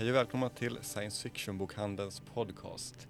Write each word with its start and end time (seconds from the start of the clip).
Hej 0.00 0.10
och 0.10 0.16
välkomna 0.16 0.48
till 0.48 0.78
Science 0.82 1.22
Fiction-bokhandelns 1.22 2.22
podcast. 2.34 3.08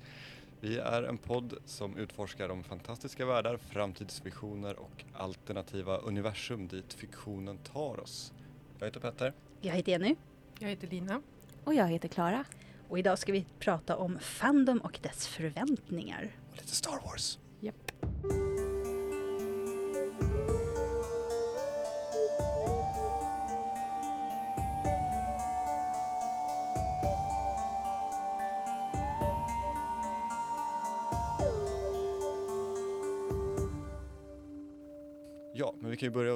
Vi 0.61 0.79
är 0.79 1.03
en 1.03 1.19
podd 1.19 1.55
som 1.65 1.97
utforskar 1.97 2.49
de 2.49 2.63
fantastiska 2.63 3.27
världar, 3.27 3.57
framtidsvisioner 3.57 4.79
och 4.79 5.05
alternativa 5.13 5.97
universum 5.97 6.69
dit 6.69 6.95
fiktionen 6.95 7.59
tar 7.59 8.01
oss. 8.01 8.33
Jag 8.79 8.87
heter 8.87 9.01
Petter. 9.01 9.33
Jag 9.61 9.75
heter 9.75 9.93
Jenny 9.93 10.17
Jag 10.59 10.69
heter 10.69 10.87
Lina. 10.87 11.23
Och 11.65 11.75
jag 11.75 11.89
heter 11.89 12.09
Klara. 12.09 12.45
och 12.89 12.99
idag 12.99 13.19
ska 13.19 13.33
vi 13.33 13.47
prata 13.59 13.97
om 13.97 14.19
Fandom 14.21 14.79
och 14.79 14.99
dess 15.03 15.27
förväntningar. 15.27 16.31
Och 16.51 16.57
lite 16.57 16.77
Star 16.77 17.01
Wars. 17.05 17.39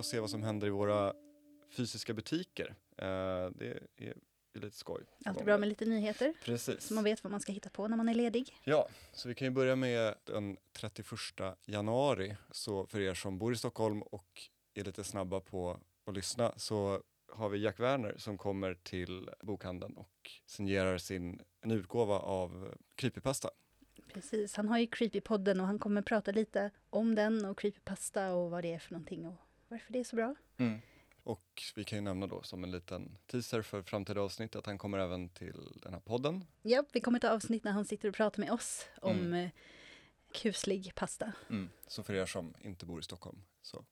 Och 0.05 0.09
se 0.09 0.21
vad 0.21 0.31
som 0.31 0.43
händer 0.43 0.67
i 0.67 0.71
våra 0.71 1.15
fysiska 1.71 2.15
butiker. 2.15 2.75
Eh, 2.97 3.07
det 3.55 3.81
är 3.97 4.15
lite 4.55 4.77
skoj. 4.77 5.03
Alltid 5.25 5.45
bra 5.45 5.59
med 5.59 5.69
lite 5.69 5.85
nyheter 5.85 6.35
Precis. 6.45 6.87
så 6.87 6.95
man 6.95 7.05
vet 7.05 7.25
vad 7.25 7.31
man 7.31 7.41
ska 7.41 7.53
hitta 7.53 7.71
på 7.71 7.89
när 7.89 7.97
man 7.97 8.09
är 8.09 8.15
ledig. 8.15 8.57
Ja, 8.65 8.89
så 9.13 9.29
vi 9.29 9.35
kan 9.35 9.47
ju 9.47 9.51
börja 9.51 9.77
med 9.77 10.15
den 10.25 10.57
31 10.73 11.07
januari. 11.67 12.37
Så 12.51 12.87
för 12.87 13.01
er 13.01 13.15
som 13.15 13.39
bor 13.39 13.53
i 13.53 13.57
Stockholm 13.57 14.03
och 14.03 14.43
är 14.75 14.85
lite 14.85 15.05
snabba 15.05 15.41
på 15.41 15.81
att 16.07 16.15
lyssna 16.15 16.53
så 16.57 17.03
har 17.33 17.49
vi 17.49 17.59
Jack 17.59 17.81
Werner 17.81 18.15
som 18.19 18.39
kommer 18.39 18.75
till 18.75 19.31
bokhandeln 19.43 19.97
och 19.97 20.31
signerar 20.47 20.99
sin, 20.99 21.41
en 21.61 21.71
utgåva 21.71 22.19
av 22.19 22.75
Creepypasta. 22.95 23.51
Precis, 24.13 24.57
han 24.57 24.69
har 24.69 24.79
ju 24.79 24.87
Creepypodden 24.87 25.61
och 25.61 25.67
han 25.67 25.79
kommer 25.79 26.03
prata 26.03 26.31
lite 26.31 26.71
om 26.91 27.15
den 27.15 27.45
och 27.45 27.59
Creepypasta 27.59 28.35
och 28.35 28.51
vad 28.51 28.65
det 28.65 28.73
är 28.73 28.79
för 28.79 28.93
någonting 28.93 29.27
och 29.27 29.44
varför 29.75 29.93
det 29.93 29.99
är 29.99 30.05
så 30.05 30.17
bra. 30.17 30.35
Och 31.23 31.63
vi 31.75 31.85
kan 31.85 31.99
ju 31.99 32.03
nämna 32.03 32.27
då 32.27 32.43
som 32.43 32.65
en 32.65 32.71
liten 32.71 33.17
teaser 33.27 33.63
för 33.63 33.83
framtida 33.83 34.21
avsnitt 34.21 34.57
att 34.57 34.67
han 34.67 34.79
kommer 34.79 34.99
även 34.99 35.29
till 35.29 35.73
den 35.83 35.93
här 35.93 36.01
podden. 36.01 36.45
Ja, 36.63 36.85
vi 36.93 37.01
kommer 37.01 37.19
ta 37.19 37.29
avsnitt 37.31 37.65
när 37.65 37.73
han 37.73 37.85
sitter 37.85 38.09
och 38.09 38.15
pratar 38.15 38.41
med 38.41 38.53
oss 38.53 38.87
om 39.03 39.17
Mm. 39.19 39.35
eh, 39.35 39.51
kuslig 40.33 40.95
pasta. 40.95 41.33
Så 41.87 42.03
för 42.03 42.15
er 42.15 42.27
som 42.27 42.55
inte 42.61 42.87
bor 42.87 43.01
i 43.01 43.03
Stockholm 43.03 43.43
så 43.63 43.85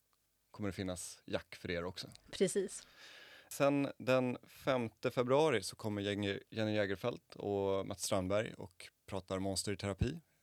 kommer 0.50 0.68
det 0.68 0.72
finnas 0.72 1.18
Jack 1.26 1.54
för 1.54 1.70
er 1.70 1.84
också. 1.84 2.08
Precis. 2.30 2.86
Sen 3.48 3.88
den 3.98 4.38
5 4.48 4.90
februari 5.14 5.62
så 5.62 5.76
kommer 5.76 6.02
Jenny 6.02 6.74
Jägerfeld 6.74 7.20
och 7.34 7.86
Mats 7.86 8.02
Strandberg 8.02 8.54
och 8.54 8.88
pratar 9.06 9.38
monster 9.38 9.74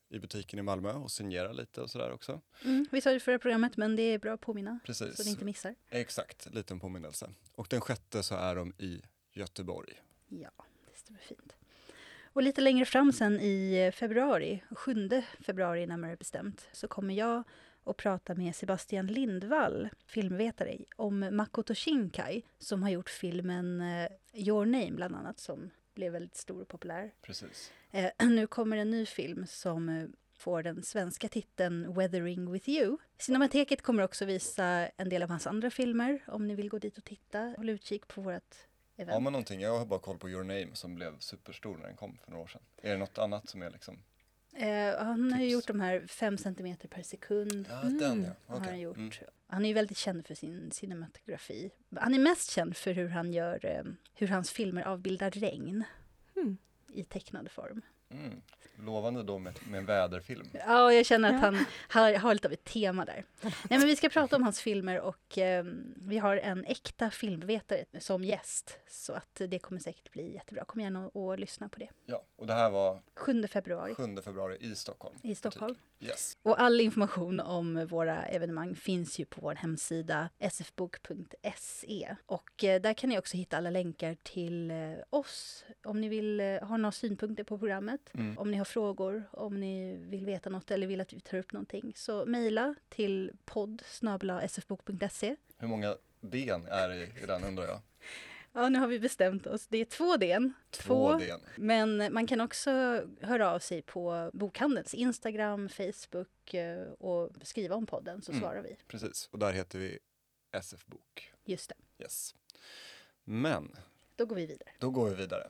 i 0.10 0.20
butiken 0.20 0.60
i 0.60 0.62
Malmö 0.62 0.94
och 0.94 1.12
signerar 1.12 1.54
lite 1.54 1.82
och 1.82 1.90
sådär 1.90 2.12
också. 2.12 2.42
Mm, 2.66 2.86
vi 2.92 3.02
sa 3.02 3.10
det 3.10 3.16
i 3.16 3.20
förra 3.20 3.40
programmet 3.40 3.78
men 3.78 3.96
det 3.96 4.02
är 4.02 4.20
bra 4.20 4.34
att 4.34 4.42
påminna 4.42 4.80
Precis. 4.86 5.18
så 5.18 5.24
ni 5.24 5.30
inte 5.30 5.46
missar. 5.46 5.76
Exakt, 5.90 6.48
liten 6.54 6.80
påminnelse. 6.80 7.30
Och 7.56 7.68
den 7.70 7.82
sjätte 7.82 8.24
så 8.24 8.36
är 8.36 8.56
de 8.56 8.74
i 8.78 9.02
Göteborg. 9.32 10.02
Ja, 10.28 10.52
det 10.86 10.98
stämmer 10.98 11.20
fint. 11.20 11.56
Och 12.34 12.44
lite 12.44 12.62
längre 12.62 12.86
fram 12.86 13.14
sen 13.14 13.40
i 13.40 13.92
februari, 13.96 14.64
7 14.72 15.10
februari 15.40 15.88
närmare 15.88 16.16
bestämt, 16.16 16.68
så 16.72 16.88
kommer 16.88 17.14
jag 17.14 17.44
att 17.84 17.98
prata 17.98 18.36
med 18.36 18.56
Sebastian 18.56 19.08
Lindvall, 19.08 19.90
filmvetare, 20.06 20.78
om 20.96 21.20
Makoto 21.32 21.74
Shinkai 21.74 22.42
som 22.60 22.84
har 22.84 22.90
gjort 22.90 23.10
filmen 23.10 23.82
eh, 23.82 24.08
Your 24.34 24.66
Name 24.66 24.92
bland 24.92 25.16
annat 25.16 25.40
som 25.40 25.70
blev 26.00 26.12
väldigt 26.12 26.36
stor 26.38 26.62
och 26.62 26.68
populär. 26.68 27.12
Precis. 27.22 27.72
Eh, 27.92 28.12
nu 28.28 28.48
kommer 28.48 28.78
en 28.78 28.90
ny 28.92 29.06
film 29.06 29.46
som 29.48 29.90
eh, 29.90 30.04
får 30.34 30.64
den 30.64 30.84
svenska 30.84 31.30
titeln 31.30 31.94
Weathering 31.94 32.52
with 32.52 32.70
you. 32.70 32.98
Cinemateket 33.18 33.82
kommer 33.82 34.04
också 34.04 34.26
visa 34.26 34.66
en 34.98 35.10
del 35.10 35.24
av 35.24 35.30
hans 35.30 35.48
andra 35.48 35.70
filmer 35.72 36.20
om 36.28 36.48
ni 36.48 36.56
vill 36.56 36.70
gå 36.70 36.80
dit 36.80 36.98
och 36.98 37.04
titta. 37.06 37.54
Håll 37.58 37.70
utkik 37.70 38.08
på 38.08 38.22
vårt 38.22 38.56
event. 38.98 39.14
Har 39.14 39.20
man 39.22 39.34
någonting, 39.34 39.62
jag 39.62 39.78
har 39.80 39.86
bara 39.86 40.00
koll 40.00 40.18
på 40.18 40.30
Your 40.30 40.44
Name 40.44 40.70
som 40.76 40.96
blev 40.96 41.20
superstor 41.20 41.78
när 41.78 41.86
den 41.88 41.96
kom 41.96 42.18
för 42.24 42.32
några 42.32 42.44
år 42.44 42.48
sedan. 42.48 42.62
Är 42.82 42.92
det 42.92 42.98
något 42.98 43.18
annat 43.18 43.50
som 43.50 43.62
är 43.62 43.72
liksom? 43.72 44.04
Eh, 44.56 44.96
han 45.06 45.32
har 45.34 45.40
ju 45.40 45.46
Tips. 45.46 45.54
gjort 45.54 45.68
de 45.68 45.80
här 45.80 46.08
fem 46.08 46.38
centimeter 46.38 46.88
per 46.88 47.02
sekund. 47.04 47.66
Ja, 47.70 47.82
Mm. 47.82 47.98
den 47.98 48.24
ja. 48.24 48.32
Har 48.46 48.58
Okej. 48.58 48.70
han, 48.70 48.80
gjort. 48.80 48.98
Mm. 48.98 49.12
Han 49.50 49.66
är 49.66 49.70
ju 49.70 49.74
väldigt 49.74 49.98
känd 49.98 50.26
för 50.28 50.36
sin 50.36 50.72
cinematografi. 50.72 51.72
Han 51.96 52.14
är 52.14 52.20
mest 52.20 52.52
känd 52.52 52.78
för 52.78 52.94
hur 52.94 53.10
han 53.10 53.34
gör, 53.34 53.66
eh, 53.66 53.84
hur 54.14 54.28
hans 54.28 54.52
filmer 54.52 54.84
avbildar 54.84 55.32
regn 55.32 55.84
Mm. 56.36 56.58
i 56.94 57.04
tecknad 57.04 57.52
form. 57.52 57.82
Mm. 58.12 58.42
Lovande 58.86 59.24
då 59.24 59.40
med, 59.40 59.54
med 59.70 59.78
en 59.78 59.86
väderfilm. 59.86 60.50
Ja, 60.54 60.94
jag 60.94 61.06
känner 61.06 61.36
att 61.36 61.42
han 61.42 61.66
har, 61.90 62.14
har 62.14 62.34
lite 62.34 62.48
av 62.48 62.54
ett 62.54 62.64
tema 62.64 63.06
där. 63.06 63.26
Nej, 63.42 63.52
men 63.80 63.86
vi 63.86 63.96
ska 63.96 64.10
prata 64.10 64.36
om 64.36 64.44
hans 64.44 64.62
filmer 64.62 65.00
och 65.02 65.38
eh, 65.38 65.66
vi 65.96 66.18
har 66.18 66.38
en 66.38 66.66
äkta 66.66 67.10
filmvetare 67.10 67.86
som 68.00 68.24
gäst. 68.24 68.80
Så 68.88 69.14
att 69.14 69.42
det 69.48 69.60
kommer 69.60 69.82
säkert 69.82 70.12
bli 70.12 70.34
jättebra. 70.34 70.66
Kom 70.66 70.82
gärna 70.82 71.08
och, 71.08 71.26
och 71.26 71.40
lyssna 71.40 71.70
på 71.70 71.80
det. 71.80 71.90
Ja, 72.06 72.24
och 72.36 72.48
det 72.48 72.54
här 72.54 72.70
var 72.70 73.02
7 73.16 73.48
februari 73.48 73.96
7 73.96 74.22
februari 74.22 74.58
i 74.60 74.76
Stockholm. 74.76 75.16
i 75.24 75.36
Stockholm. 75.36 75.76
Yes. 76.02 76.38
Och 76.42 76.62
all 76.62 76.82
information 76.82 77.40
om 77.40 77.88
våra 77.88 78.26
evenemang 78.26 78.76
finns 78.76 79.20
ju 79.20 79.26
på 79.26 79.42
vår 79.42 79.56
hemsida 79.56 80.30
sfbook.se. 80.52 82.16
Och 82.26 82.64
eh, 82.64 82.82
där 82.82 82.94
kan 82.94 83.10
ni 83.10 83.20
också 83.20 83.38
hitta 83.38 83.58
alla 83.58 83.70
länkar 83.70 84.18
till 84.24 84.72
eh, 84.72 84.78
oss 85.10 85.66
om 85.84 86.02
ni 86.02 86.10
vill 86.10 86.40
eh, 86.40 86.46
ha 86.62 86.78
några 86.78 86.92
synpunkter 86.92 87.44
på 87.44 87.58
programmet. 87.58 87.99
Mm. 88.14 88.38
Om 88.38 88.52
ni 88.52 88.58
har 88.58 88.66
frågor, 88.66 89.24
om 89.32 89.60
ni 89.60 89.98
vill 89.98 90.26
veta 90.26 90.50
något 90.50 90.72
eller 90.72 90.88
vill 90.88 91.02
att 91.02 91.14
vi 91.14 91.20
tar 91.20 91.38
upp 91.38 91.54
någonting. 91.54 91.94
Så 91.96 92.26
mejla 92.26 92.76
till 92.90 93.32
podd 93.46 93.82
sfbook.se. 94.48 95.36
Hur 95.58 95.68
många 95.68 95.96
ben 96.22 96.66
är 96.66 96.90
det 96.90 96.96
i, 97.04 97.26
den 97.28 97.44
undrar 97.44 97.64
jag? 97.66 97.82
Ja, 98.54 98.70
nu 98.70 98.80
har 98.80 98.88
vi 98.88 99.00
bestämt 99.00 99.48
oss. 99.48 99.68
Det 99.68 99.78
är 99.78 99.86
två 99.86 100.18
den. 100.18 100.54
Två 100.70 101.18
ben. 101.18 101.40
Men 101.56 102.14
man 102.14 102.28
kan 102.28 102.42
också 102.42 102.72
höra 103.22 103.52
av 103.52 103.60
sig 103.60 103.82
på 103.82 104.30
bokhandelns 104.34 104.94
Instagram, 104.94 105.70
Facebook 105.70 106.54
eh, 106.54 106.82
och 106.82 107.32
skriva 107.42 107.76
om 107.76 107.86
podden 107.86 108.22
så 108.22 108.32
Mm. 108.32 108.42
svarar 108.42 108.62
vi. 108.62 108.78
Precis, 108.88 109.30
och 109.32 109.40
där 109.40 109.54
heter 109.54 109.80
vi 109.80 110.00
SF 110.52 110.86
Bok. 110.86 111.32
Just 111.46 111.70
det. 111.70 112.04
Yes. 112.04 112.36
Men 113.24 113.76
Då 114.16 114.26
går 114.26 114.36
vi 114.36 114.46
vidare. 114.46 114.70
då 114.80 114.90
går 114.90 115.10
vi 115.10 115.16
vidare. 115.16 115.48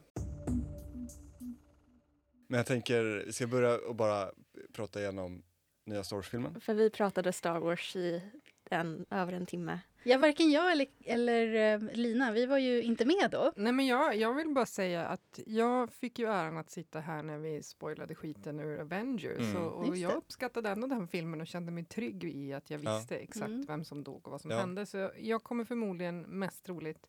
Men 2.52 2.58
jag 2.58 2.66
tänker, 2.66 3.24
vi 3.26 3.34
ska 3.34 3.48
börja 3.48 3.78
och 3.78 3.96
bara 3.96 4.32
prata 4.74 5.00
igenom 5.02 5.44
nya 5.86 6.04
Star 6.04 6.16
Wars-filmen. 6.16 6.62
För 6.62 6.74
vi 6.74 6.90
pratade 6.90 7.34
Star 7.34 7.60
Wars 7.60 7.96
i 7.96 8.22
en, 8.70 9.06
över 9.10 9.34
en 9.34 9.46
timme. 9.46 9.80
Ja, 10.04 10.18
varken 10.18 10.52
jag 10.52 10.72
eller, 10.72 10.88
eller 11.06 11.74
eh, 11.74 11.92
Lina, 11.94 12.32
vi 12.32 12.46
var 12.46 12.58
ju 12.58 12.82
inte 12.84 13.06
med 13.06 13.30
då. 13.32 13.54
Nej, 13.56 13.74
men 13.74 13.88
jag, 13.88 14.16
jag 14.16 14.34
vill 14.34 14.50
bara 14.50 14.66
säga 14.66 15.06
att 15.08 15.40
jag 15.46 15.92
fick 15.94 16.20
ju 16.20 16.26
äran 16.26 16.58
att 16.58 16.70
sitta 16.70 17.00
här 17.00 17.24
när 17.24 17.38
vi 17.38 17.64
spoilade 17.64 18.16
skiten 18.16 18.60
ur 18.60 18.80
Avengers. 18.80 19.40
Mm. 19.40 19.58
Och, 19.58 19.88
och 19.88 19.98
jag 19.98 20.16
uppskattade 20.16 20.70
ändå 20.70 20.88
den 20.88 21.08
filmen 21.08 21.42
och 21.42 21.48
kände 21.48 21.72
mig 21.72 21.86
trygg 21.86 22.24
i 22.24 22.54
att 22.54 22.70
jag 22.70 22.84
Ja. 22.84 22.98
visste 22.98 23.18
exakt 23.18 23.48
Mm. 23.48 23.66
vem 23.68 23.84
som 23.84 24.04
dog 24.04 24.26
och 24.26 24.32
vad 24.32 24.42
som 24.42 24.52
Ja. 24.52 24.58
hände. 24.60 24.86
Så 24.86 25.12
jag 25.20 25.44
kommer 25.44 25.66
förmodligen 25.66 26.22
mest 26.22 26.66
troligt 26.66 27.08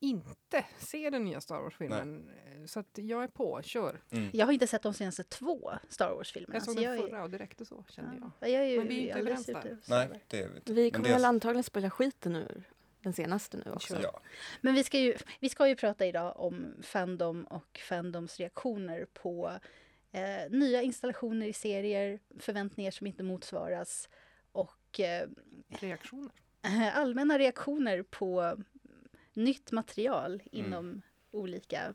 inte 0.00 0.64
se 0.78 1.10
den 1.10 1.24
nya 1.24 1.40
Star 1.40 1.60
Wars-filmen. 1.60 2.30
Så 2.66 2.80
att 2.80 2.98
jag 2.98 3.22
är 3.22 3.28
på, 3.28 3.62
kör. 3.62 4.00
Mm. 4.10 4.30
Jag 4.32 4.46
har 4.46 4.52
inte 4.52 4.66
sett 4.66 4.82
de 4.82 4.94
senaste 4.94 5.22
två 5.24 5.72
Star 5.88 6.10
Wars-filmerna. 6.14 6.54
Jag 6.54 6.62
såg 6.62 6.74
så 6.74 6.80
den 6.80 6.90
jag 6.90 6.98
är- 6.98 7.08
förra 7.08 7.22
och 7.22 7.30
det 7.30 7.38
räckte 7.38 7.64
så 7.64 7.84
kände 7.88 8.16
jag. 8.20 8.30
Ja, 8.40 8.48
jag 8.48 8.62
är 8.62 8.66
ju 8.68 8.78
Men 8.78 8.88
vi 8.88 8.96
är 8.98 9.00
inte 9.06 9.18
överens 9.18 9.46
där. 9.46 9.78
Nej, 9.88 10.08
det 10.28 10.40
är 10.40 10.48
vi 10.48 10.56
inte. 10.56 10.72
Vi 10.72 10.90
kommer 10.90 11.08
väl 11.08 11.24
antagligen 11.24 11.64
spela 11.64 11.90
skiten 11.90 12.36
ur 12.36 12.64
den 13.02 13.12
senaste 13.12 13.56
nu 13.56 13.72
också. 13.72 13.98
Ja, 14.02 14.20
Men 14.60 14.74
vi 14.74 14.84
ska, 14.84 14.98
ju, 14.98 15.16
vi 15.40 15.48
ska 15.48 15.68
ju 15.68 15.76
prata 15.76 16.06
idag 16.06 16.40
om 16.40 16.74
Fandom 16.82 17.44
och 17.44 17.80
Fandoms 17.88 18.36
reaktioner 18.40 19.06
på 19.12 19.52
eh, 20.12 20.50
nya 20.50 20.82
installationer 20.82 21.46
i 21.46 21.52
serier, 21.52 22.18
förväntningar 22.38 22.90
som 22.90 23.06
inte 23.06 23.22
motsvaras 23.22 24.08
och 24.52 25.00
eh, 25.00 25.28
Reaktioner. 25.68 26.32
allmänna 26.94 27.38
reaktioner 27.38 28.02
på 28.02 28.56
nytt 29.36 29.72
material 29.72 30.32
Mm. 30.32 30.66
inom 30.66 31.02
olika... 31.30 31.94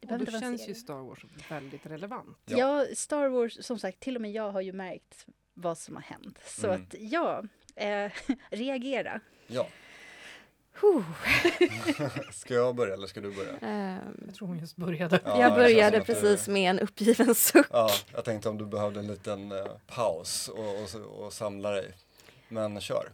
Det 0.00 0.12
Och 0.14 0.18
då 0.24 0.40
känns 0.40 0.68
ju. 0.68 0.74
Star 0.74 0.94
Wars 1.02 1.24
väldigt 1.50 1.86
relevant. 1.86 2.38
Ja. 2.44 2.58
Ja. 2.58 2.94
Star 2.94 3.28
Wars, 3.28 3.64
som 3.64 3.78
sagt, 3.78 4.00
till 4.00 4.16
och 4.16 4.22
med 4.22 4.32
jag 4.32 4.50
har 4.52 4.60
ju 4.60 4.72
märkt 4.72 5.26
vad 5.54 5.78
som 5.78 5.94
har 5.96 6.02
hänt. 6.02 6.38
Så 6.46 6.66
Mm. 6.66 6.82
att 6.82 6.94
ja, 6.98 7.42
eh, 7.76 8.12
reagera. 8.50 9.20
ja. 9.46 9.66
Huh. 10.80 11.04
Ska 12.32 12.54
jag 12.54 12.74
börja 12.74 12.94
eller 12.94 13.06
ska 13.06 13.20
du 13.20 13.34
börja? 13.34 13.56
Ehm, 13.60 14.22
Jag 14.26 14.34
tror 14.34 14.48
hon 14.48 14.58
just 14.58 14.76
började. 14.76 15.20
Ja, 15.24 15.40
jag 15.40 15.54
började 15.54 15.98
att 16.00 16.06
du- 16.06 16.14
precis 16.14 16.48
med 16.48 16.70
en 16.70 16.80
uppgiven 16.80 17.34
suck. 17.34 17.66
Ja, 17.70 17.90
jag 18.12 18.24
tänkte 18.24 18.48
om 18.48 18.58
du 18.58 18.66
behövde 18.66 19.00
en 19.00 19.06
liten 19.06 19.52
eh, 19.52 19.66
paus 19.86 20.48
och, 20.48 20.82
och, 20.82 21.24
och 21.24 21.32
samla 21.32 21.70
dig. 21.70 21.92
Men 22.48 22.80
kör. 22.80 23.08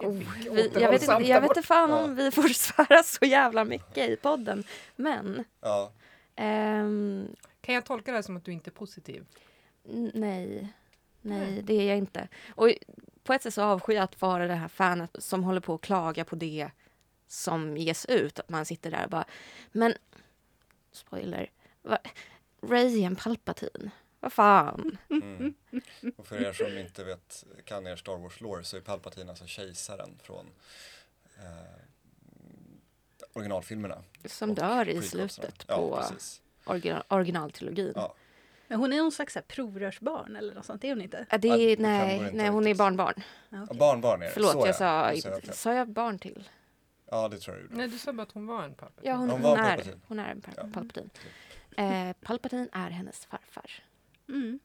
Oh, 0.00 0.12
vi, 0.12 0.70
jag, 0.74 0.90
vet 0.90 1.02
inte, 1.02 1.12
jag 1.28 1.40
vet 1.40 1.50
inte 1.50 1.62
fan 1.62 1.92
om 1.92 2.14
vi 2.14 2.30
får 2.30 2.42
svära 2.48 3.02
så 3.02 3.24
jävla 3.24 3.64
mycket 3.64 4.10
i 4.10 4.16
podden. 4.16 4.64
Men 4.96 5.44
Ja, 5.60 5.92
Ehm, 6.36 7.28
Kan 7.60 7.74
jag 7.74 7.84
tolka 7.84 8.10
det 8.10 8.16
här 8.16 8.22
som 8.22 8.36
att 8.36 8.44
du 8.44 8.52
inte 8.52 8.70
är 8.70 8.72
positiv? 8.72 9.26
nej, 9.84 10.12
nej, 10.14 10.72
Nej. 11.20 11.62
det 11.62 11.74
är 11.74 11.88
jag 11.88 11.98
inte. 11.98 12.28
Och 12.54 12.70
på 13.22 13.32
ett 13.32 13.42
sätt 13.42 13.54
så 13.54 13.62
avskyr 13.62 13.94
jag 13.94 14.04
att 14.04 14.20
vara 14.20 14.46
det 14.46 14.54
här 14.54 14.68
fanet 14.68 15.16
som 15.18 15.44
håller 15.44 15.60
på 15.60 15.74
att 15.74 15.80
klaga 15.80 16.24
på 16.24 16.36
det 16.36 16.70
som 17.26 17.76
ges 17.76 18.06
ut. 18.06 18.38
Att 18.40 18.48
man 18.48 18.64
sitter 18.64 18.90
där 18.90 19.04
och 19.04 19.10
bara, 19.10 19.24
men 19.72 19.94
spoiler, 20.92 21.50
va, 21.82 21.98
Ray 22.62 23.02
är 23.02 23.06
en 23.06 23.16
Palpatine. 23.16 23.90
Vad 24.20 24.32
fan? 24.32 24.98
Mm. 25.10 25.54
Och 26.16 26.26
för 26.26 26.42
er 26.42 26.52
som 26.52 26.78
inte 26.78 27.04
vet, 27.04 27.44
kan 27.64 27.86
er 27.86 27.96
Star 27.96 28.16
Wars 28.16 28.40
lore 28.40 28.64
så 28.64 28.76
är 28.76 28.80
Palpatine 28.80 29.30
alltså 29.30 29.46
kejsaren 29.46 30.18
från 30.22 30.46
eh, 31.38 31.80
originalfilmerna. 33.32 34.02
Som 34.24 34.54
dör 34.54 34.88
i 34.88 35.02
slutet 35.02 35.64
ja, 35.66 35.76
på 35.76 36.02
original, 36.64 37.02
originaltrilogin. 37.08 37.92
Ja. 37.96 38.14
Men 38.68 38.78
hon 38.78 38.92
är 38.92 38.96
någon 38.96 39.12
slags 39.12 39.36
provrörsbarn 39.48 40.36
eller 40.36 40.54
något 40.54 40.66
sånt, 40.66 40.82
det 40.82 40.88
är 40.88 40.94
hon 40.94 41.02
inte? 41.02 41.26
Ja, 41.30 41.38
det 41.38 41.48
är, 41.48 41.76
nej, 41.76 42.18
inte 42.18 42.32
nej, 42.32 42.48
hon 42.48 42.66
är 42.66 42.74
barnbarn. 42.74 43.22
Okej. 43.52 43.78
barnbarn 43.78 44.22
är 44.22 44.26
det. 44.26 44.32
Förlåt, 44.32 44.52
så 44.52 44.58
jag 44.58 44.68
ja. 44.68 44.72
sa, 44.72 45.12
jag 45.12 45.54
sa 45.54 45.74
jag 45.74 45.88
barn 45.88 46.18
till? 46.18 46.48
Ja, 47.10 47.28
det 47.28 47.38
tror 47.38 47.56
jag 47.56 47.62
du 47.62 47.66
gjorde. 47.66 47.76
Nej, 47.76 47.88
du 47.88 47.98
sa 47.98 48.12
bara 48.12 48.22
att 48.22 48.32
hon 48.32 48.46
var 48.46 48.62
en 48.64 48.74
pappa. 48.74 49.00
Ja, 49.02 49.14
hon, 49.14 49.30
Hon 49.30 49.40
hon, 49.40 49.50
var 49.50 49.58
är, 49.58 49.64
Palpatine. 49.76 50.00
hon 50.06 50.18
är 50.18 50.30
en 50.30 50.40
pa- 50.40 50.50
Ja. 50.56 50.66
Palpatine. 50.74 51.10
Eh, 51.76 52.12
Palpatine 52.22 52.68
är 52.72 52.90
hennes 52.90 53.26
farfar. 53.26 53.82
Mm. 54.30 54.58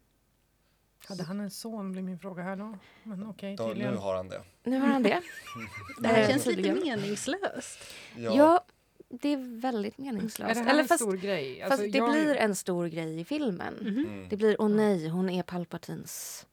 Hade 1.07 1.23
han 1.23 1.39
en 1.39 1.51
son 1.51 1.91
blir 1.91 2.01
min 2.01 2.19
fråga 2.19 2.43
här 2.43 2.55
då. 2.55 2.77
Men 3.03 3.27
okej, 3.27 3.55
Då, 3.55 3.67
tydligen. 3.67 3.91
nu 3.91 3.97
har 3.97 4.15
han 4.15 4.29
det. 4.29 4.43
Nu 4.63 4.79
har 4.79 4.87
han 4.87 5.03
det. 5.03 5.21
Det 6.01 6.07
här 6.07 6.27
känns 6.27 6.45
lite 6.45 6.73
meningslöst. 6.73 7.79
Ja. 8.17 8.65
det 9.09 9.29
är 9.29 9.61
väldigt 9.61 9.97
meningslöst. 9.97 10.51
Är 10.51 10.55
det 10.55 10.61
här 10.61 10.69
Eller 10.69 10.81
en 10.81 10.87
fast, 10.87 11.03
stor 11.03 11.17
grej? 11.17 11.59
fast 11.61 11.71
Alltså, 11.71 11.87
det 11.87 11.97
jag- 11.97 12.11
blir 12.11 12.35
en 12.35 12.55
stor 12.55 12.87
grej 12.87 13.19
i 13.19 13.25
filmen. 13.25 13.73
Mhm. 13.81 13.87
Mm. 14.05 14.29
Det 14.29 14.37
blir, 14.37 14.61
åh 14.61 14.69
nej, 14.69 15.07
hon 15.09 15.29
är 15.29 15.43
Palpatines 15.43 16.45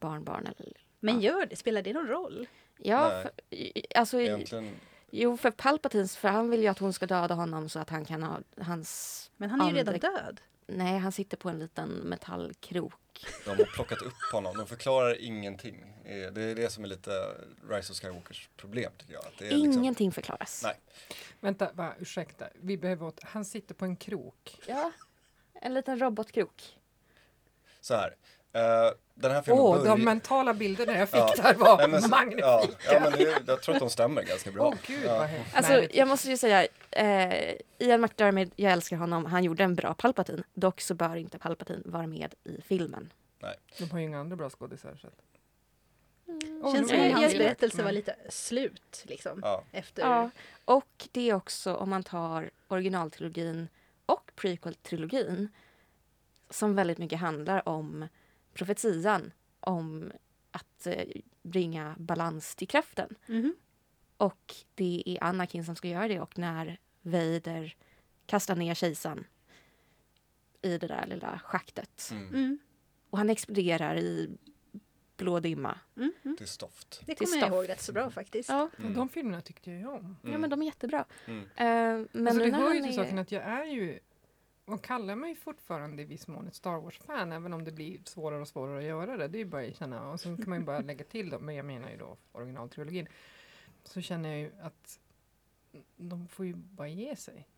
barnbarn. 0.00 0.46
Eller, 0.58 0.72
Men 1.00 1.20
Ja. 1.20 1.30
gör 1.32 1.46
det, 1.46 1.56
spelar 1.56 1.82
det 1.82 1.92
någon 1.92 2.06
roll? 2.06 2.46
ja, 2.78 3.08
Nej. 3.08 3.22
för, 3.22 3.98
alltså, 3.98 4.20
Egentligen, 4.20 4.70
jo, 5.10 5.36
för 5.36 5.50
Palpatines, 5.50 6.16
för 6.16 6.28
han 6.28 6.50
vill 6.50 6.60
ju 6.60 6.66
att 6.66 6.78
hon 6.78 6.92
ska 6.92 7.06
döda 7.06 7.34
honom 7.34 7.68
så 7.68 7.78
att 7.78 7.90
han 7.90 8.04
kan 8.04 8.22
ha 8.22 8.38
hans... 8.60 9.30
Men 9.36 9.50
han 9.50 9.60
är 9.60 9.68
ju 9.70 9.74
redan 9.76 9.98
död. 9.98 10.40
Nej, 10.76 10.98
han 10.98 11.12
sitter 11.12 11.36
på 11.36 11.48
en 11.48 11.58
liten 11.58 11.88
metallkrok. 11.88 12.94
de 13.44 13.50
har 13.50 13.64
plockat 13.74 14.02
upp 14.02 14.32
honom. 14.32 14.56
De 14.56 14.66
förklarar 14.66 15.20
ingenting. 15.20 15.94
Eh, 16.04 16.32
Det 16.32 16.42
är 16.42 16.54
det 16.54 16.70
som 16.72 16.84
är 16.84 16.88
lite 16.88 17.10
Rise 17.70 17.92
of 17.92 17.98
Skywalkers 18.00 18.48
problem 18.56 18.92
tycker 18.98 19.12
jag. 19.14 19.26
Att 19.26 19.38
det 19.38 19.46
är 19.46 19.50
liksom, 19.50 19.72
Ingenting 19.82 20.12
förklaras. 20.12 20.62
Nej. 20.64 20.80
Vänta, 21.40 21.70
va, 21.74 21.94
ursäkta. 21.98 22.44
Vi 22.54 22.76
behöver 22.76 23.06
åt... 23.06 23.20
Han 23.22 23.44
sitter 23.44 23.74
på 23.74 23.84
en 23.84 23.96
krok. 23.96 24.58
Ja, 24.66 24.92
en 25.54 25.74
liten 25.74 25.98
robotkrok. 26.00 26.62
så 27.80 27.94
här. 27.94 28.14
eh, 28.52 28.92
den 29.14 29.30
här 29.30 29.42
filmen 29.42 29.62
Åh, 29.62 29.78
börjar... 29.78 29.96
de 29.96 30.04
mentala 30.04 30.54
bilderna 30.54 30.98
jag 30.98 31.08
fick 31.08 31.18
Ja. 31.20 31.34
där 31.36 31.54
var 31.54 31.76
Nej, 31.78 31.88
men 31.88 32.02
så- 32.02 32.08
magnifika. 32.08 32.46
Ja, 32.46 32.66
ja 32.92 33.00
men 33.00 33.12
det, 33.12 33.42
jag 33.46 33.62
tror 33.62 33.74
att 33.74 33.80
de 33.80 33.90
stämmer 33.90 34.22
ganska 34.22 34.50
bra. 34.50 34.66
Åh 34.66 34.74
gud 34.86 35.04
ja. 35.06 35.28
Alltså, 35.54 35.86
jag 35.92 36.08
måste 36.08 36.28
ju 36.30 36.36
säga, 36.36 36.66
eh, 36.92 37.56
Ian 37.78 38.00
McDermott, 38.00 38.48
jag 38.56 38.72
älskar 38.72 38.96
honom, 38.96 39.24
han 39.26 39.44
gjorde 39.44 39.64
en 39.64 39.74
bra 39.74 39.94
Palpatine. 39.94 40.42
Dock 40.54 40.80
så 40.80 40.94
bör 40.94 41.16
inte 41.16 41.38
Palpatine 41.38 41.82
vara 41.84 42.06
med 42.06 42.34
i 42.44 42.60
filmen. 42.62 43.12
De 43.78 43.90
har 43.90 43.98
ju 43.98 44.04
inga 44.04 44.20
andra 44.20 44.36
bra 44.36 44.50
skådisar. 44.50 44.96
Så. 45.00 45.06
att- 45.06 45.22
Mm. 46.28 46.62
Känns 46.74 46.88
som 46.88 46.98
jag 46.98 47.10
hans 47.12 47.32
berättelse 47.38 47.82
var 47.82 47.92
lite 47.92 48.16
slut 48.28 49.04
liksom. 49.08 49.40
Ja. 49.42 49.64
Efter... 49.72 50.02
Ja, 50.02 50.30
och 50.64 51.08
det 51.12 51.30
är 51.30 51.34
också 51.34 51.74
om 51.74 51.90
man 51.90 52.02
tar 52.02 52.50
originaltrilogin 52.68 53.68
och 54.06 54.30
prequel-trilogin 54.36 55.48
som 56.50 56.74
väldigt 56.74 56.98
mycket 56.98 57.18
handlar 57.18 57.68
om 57.68 58.08
profetian, 58.54 59.32
om 59.60 60.12
att 60.50 60.86
eh, 60.86 61.04
bringa 61.42 61.94
balans 61.98 62.56
till 62.56 62.68
kraften. 62.68 63.14
Mhm. 63.26 63.54
Och 64.22 64.54
det 64.74 65.02
är 65.06 65.24
Anakin 65.24 65.64
som 65.64 65.76
ska 65.76 65.88
göra 65.88 66.08
det 66.08 66.20
och 66.20 66.38
när 66.38 66.78
Vader 67.02 67.76
kastar 68.26 68.56
ner 68.56 68.74
kejsaren 68.74 69.24
i 70.62 70.78
det 70.78 70.86
där 70.86 71.06
lilla 71.06 71.38
schaktet. 71.44 72.08
Mm. 72.12 72.28
Mm. 72.28 72.58
Och 73.10 73.18
han 73.18 73.30
exploderar 73.30 73.96
i 73.96 74.30
blå 75.16 75.40
dimma. 75.40 75.78
Mm. 75.96 76.12
Mm. 76.24 76.36
Till 76.36 76.48
stoft. 76.48 77.02
Det 77.06 77.14
kommer 77.14 77.36
jag 77.38 77.48
ihåg 77.48 77.68
rätt 77.68 77.80
så 77.80 77.92
bra 77.92 78.10
faktiskt. 78.10 78.48
Ja, 78.48 78.68
Mm. 78.78 78.94
De 78.94 79.08
filmerna 79.08 79.40
tyckte 79.40 79.70
jag 79.70 79.92
om. 79.94 80.16
ja 80.22 80.38
men 80.38 80.50
de 80.50 80.62
är 80.62 80.66
jättebra. 80.66 81.04
Mm. 81.26 81.40
Eh, 81.40 82.06
men 82.12 82.26
alltså, 82.28 82.44
det 82.44 82.50
hör 82.56 82.74
ju 82.74 82.80
till 82.80 82.90
är- 82.90 82.92
saken 83.04 83.18
att 83.18 83.32
jag 83.32 83.42
är 83.42 83.64
ju 83.64 83.98
och 84.64 84.84
kallar 84.84 85.14
mig 85.16 85.34
fortfarande 85.36 86.02
i 86.02 86.04
viss 86.04 86.28
mån 86.28 86.46
ett 86.48 86.54
Star 86.54 86.80
Wars-fan 86.80 87.32
även 87.32 87.52
om 87.52 87.64
det 87.64 87.72
blir 87.72 87.98
svårare 88.04 88.40
och 88.40 88.48
svårare 88.48 88.78
att 88.78 88.84
göra 88.84 89.16
det. 89.16 89.28
Det 89.28 89.38
är 89.38 89.44
ju 89.44 89.44
bara 89.50 89.62
att 89.66 89.76
känna 89.78 90.10
och 90.10 90.20
så 90.20 90.36
kan 90.36 90.48
man 90.48 90.58
ju 90.58 90.64
bara 90.64 90.80
lägga 90.90 91.04
till 91.04 91.30
då, 91.30 91.38
men 91.38 91.54
jag 91.54 91.66
menar 91.66 91.90
ju 91.90 91.96
då 91.96 92.16
originaltrilogin. 92.32 93.06
Så 93.84 94.00
känner 94.00 94.28
jag 94.30 94.38
ju 94.38 94.52
att 94.62 94.98
de 95.96 96.28
får 96.28 96.46
ju 96.46 96.54
bara 96.54 96.88
ge 96.88 97.16
sig. 97.16 97.48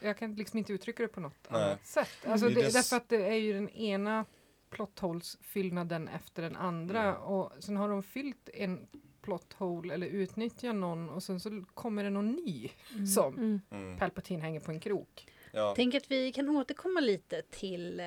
Jag 0.00 0.18
kan 0.18 0.34
liksom 0.34 0.58
inte 0.58 0.72
uttrycka 0.72 1.02
det 1.02 1.08
på 1.08 1.20
något 1.20 1.46
Nej. 1.50 1.62
annat 1.62 1.86
sätt. 1.86 2.08
Alltså 2.26 2.46
Det 2.46 2.52
är 2.52 2.54
det, 2.54 2.60
det 2.62 2.66
s- 2.66 2.74
därför 2.74 2.96
att 2.96 3.08
det 3.08 3.26
är 3.28 3.34
ju 3.36 3.52
den 3.52 3.68
ena 3.68 4.24
plotthålsfyllnaden 4.70 6.08
efter 6.08 6.42
den 6.42 6.56
andra 6.56 7.02
Mm. 7.02 7.22
och 7.22 7.52
sen 7.58 7.76
har 7.76 7.88
de 7.88 8.02
fyllt 8.02 8.48
en 8.54 8.86
plothole 9.22 9.94
eller 9.94 10.06
utnyttjar 10.06 10.72
någon 10.72 11.10
och 11.10 11.22
sen 11.22 11.40
så 11.40 11.64
kommer 11.74 12.04
det 12.04 12.10
någon 12.10 12.32
ny 12.32 12.68
som 13.14 13.34
Mm. 13.34 13.60
Mm. 13.70 13.98
Palpatine 13.98 14.42
hänger 14.42 14.60
på 14.60 14.70
en 14.70 14.80
krok. 14.80 15.28
Ja. 15.52 15.72
Tänk 15.76 15.94
att 15.94 16.10
vi 16.10 16.32
kan 16.32 16.48
återkomma 16.48 17.00
lite 17.00 17.42
till 17.50 18.00
eh, 18.00 18.06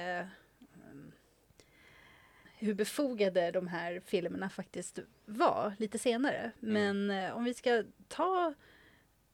hur 2.65 2.73
befogade 2.73 3.51
de 3.51 3.67
här 3.67 3.99
filmerna 3.99 4.49
faktiskt 4.49 4.99
var 5.25 5.73
lite 5.79 5.99
senare. 5.99 6.51
Men 6.59 7.11
eh, 7.11 7.37
om 7.37 7.43
vi 7.43 7.53
ska 7.53 7.83
ta 8.07 8.53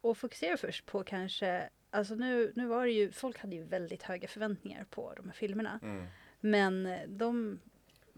och 0.01 0.17
fokusera 0.17 0.57
först 0.57 0.85
på 0.85 1.03
kanske, 1.03 1.69
alltså 1.89 2.15
nu, 2.15 2.51
nu 2.55 2.65
var 2.65 2.85
det 2.85 2.91
ju, 2.91 3.11
folk 3.11 3.37
hade 3.37 3.55
ju 3.55 3.63
väldigt 3.63 4.03
höga 4.03 4.27
förväntningar 4.27 4.85
på 4.89 5.13
de 5.15 5.25
här 5.25 5.33
filmerna. 5.33 5.79
Mm. 5.83 6.05
Men 6.39 6.85
eh, 6.85 7.07
de 7.07 7.59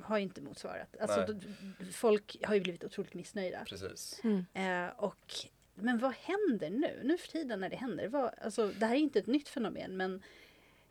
har 0.01 0.18
ju 0.18 0.24
inte 0.24 0.42
motsvarat. 0.42 0.95
Alltså, 1.00 1.25
Nej. 1.27 1.92
folk 1.92 2.37
har 2.44 2.56
ju 2.56 2.61
blivit 2.61 2.83
otroligt 2.83 3.14
missnöjda. 3.14 3.66
Precis. 3.66 4.21
Mm. 4.23 4.45
Eh, 4.54 4.94
och, 4.97 5.33
men 5.76 5.97
vad 5.97 6.14
händer 6.14 6.69
nu? 6.69 7.02
Nu 7.04 7.18
för 7.18 7.28
tiden 7.28 7.59
när 7.59 7.69
det 7.69 7.76
händer? 7.76 8.07
Vad, 8.07 8.31
alltså, 8.42 8.68
det 8.68 8.85
här 8.85 8.95
är 8.95 8.99
inte 8.99 9.19
ett 9.19 9.28
nytt 9.28 9.49
fenomen 9.49 9.97
men 9.97 10.23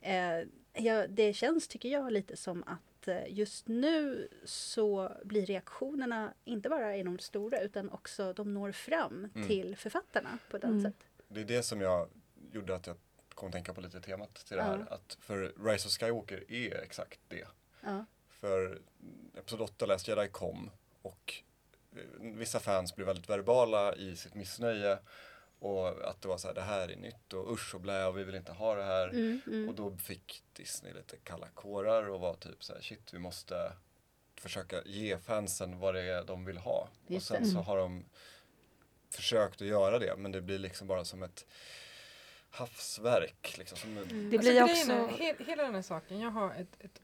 eh, 0.00 0.48
ja, 0.84 1.06
det 1.06 1.32
känns, 1.32 1.68
tycker 1.68 1.88
jag, 1.88 2.12
lite 2.12 2.36
som 2.36 2.62
att 2.66 2.91
eh, 3.08 3.22
just 3.28 3.68
nu 3.68 4.28
så 4.44 5.12
blir 5.24 5.46
reaktionerna 5.46 6.34
inte 6.44 6.68
bara 6.68 6.96
enormt 6.96 7.22
stora 7.22 7.60
utan 7.60 7.90
också 7.90 8.32
de 8.32 8.54
når 8.54 8.72
fram 8.72 9.30
Mm. 9.34 9.48
till 9.48 9.76
författarna 9.76 10.38
på 10.50 10.56
ett 10.56 10.64
annat 10.64 10.80
Mm. 10.80 10.92
sätt. 10.92 11.06
Det 11.28 11.40
är 11.40 11.44
det 11.44 11.62
som 11.62 11.80
jag 11.80 12.08
gjorde 12.52 12.74
att 12.74 12.86
jag 12.86 12.96
kom 13.34 13.46
att 13.46 13.52
tänka 13.52 13.74
på 13.74 13.80
lite 13.80 14.00
temat 14.00 14.34
till 14.34 14.56
det 14.56 14.62
här. 14.62 14.86
Ja. 14.88 14.94
Att 14.94 15.16
för 15.20 15.52
Rise 15.64 15.88
of 15.88 15.92
Skywalker 15.92 16.44
är 16.52 16.74
exakt 16.82 17.20
det. 17.28 17.46
Ja. 17.80 18.04
För 18.28 18.80
Episod 19.38 19.60
8 19.60 19.86
Last 19.86 20.08
Jedi 20.08 20.28
kom 20.28 20.70
och 21.02 21.34
eh, 21.96 21.98
vissa 22.20 22.60
fans 22.60 22.96
blev 22.96 23.06
väldigt 23.06 23.28
verbala 23.28 23.94
i 23.96 24.16
sitt 24.16 24.34
missnöje 24.34 24.98
och 25.62 26.08
att 26.08 26.22
det 26.22 26.28
var 26.28 26.38
så 26.38 26.48
här, 26.48 26.54
det 26.54 26.60
här 26.60 26.88
är 26.88 26.96
nytt 26.96 27.32
och 27.32 27.52
usch 27.52 27.74
och 27.74 27.80
blä 27.80 28.06
och 28.06 28.18
vi 28.18 28.24
vill 28.24 28.34
inte 28.34 28.52
ha 28.52 28.74
det 28.74 28.84
här. 28.84 29.08
Mm, 29.08 29.40
mm. 29.46 29.68
Och 29.68 29.74
då 29.74 29.96
fick 29.96 30.42
Disney 30.52 30.92
lite 30.92 31.16
kalla 31.16 31.48
kårar 31.48 32.08
och 32.08 32.20
var 32.20 32.34
typ 32.34 32.64
så 32.64 32.72
här, 32.72 32.80
shit 32.80 33.14
vi 33.14 33.18
måste 33.18 33.72
försöka 34.36 34.82
ge 34.84 35.18
fansen 35.18 35.78
vad 35.78 35.94
det 35.94 36.02
är 36.02 36.24
de 36.24 36.44
vill 36.44 36.58
ha. 36.58 36.88
Just 37.06 37.30
och 37.30 37.36
sen 37.36 37.44
det. 37.44 37.50
så 37.50 37.58
har 37.58 37.76
de 37.76 38.04
försökt 39.10 39.62
att 39.62 39.68
göra 39.68 39.98
det 39.98 40.16
men 40.16 40.32
det 40.32 40.40
blir 40.42 40.58
liksom 40.58 40.86
bara 40.86 41.04
som 41.04 41.22
ett 41.22 41.46
havsverk. 42.50 43.54
Liksom, 43.58 43.78
som 43.78 43.98
en, 43.98 44.08
Det 44.08 44.08
Alltså, 44.08 44.28
blir 44.28 44.38
grejen 44.38 44.62
också... 44.62 44.92
är, 44.92 45.08
he, 45.08 45.44
hela 45.44 45.62
den 45.62 45.74
här 45.74 45.82
saken, 45.82 46.20
jag 46.20 46.30
har 46.30 46.54
ett, 46.54 46.76
ett 46.78 47.02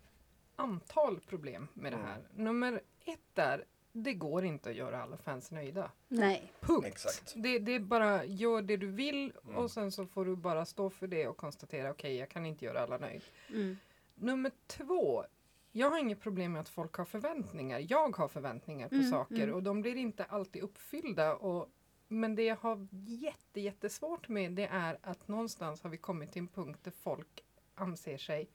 antal 0.57 1.21
problem 1.21 1.69
med 1.75 1.93
det 1.93 1.97
här. 1.97 2.23
Nummer 2.35 2.83
ett 3.05 3.39
är, 3.39 3.65
det 4.03 4.15
går 4.15 4.45
inte 4.45 4.71
att 4.71 4.77
göra 4.77 5.03
alla 5.03 5.17
fans 5.17 5.51
nöjda. 5.51 5.91
Nej. 6.09 6.53
Punkt. 6.61 6.87
Exakt. 6.87 7.33
Det, 7.37 7.59
det 7.59 7.73
är 7.73 7.81
bara, 7.81 8.25
gör 8.25 8.63
det 8.63 8.77
du 8.77 8.87
vill 8.87 9.33
Mm. 9.45 9.57
och 9.57 9.71
sen 9.71 9.93
så 9.93 10.07
får 10.07 10.25
du 10.25 10.37
bara 10.37 10.65
stå 10.65 10.91
för 10.91 11.07
det 11.07 11.29
och 11.29 11.37
konstatera, 11.37 11.91
okej 11.91 12.17
jag 12.17 12.29
kan 12.29 12.47
inte 12.47 12.65
göra 12.65 12.81
alla 12.81 12.99
nöjd. 12.99 13.23
Mm. 13.51 13.77
Nummer 14.15 14.53
två, 14.67 15.25
jag 15.73 15.91
har 15.91 15.99
inget 15.99 16.21
problem 16.21 16.53
med 16.53 16.61
att 16.61 16.69
folk 16.69 16.95
har 16.95 17.05
förväntningar. 17.05 17.87
Jag 17.89 18.17
har 18.17 18.29
förväntningar 18.29 18.89
på 18.89 18.95
Mm, 18.95 19.11
saker 19.11 19.43
mm. 19.43 19.55
och 19.55 19.63
de 19.63 19.83
blir 19.83 19.97
inte 19.97 20.25
alltid 20.25 20.63
uppfyllda. 20.63 21.35
Och, 21.35 21.69
men 22.09 22.35
det 22.35 22.43
jag 22.43 22.57
har 22.57 22.89
jätte, 23.07 23.61
jättesvårt 23.61 24.29
med 24.29 24.53
det 24.53 24.67
är 24.67 24.99
att 25.03 25.29
någonstans 25.29 25.83
har 25.83 25.91
vi 25.91 25.97
kommit 25.97 26.33
till 26.33 26.41
en 26.43 26.49
punkt 26.49 26.81
där 26.83 26.91
folk 26.91 27.45
anser 27.75 28.19
sig 28.19 28.49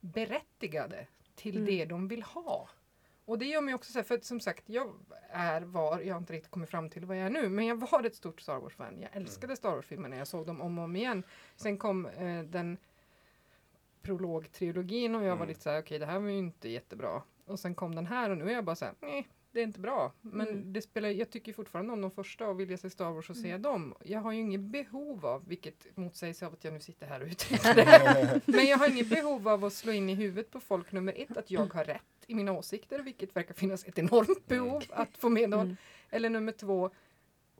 berättigade 0.00 1.06
till 1.34 1.56
Mm. 1.56 1.66
det 1.66 1.84
de 1.84 2.08
vill 2.08 2.22
ha. 2.22 2.68
Och 3.26 3.38
det 3.38 3.44
gör 3.46 3.60
mig 3.60 3.74
också 3.74 3.92
så 3.92 3.98
här, 3.98 4.04
för 4.04 4.18
som 4.22 4.40
sagt, 4.40 4.64
jag 4.68 4.94
är, 5.30 5.60
var, 5.60 6.00
jag 6.00 6.14
har 6.14 6.20
inte 6.20 6.32
riktigt 6.32 6.50
kommit 6.50 6.70
fram 6.70 6.90
till 6.90 7.04
vad 7.04 7.16
jag 7.16 7.26
är 7.26 7.30
nu, 7.30 7.48
men 7.48 7.66
jag 7.66 7.76
var 7.90 8.04
ett 8.04 8.14
stort 8.14 8.40
Star 8.40 8.58
Wars-fan. 8.58 9.00
Jag 9.00 9.16
älskade 9.16 9.56
Star 9.56 9.70
Wars-filmerna, 9.70 10.16
jag 10.16 10.26
såg 10.28 10.46
dem 10.46 10.60
om 10.60 10.78
och 10.78 10.84
om 10.84 10.96
igen. 10.96 11.22
Sen 11.56 11.78
kom 11.78 12.06
eh, 12.06 12.42
den 12.42 12.78
prologtrilogin 14.02 15.14
och 15.14 15.22
jag 15.22 15.28
var 15.28 15.36
Mm. 15.36 15.48
lite 15.48 15.60
så 15.60 15.70
här, 15.70 15.80
okej 15.82 15.98
det 15.98 16.06
här 16.06 16.18
var 16.18 16.28
ju 16.28 16.38
inte 16.38 16.68
jättebra. 16.68 17.22
Och 17.46 17.58
sen 17.60 17.74
kom 17.74 17.94
den 17.94 18.06
här 18.06 18.30
och 18.30 18.38
nu 18.38 18.44
är 18.50 18.54
jag 18.54 18.64
bara 18.64 18.76
så 18.76 18.84
här, 18.84 18.94
nej, 19.00 19.28
det 19.56 19.62
är 19.62 19.64
inte 19.64 19.80
bra. 19.80 20.12
Men 20.20 20.48
Mm. 20.48 20.72
det 20.72 20.82
spelar, 20.82 21.08
jag 21.08 21.30
tycker 21.30 21.52
fortfarande 21.52 21.92
om 21.92 22.00
de 22.00 22.10
första 22.10 22.48
och 22.48 22.60
vill 22.60 22.70
jag 22.70 22.78
se 22.80 22.90
Star 22.90 23.10
Wars 23.10 23.30
och 23.30 23.36
se 23.36 23.48
Mm. 23.50 23.62
dem. 23.62 23.94
Jag 24.04 24.20
har 24.20 24.32
ju 24.32 24.40
inget 24.40 24.60
behov 24.60 25.26
av, 25.26 25.48
vilket 25.48 25.96
motsägs 25.96 26.42
av 26.42 26.52
att 26.52 26.64
jag 26.64 26.72
nu 26.74 26.80
sitter 26.80 27.06
här 27.06 27.20
och 27.22 27.26
uttrycker 27.28 27.74
det. 27.74 28.40
Men 28.52 28.66
jag 28.66 28.78
har 28.78 28.88
inget 28.88 29.08
behov 29.10 29.48
av 29.48 29.64
att 29.64 29.72
slå 29.72 29.92
in 29.92 30.08
i 30.10 30.14
huvudet 30.14 30.50
på 30.50 30.60
folk, 30.60 30.92
nummer 30.92 31.14
ett, 31.16 31.36
att 31.36 31.50
jag 31.50 31.74
har 31.74 31.84
rätt 31.84 32.02
i 32.26 32.34
mina 32.34 32.52
åsikter, 32.52 32.98
vilket 32.98 33.36
verkar 33.36 33.54
finnas 33.54 33.84
ett 33.84 33.98
enormt 33.98 34.46
behov 34.46 34.82
att 34.90 35.18
få 35.18 35.28
medhåll. 35.28 35.64
Mm. 35.66 35.76
Eller 36.10 36.30
nummer 36.30 36.52
två, 36.52 36.90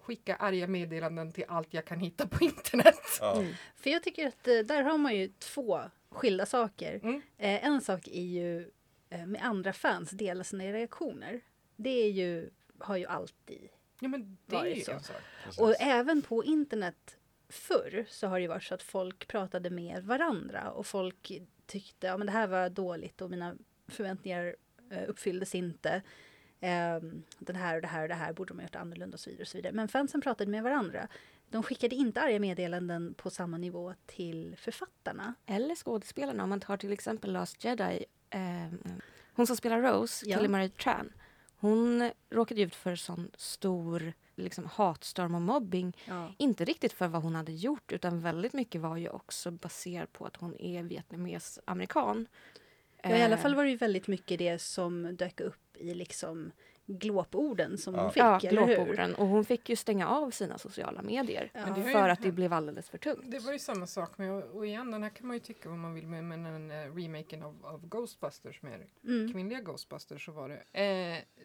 skicka 0.00 0.37
arga 0.37 0.67
meddelanden 0.67 1.33
till 1.33 1.45
allt 1.49 1.75
jag 1.75 1.85
kan 1.85 1.99
hitta 2.00 2.26
på 2.26 2.45
internet. 2.45 3.00
Ja. 3.21 3.37
Mm. 3.41 3.53
För 3.76 3.91
jag 3.91 4.03
tycker 4.03 4.26
att 4.29 4.49
eh, 4.49 4.59
där 4.59 4.83
har 4.83 4.99
man 4.99 5.17
ju 5.17 5.29
två 5.38 5.81
skilda 6.11 6.47
saker. 6.47 7.00
Mm. 7.03 7.23
Eh, 7.38 7.65
en 7.65 7.81
sak 7.81 8.09
är 8.09 8.23
ju 8.23 8.71
eh, 9.11 9.26
med 9.26 9.45
andra 9.45 9.73
fans 9.73 10.11
dela 10.11 10.45
sina 10.45 10.65
reaktioner. 10.65 11.41
Det 11.76 11.90
är 11.90 12.11
ju, 12.11 12.50
har 12.78 12.97
ju 12.97 13.06
alltid 13.06 13.68
Ja 14.00 14.09
men 14.09 14.38
det 14.47 14.56
Var 14.56 14.64
är 14.64 14.71
det 14.71 14.76
ju 14.76 14.83
så? 14.83 15.62
Och 15.62 15.75
även 15.80 16.23
på 16.23 16.45
internet 16.45 17.16
förr 17.49 18.06
så 18.09 18.26
har 18.26 18.37
det 18.37 18.42
ju 18.42 18.49
varit 18.49 18.62
så 18.62 18.75
att 18.75 18.83
folk 18.83 19.28
pratade 19.28 19.71
med 19.71 20.04
varandra 20.04 20.71
och 20.71 20.87
folk 20.87 21.33
tyckte 21.66 22.12
att 22.12 22.18
ja, 22.21 22.25
det 22.25 22.33
här 22.33 22.47
var 22.47 22.68
dåligt 22.68 23.21
och 23.21 23.30
mina 23.30 23.56
förväntningar 23.88 24.56
eh, 24.90 25.09
uppfylldes 25.09 25.54
inte. 25.54 26.02
Ehm, 26.61 27.23
den 27.38 27.56
här 27.56 27.76
och 27.76 27.83
det 27.83 27.88
här 27.88 28.02
och 28.02 28.09
det 28.09 28.14
här 28.14 28.33
borde 28.33 28.49
de 28.49 28.59
ha 28.59 28.62
gjort 28.62 28.76
annorlunda 28.76 29.14
och 29.14 29.21
så 29.21 29.30
vidare. 29.30 29.42
Och 29.42 29.49
så 29.49 29.59
vidare. 29.59 29.73
Men 29.73 29.88
fansen 29.88 30.21
pratade 30.21 30.50
med 30.50 30.62
varandra. 30.62 31.09
De 31.50 31.62
skickade 31.62 31.95
inte 31.95 32.21
arga 32.21 32.40
meddelanden 32.40 33.14
på 33.14 33.30
samma 33.30 33.59
nivå 33.59 33.95
till 34.06 34.56
författarna. 34.59 35.35
Eller 35.47 35.75
skådespelarna, 35.75 36.42
om 36.42 36.49
man 36.49 36.61
tar 36.61 36.76
till 36.76 36.92
exempel 36.92 37.33
Last 37.33 37.64
Jedi. 37.64 38.04
Eh, 38.30 38.92
hon 39.35 39.47
som 39.47 39.56
spelar 39.56 39.83
Rose, 39.83 40.26
Ja. 40.28 40.37
Kelly 40.37 40.49
Marie 40.49 40.68
Tran. 40.68 41.12
Hon 41.59 42.11
råkade 42.31 42.63
ut 42.63 42.75
för 42.75 42.97
sån 42.97 43.31
stor 43.37 44.13
liksom, 44.37 44.67
hatstorm 44.67 45.35
och 45.35 45.43
mobbing. 45.43 45.97
Ja. 46.05 46.33
Inte 46.39 46.65
riktigt 46.65 46.93
för 46.93 47.09
vad 47.09 47.23
hon 47.23 47.35
hade 47.35 47.53
gjort 47.53 47.93
utan 47.93 48.21
väldigt 48.21 48.53
mycket 48.53 48.81
var 48.81 48.97
ju 48.97 49.09
också 49.09 49.51
baserat 49.51 50.13
på 50.13 50.27
att 50.27 50.37
hon 50.37 50.57
är 50.61 50.83
vietnames-amerikan. 50.83 52.27
Ja, 53.03 53.17
i 53.17 53.23
alla 53.23 53.35
Eh, 53.37 53.41
fall 53.43 53.55
var 53.55 53.65
det 53.65 53.71
ju 53.71 53.77
väldigt 53.77 54.09
mycket 54.09 54.39
det 54.39 54.59
som 54.59 55.17
dök 55.17 55.41
upp 55.41 55.77
i 55.77 55.95
liksom 55.95 56.53
glåporden 56.87 57.78
som 57.78 57.95
Ja. 57.95 58.02
hon 58.02 58.11
fick, 58.11 58.23
Ja, 58.23 58.38
glåporden. 58.38 59.14
Och 59.14 59.26
hon 59.26 59.45
fick 59.45 59.69
ju 59.69 59.76
stänga 59.76 60.09
av 60.09 60.31
sina 60.31 60.59
sociala 60.59 61.02
medier. 61.02 61.50
Ja. 61.55 61.76
Ju 61.76 61.83
För 61.83 62.09
att 62.09 62.23
det 62.23 62.33
blev 62.33 62.52
alldeles 62.52 62.88
för 62.88 62.99
tungt. 62.99 63.31
Det 63.31 63.38
var 63.38 63.52
ju 63.52 63.59
samma 63.59 63.87
sak 63.87 64.19
med, 64.19 64.33
och 64.33 64.66
igen 64.66 64.90
den 64.90 65.02
här 65.02 65.11
kan 65.11 65.26
man 65.26 65.37
ju 65.37 65.40
tycka 65.40 65.69
vad 65.69 65.78
man 65.78 65.95
vill 65.95 66.07
med, 66.07 66.25
men 66.25 66.43
den 66.43 66.71
eh, 66.71 66.95
remaken 66.95 67.43
av, 67.43 67.66
av 67.66 67.88
Ghostbusters 67.88 68.62
med 68.62 68.81
Mm. 69.05 69.33
kvinnliga 69.33 69.61
Ghostbusters 69.61 70.25
så 70.25 70.33
var 70.33 70.49
det 70.49 70.62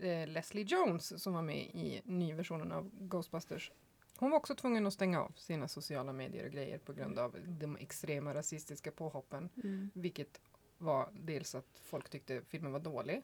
eh, 0.02 0.08
eh, 0.10 0.28
Leslie 0.28 0.64
Jones 0.66 1.24
som 1.24 1.34
var 1.34 1.42
med 1.42 1.58
i 1.58 2.02
nyversionen 2.06 2.72
av 2.72 2.90
Ghostbusters. 3.00 3.72
Hon 4.18 4.32
var 4.32 4.38
också 4.38 4.56
tvungen 4.56 4.88
att 4.88 4.94
stänga 4.94 5.22
av 5.22 5.32
sina 5.36 5.68
sociala 5.68 6.14
medier 6.14 6.46
och 6.46 6.52
grejer 6.52 6.78
på 6.78 6.94
grund 6.94 7.20
av 7.20 7.36
de 7.48 7.78
extrema 7.78 8.34
rasistiska 8.34 8.92
påhoppen. 8.92 9.50
Mm. 9.64 9.92
Vilket 9.94 10.42
var 10.78 11.10
dels 11.14 11.56
att 11.56 11.80
folk 11.84 12.10
tyckte 12.10 12.42
filmen 12.48 12.72
var 12.72 12.80
dålig 12.80 13.22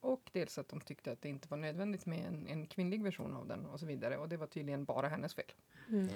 och 0.00 0.30
dels 0.32 0.58
att 0.58 0.68
de 0.68 0.80
tyckte 0.80 1.12
att 1.12 1.22
det 1.22 1.28
inte 1.28 1.48
var 1.48 1.56
nödvändigt 1.58 2.06
med 2.06 2.26
en, 2.26 2.46
en 2.46 2.66
kvinnlig 2.66 3.02
version 3.02 3.34
av 3.36 3.46
den 3.46 3.66
och 3.66 3.80
så 3.80 3.86
vidare. 3.86 4.16
Och 4.16 4.28
det 4.28 4.36
var 4.36 4.46
tydligen 4.46 4.84
bara 4.84 5.08
hennes 5.08 5.34
fel. 5.34 5.52
Mm. 5.88 6.08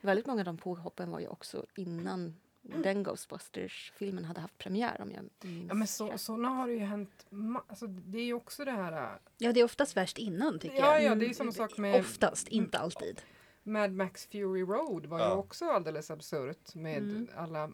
Väldigt 0.00 0.26
många 0.26 0.40
av 0.40 0.44
de 0.44 0.56
påhoppen 0.56 1.10
var 1.10 1.20
ju 1.20 1.28
också 1.28 1.66
innan 1.76 2.36
den 2.62 3.02
Ghostbusters-filmen 3.02 4.24
hade 4.24 4.40
haft 4.40 4.58
premiär 4.58 5.00
om 5.00 5.10
jag 5.10 5.24
minns 5.50 5.68
Ja 5.68 5.74
men 5.74 5.86
så, 5.86 6.18
såna 6.18 6.48
har 6.48 6.66
det 6.66 6.72
ju 6.72 6.78
hänt. 6.78 7.26
Alltså, 7.66 7.86
det 7.86 8.18
är 8.18 8.24
ju 8.24 8.34
också 8.34 8.64
det 8.64 8.70
här. 8.72 8.92
äh, 9.14 9.18
Ja, 9.38 9.52
det 9.52 9.60
är 9.60 9.64
oftast 9.64 9.96
värst 9.96 10.18
innan 10.18 10.58
tycker 10.58 10.76
Ja, 10.76 10.92
jag. 10.94 11.02
ja, 11.02 11.14
det 11.14 11.26
är 11.26 11.34
samma 11.34 11.52
sak 11.52 11.78
med 11.78 12.00
Oftast, 12.00 12.48
inte 12.48 12.78
alltid. 12.78 13.20
Mad 13.62 13.92
Max 13.92 14.26
Fury 14.26 14.62
Road 14.62 15.06
var 15.06 15.18
ju 15.18 15.24
Ja. 15.24 15.34
också 15.34 15.64
alldeles 15.70 16.10
absurt 16.10 16.74
med 16.74 16.98
Mm. 16.98 17.28
alla 17.36 17.70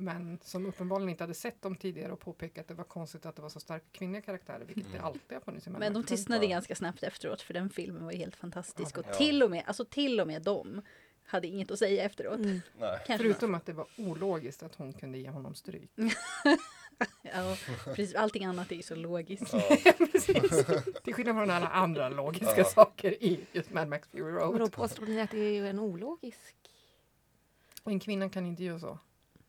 män 0.00 0.38
som 0.42 0.66
uppenbarligen 0.66 1.08
inte 1.08 1.22
hade 1.24 1.34
sett 1.34 1.62
dem 1.62 1.76
tidigare 1.76 2.12
och 2.12 2.20
påpekat 2.20 2.60
att 2.62 2.68
det 2.68 2.74
var 2.74 2.84
konstigt 2.84 3.26
att 3.26 3.36
det 3.36 3.42
var 3.42 3.48
så 3.48 3.60
starka 3.60 3.84
kvinnliga 3.92 4.22
karaktärer, 4.22 4.64
vilket 4.64 4.84
det 4.84 4.90
Mm. 4.98 5.04
alltid 5.04 5.32
har 5.32 5.40
funnits 5.40 5.66
i 5.66 5.70
Men 5.70 5.92
de 5.92 6.04
tystnade 6.04 6.44
Ja. 6.44 6.50
ganska 6.50 6.74
snabbt 6.74 7.02
efteråt 7.02 7.42
för 7.42 7.54
den 7.54 7.70
filmen 7.70 8.04
var 8.04 8.12
ju 8.12 8.18
helt 8.18 8.36
fantastisk. 8.36 8.98
Och 8.98 9.04
Ja. 9.08 9.14
till 9.14 9.42
och 9.42 9.50
med, 9.50 9.64
alltså 9.66 9.84
till 9.84 10.20
och 10.20 10.26
med 10.26 10.42
dem 10.42 10.82
hade 11.24 11.46
inget 11.46 11.70
att 11.70 11.78
säga 11.78 12.04
efteråt. 12.04 12.38
Mm. 12.38 12.60
Förutom 13.06 13.54
att 13.54 13.66
det 13.66 13.72
var 13.72 13.86
ologiskt 13.98 14.62
att 14.62 14.74
hon 14.74 14.92
kunde 14.92 15.18
ge 15.18 15.28
honom 15.30 15.54
stryk. 15.54 15.90
Ja, 17.22 17.56
precis. 17.84 18.14
Allting 18.14 18.44
annat 18.44 18.72
är 18.72 18.76
ju 18.76 18.82
så 18.82 18.94
logiskt. 18.94 19.52
Ja. 19.52 19.76
Precis. 20.12 20.66
Till 21.04 21.14
skillnad 21.14 21.36
från 21.36 21.50
alla 21.50 21.68
andra 21.68 22.08
logiska 22.08 22.54
Ja. 22.58 22.64
saker 22.64 23.22
i 23.24 23.40
just 23.52 23.72
Mad 23.72 23.88
Max 23.88 24.08
Fury 24.08 24.32
Road. 24.32 24.72
påstår 24.72 25.06
ni 25.06 25.20
att 25.20 25.30
det 25.30 25.38
är 25.38 25.52
ju 25.52 25.68
en 25.68 25.78
ologisk? 25.78 26.54
Och 27.82 27.92
en 27.92 28.00
kvinna 28.00 28.28
kan 28.30 28.46
inte 28.46 28.64
göra 28.64 28.78
så. 28.78 28.98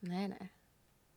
Nej, 0.02 0.28
nej. 0.28 0.52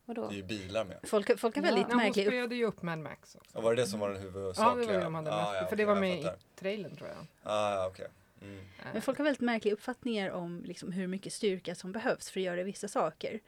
Vadå? 0.06 0.28
Det 0.28 0.34
är 0.34 0.38
ju 0.38 0.44
bilar 0.44 0.86
med. 0.86 1.00
Folk, 1.04 1.40
folk 1.40 1.58
Ja. 1.58 1.62
väldigt 1.62 1.88
Nej, 1.88 1.96
hon 1.96 2.04
märklig 2.04 2.24
upp... 2.26 2.32
spelade 2.32 2.56
ju 2.56 2.66
upp 2.66 2.82
Mad 2.82 3.00
Max 3.00 3.36
också. 3.36 3.52
Ja, 3.58 3.62
var 3.62 3.76
det 3.76 3.82
det 3.82 3.88
som 3.88 4.00
var 4.00 4.10
den 4.10 4.18
Ja, 4.18 4.24
huvudsakliga? 4.24 4.88
det 4.88 4.94
var 4.94 5.00
det 5.00 5.04
de 5.04 5.16
hade 5.16 5.34
Ah, 5.34 5.52
mest. 5.52 5.62
ja, 5.62 5.68
För 5.68 5.76
det 5.76 5.86
var 5.86 5.96
med 5.96 6.20
i 6.20 6.30
trailern 6.56 6.96
tror 6.96 7.10
jag. 7.10 7.18
Ah, 7.44 7.74
ja, 7.76 7.88
okej. 7.88 8.08
Mm. 8.42 8.60
Men 8.94 9.02
folk 9.02 9.18
har 9.18 9.26
väldigt 9.26 9.42
märkliga 9.42 9.74
uppfattningar 9.74 10.30
om 10.32 10.62
liksom, 10.66 10.92
hur 10.92 11.08
mycket 11.08 11.34
styrka 11.34 11.76
som 11.76 11.92
behövs 11.92 12.30
för 12.30 12.40
att 12.40 12.44
göra 12.46 12.64
vissa 12.64 12.88
saker. 12.88 13.40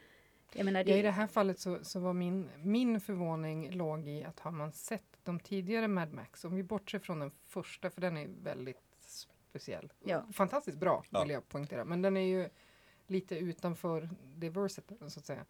Jag 0.54 0.66
menar, 0.66 0.80
Ja, 0.80 0.86
I 0.94 0.96
det 0.98 1.02
det, 1.02 1.12
här 1.12 1.28
fallet 1.28 1.60
så, 1.60 1.80
så 1.84 2.00
var 2.00 2.14
min, 2.14 2.50
min 2.58 3.02
förvåning 3.02 3.72
låg 3.72 4.08
i 4.08 4.24
att 4.24 4.40
har 4.40 4.52
man 4.52 4.72
sett 4.72 5.04
de 5.24 5.40
tidigare 5.40 5.88
Mad 5.88 6.14
Max, 6.14 6.46
om 6.46 6.56
vi 6.56 6.64
bortser 6.64 7.00
från 7.00 7.20
den 7.20 7.32
första 7.48 7.90
för 7.90 8.02
den 8.02 8.18
är 8.18 8.28
väldigt 8.44 8.82
speciell. 9.50 9.94
Ja. 10.04 10.26
Fantastiskt 10.34 10.78
bra 10.78 11.04
Ja. 11.10 11.22
vill 11.22 11.30
jag 11.32 11.50
poängtera, 11.50 11.86
men 11.86 12.02
den 12.02 12.18
är 12.18 12.22
ju 12.22 12.50
lite 13.08 13.38
utanför 13.38 14.10
det 14.36 14.50
verset 14.50 14.92
så 15.08 15.20
att 15.20 15.26
säga. 15.26 15.46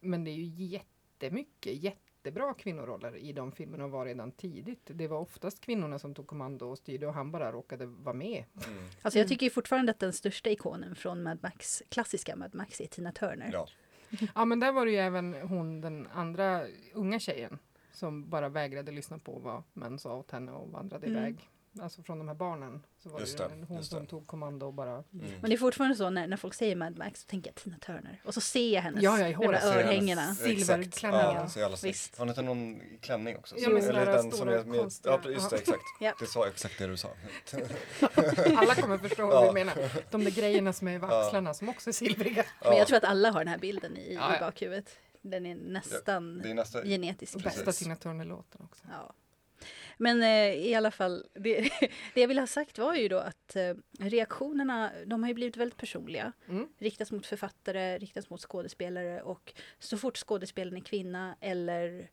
Men 0.00 0.24
det 0.24 0.30
är 0.30 0.34
ju 0.34 0.44
jättemycket 0.66 1.82
jättebra 1.82 2.54
kvinnoroller 2.54 3.16
i 3.16 3.32
de 3.32 3.52
filmerna 3.52 3.84
och 3.84 3.90
var 3.90 4.06
redan 4.06 4.32
tidigt. 4.32 4.90
Det 4.94 5.08
var 5.08 5.18
oftast 5.18 5.60
kvinnorna 5.60 5.98
som 5.98 6.14
tog 6.14 6.26
kommando 6.26 6.66
och 6.66 6.78
styrde 6.78 7.06
och 7.06 7.14
han 7.14 7.30
bara 7.30 7.52
råkade 7.52 7.86
vara 7.86 8.14
med. 8.14 8.44
Mm. 8.66 8.84
alltså 9.02 9.18
jag 9.18 9.28
tycker 9.28 9.50
fortfarande 9.50 9.90
att 9.92 9.98
den 9.98 10.12
största 10.12 10.50
ikonen 10.50 10.94
från 10.94 11.22
Mad 11.22 11.38
Max, 11.42 11.82
klassiska 11.88 12.36
Mad 12.36 12.54
Max 12.54 12.80
är 12.80 12.86
Tina 12.86 13.12
Turner. 13.12 13.50
Ja. 13.52 13.66
Ja 14.34 14.44
men 14.44 14.60
där 14.60 14.72
var 14.72 14.86
det 14.86 14.92
ju 14.92 14.98
även 14.98 15.34
hon 15.34 15.80
den 15.80 16.06
andra 16.12 16.66
unga 16.94 17.18
tjejen 17.18 17.58
som 17.92 18.30
bara 18.30 18.48
vägrade 18.48 18.92
lyssna 18.92 19.18
på 19.18 19.38
vad 19.38 19.62
män 19.72 19.98
sa 19.98 20.16
åt 20.16 20.30
henne 20.30 20.52
och 20.52 20.68
vandrade 20.70 21.06
Mm. 21.06 21.18
iväg. 21.18 21.48
Alltså 21.82 22.02
från 22.02 22.18
de 22.18 22.28
här 22.28 22.34
barnen. 22.34 22.82
Så 23.02 23.08
var 23.08 23.20
Just 23.20 23.38
det, 23.38 23.48
det, 23.48 23.64
hon 23.68 23.76
just 23.76 23.90
som 23.90 24.00
det. 24.00 24.06
tog 24.06 24.26
kommando 24.26 24.66
och 24.66 24.72
bara... 24.74 24.90
Mm. 24.92 25.04
Men 25.40 25.50
det 25.50 25.56
är 25.56 25.58
fortfarande 25.58 25.96
så 25.96 26.10
när, 26.10 26.26
när 26.26 26.36
folk 26.36 26.54
säger 26.54 26.76
Mad 26.76 26.98
Max 26.98 27.20
så 27.20 27.26
tänker 27.26 27.48
jag 27.50 27.54
Tina 27.54 27.78
Turner. 27.78 28.22
Och 28.24 28.34
så 28.34 28.40
ser 28.40 28.74
jag 28.74 28.82
hennes 28.82 29.02
Ja, 29.02 29.20
ja, 29.20 29.28
i 29.28 29.32
håret 29.32 29.64
örhängena. 29.64 30.36
Exakt. 30.44 31.02
Ja. 31.02 31.48
Visst. 31.82 32.18
Har 32.18 32.24
hon 32.24 32.28
inte 32.28 32.42
någon 32.42 32.80
klänning 33.00 33.36
också? 33.36 33.54
Ja, 33.58 33.68
med 33.68 33.82
Eller 33.84 34.06
den 34.06 34.32
som 34.32 34.48
är 34.48 34.64
med, 34.64 34.80
konstiga- 34.80 35.20
Ja, 35.24 35.30
just 35.30 35.50
det, 35.50 35.56
ja. 35.56 35.60
exakt. 35.60 35.82
Ja. 36.00 36.14
Det 36.20 36.34
var 36.36 36.46
exakt 36.46 36.78
det 36.78 36.86
du 36.86 36.96
sa. 36.96 37.08
Alla 38.56 38.74
kommer 38.74 38.98
förstå 38.98 39.26
vad 39.26 39.34
Ja. 39.46 39.52
vi 39.52 39.64
menar. 39.64 39.74
De 40.10 40.24
där 40.24 40.30
grejerna 40.30 40.72
som 40.72 40.88
är 40.88 40.98
Ja. 40.98 41.24
axlarna 41.24 41.54
som 41.54 41.68
också 41.68 41.90
är 41.90 41.94
silvriga. 41.94 42.44
Men 42.62 42.72
Ja, 42.72 42.78
jag 42.78 42.86
tror 42.86 42.96
att 42.96 43.04
alla 43.04 43.30
har 43.30 43.38
den 43.38 43.48
här 43.48 43.58
bilden 43.58 43.96
i, 43.96 44.14
Ja, 44.14 44.30
i 44.32 44.34
ja. 44.34 44.40
bakhuvudet. 44.46 44.90
Den 45.22 45.46
är 45.46 45.54
nästan 45.54 46.38
det 46.42 46.50
är 46.50 46.54
nästa... 46.54 46.84
genetisk. 46.84 47.42
Bästa 47.44 47.72
Tina 47.72 47.96
Turner-låten 47.96 48.60
också. 48.64 48.84
Ja. 48.90 49.12
Men 49.98 50.22
eh, 50.22 50.54
i 50.54 50.74
alla 50.74 50.90
fall, 50.90 51.26
det, 51.34 51.60
det 52.14 52.20
jag 52.20 52.28
ville 52.28 52.40
ha 52.40 52.46
sagt 52.46 52.78
var 52.78 52.94
ju 52.94 53.08
då 53.08 53.18
att 53.18 53.56
eh, 53.56 53.74
reaktionerna, 53.98 54.90
de 55.06 55.22
har 55.22 55.28
ju 55.28 55.34
blivit 55.34 55.56
väldigt 55.56 55.78
personliga. 55.78 56.32
Mm. 56.48 56.68
Riktas 56.78 57.12
mot 57.12 57.26
författare, 57.26 57.98
riktas 57.98 58.30
mot 58.30 58.40
skådespelare 58.40 59.22
och 59.22 59.54
så 59.78 59.98
fort 59.98 60.16
skådespelaren 60.16 60.76
är 60.76 60.84
kvinna 60.84 61.36
eller 61.40 62.10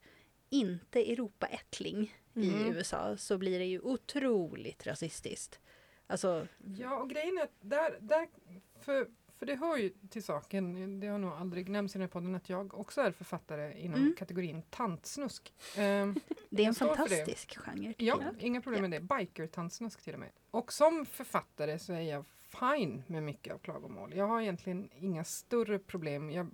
inte 0.49 1.11
Europaättling 1.11 2.15
i 2.33 2.49
Mm. 2.49 2.75
USA 2.75 3.17
så 3.17 3.37
blir 3.37 3.59
det 3.59 3.65
ju 3.65 3.79
otroligt 3.79 4.87
rasistiskt. 4.87 5.59
Alltså, 6.07 6.47
Ja, 6.77 6.97
och 7.01 7.09
grejen 7.09 7.37
är 7.37 7.43
att 7.43 7.55
där, 7.61 7.97
där 7.99 8.27
för, 8.81 9.07
för 9.37 9.45
det 9.45 9.55
hör 9.55 9.77
ju 9.77 9.89
till 10.09 10.23
saken, 10.23 10.99
det 10.99 11.07
har 11.07 11.17
nog 11.17 11.31
aldrig 11.31 11.69
nämnts 11.69 11.95
i 11.95 11.97
den 11.97 12.01
här 12.01 12.07
podden, 12.09 12.35
att 12.35 12.49
jag 12.49 12.73
också 12.73 13.01
är 13.01 13.11
författare 13.11 13.81
inom 13.81 13.99
Mm. 14.01 14.15
kategorin 14.17 14.61
tantsnusk. 14.69 15.53
Ehm, 15.77 16.15
det 16.49 16.63
är 16.63 16.67
en 16.67 16.75
fantastisk 16.75 17.57
genre. 17.57 17.93
Ja, 17.97 18.21
jag. 18.23 18.41
inga 18.43 18.61
problem 18.61 18.81
med 18.81 18.91
det. 18.91 18.99
Biker-tantsnusk 18.99 20.01
till 20.03 20.13
och 20.13 20.19
med. 20.19 20.31
Och 20.51 20.73
som 20.73 21.05
författare 21.05 21.79
så 21.79 21.93
är 21.93 22.01
jag 22.01 22.25
fine 22.59 23.03
med 23.07 23.23
mycket 23.23 23.53
av 23.53 23.57
klagomål. 23.57 24.13
Jag 24.15 24.27
har 24.27 24.41
egentligen 24.41 24.89
inga 24.99 25.23
större 25.23 25.79
problem. 25.79 26.31
Jag 26.31 26.49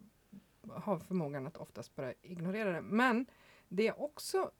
har 0.69 1.00
förmågan 1.00 1.47
att 1.47 1.57
oftast 1.57 1.95
bara 1.95 2.13
ignorera 2.21 2.71
det. 2.71 2.81
Men 2.81 3.25
det 3.67 3.83
jag 3.83 4.01
också 4.01 4.51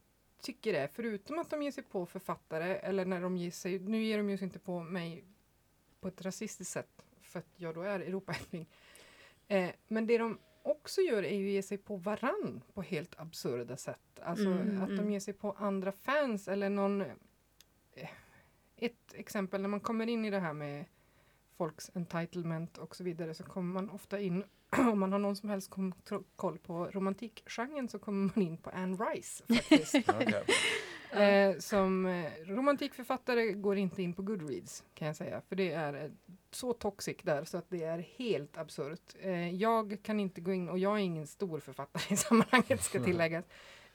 tycker 0.42 0.74
är, 0.74 0.88
förutom 0.88 1.40
att 1.40 1.50
de 1.50 1.64
ger 1.64 1.72
sig 1.72 1.84
på 1.84 2.06
författare, 2.06 2.76
eller 2.76 3.06
när 3.06 3.22
de 3.22 3.38
ger 3.38 3.52
sig, 3.52 3.80
nu 3.80 4.04
ger 4.04 4.18
de 4.18 4.30
ju 4.30 4.38
sig 4.38 4.46
inte 4.46 4.60
på 4.60 4.80
mig 4.84 5.24
på 6.00 6.08
ett 6.08 6.22
rasistiskt 6.22 6.74
sätt, 6.74 7.06
för 7.32 7.40
att 7.40 7.54
jag 7.56 7.76
då 7.76 7.82
är 7.82 8.00
Europaättling. 8.00 8.68
Eh, 9.48 9.70
men 9.88 10.08
det 10.08 10.18
de 10.18 10.40
också 10.64 11.02
gör 11.02 11.24
är 11.24 11.36
ju 11.36 11.46
att 11.48 11.52
ge 11.54 11.64
sig 11.64 11.78
på 11.78 11.96
varann 11.96 12.62
på 12.74 12.82
helt 12.82 13.20
absurda 13.20 13.78
sätt. 13.78 14.20
Alltså 14.22 14.46
Mm, 14.48 14.82
att 14.82 14.88
de 14.90 14.94
mm. 15.00 15.12
ger 15.12 15.20
sig 15.20 15.34
på 15.34 15.52
andra 15.52 15.92
fans 15.92 16.48
eller 16.48 16.70
någon... 16.70 17.02
eh, 17.02 18.10
Ett 18.78 19.14
exempel, 19.14 19.62
när 19.62 19.70
man 19.70 19.80
kommer 19.80 20.08
in 20.10 20.26
i 20.26 20.30
det 20.30 20.40
här 20.40 20.54
med 20.54 20.86
folks 21.58 21.92
entitlement 21.94 22.78
och 22.78 22.96
så 22.96 23.04
vidare 23.04 23.34
så 23.34 23.44
kommer 23.44 23.74
man 23.74 23.90
ofta 23.90 24.20
in, 24.20 24.44
om 24.78 25.00
man 25.00 25.12
har 25.12 25.20
någon 25.20 25.36
som 25.36 25.50
helst 25.50 25.72
koll 26.36 26.58
på 26.58 26.86
romantikgenren 26.92 27.90
så 27.90 28.00
kommer 28.00 28.32
man 28.36 28.46
in 28.48 28.58
på 28.58 28.70
Anne 28.70 28.98
Rice 28.98 29.44
faktiskt. 29.48 29.96
Okej. 30.10 30.44
Eh, 31.12 31.58
som 31.58 32.06
eh, 32.06 32.32
romantikförfattare 32.46 33.52
går 33.52 33.78
inte 33.78 34.04
in 34.04 34.14
på 34.14 34.22
Goodreads 34.22 34.84
kan 34.94 35.08
jag 35.08 35.16
säga. 35.16 35.42
För 35.50 35.56
det 35.56 35.72
är 35.72 36.04
eh, 36.04 36.12
så 36.52 36.74
toxic 36.74 37.18
där 37.24 37.44
så 37.44 37.58
att 37.58 37.70
det 37.70 37.84
är 37.84 38.00
helt 38.18 38.58
absurt. 38.58 39.16
Eh, 39.20 39.50
jag 39.56 39.98
kan 40.04 40.20
inte 40.20 40.42
gå 40.42 40.54
in, 40.54 40.70
och 40.70 40.80
jag 40.80 40.94
är 40.94 41.02
ingen 41.02 41.28
stor 41.28 41.60
författare 41.60 42.14
i 42.14 42.18
sammanhanget 42.18 42.84
ska 42.84 43.04
tilläggas. 43.04 43.46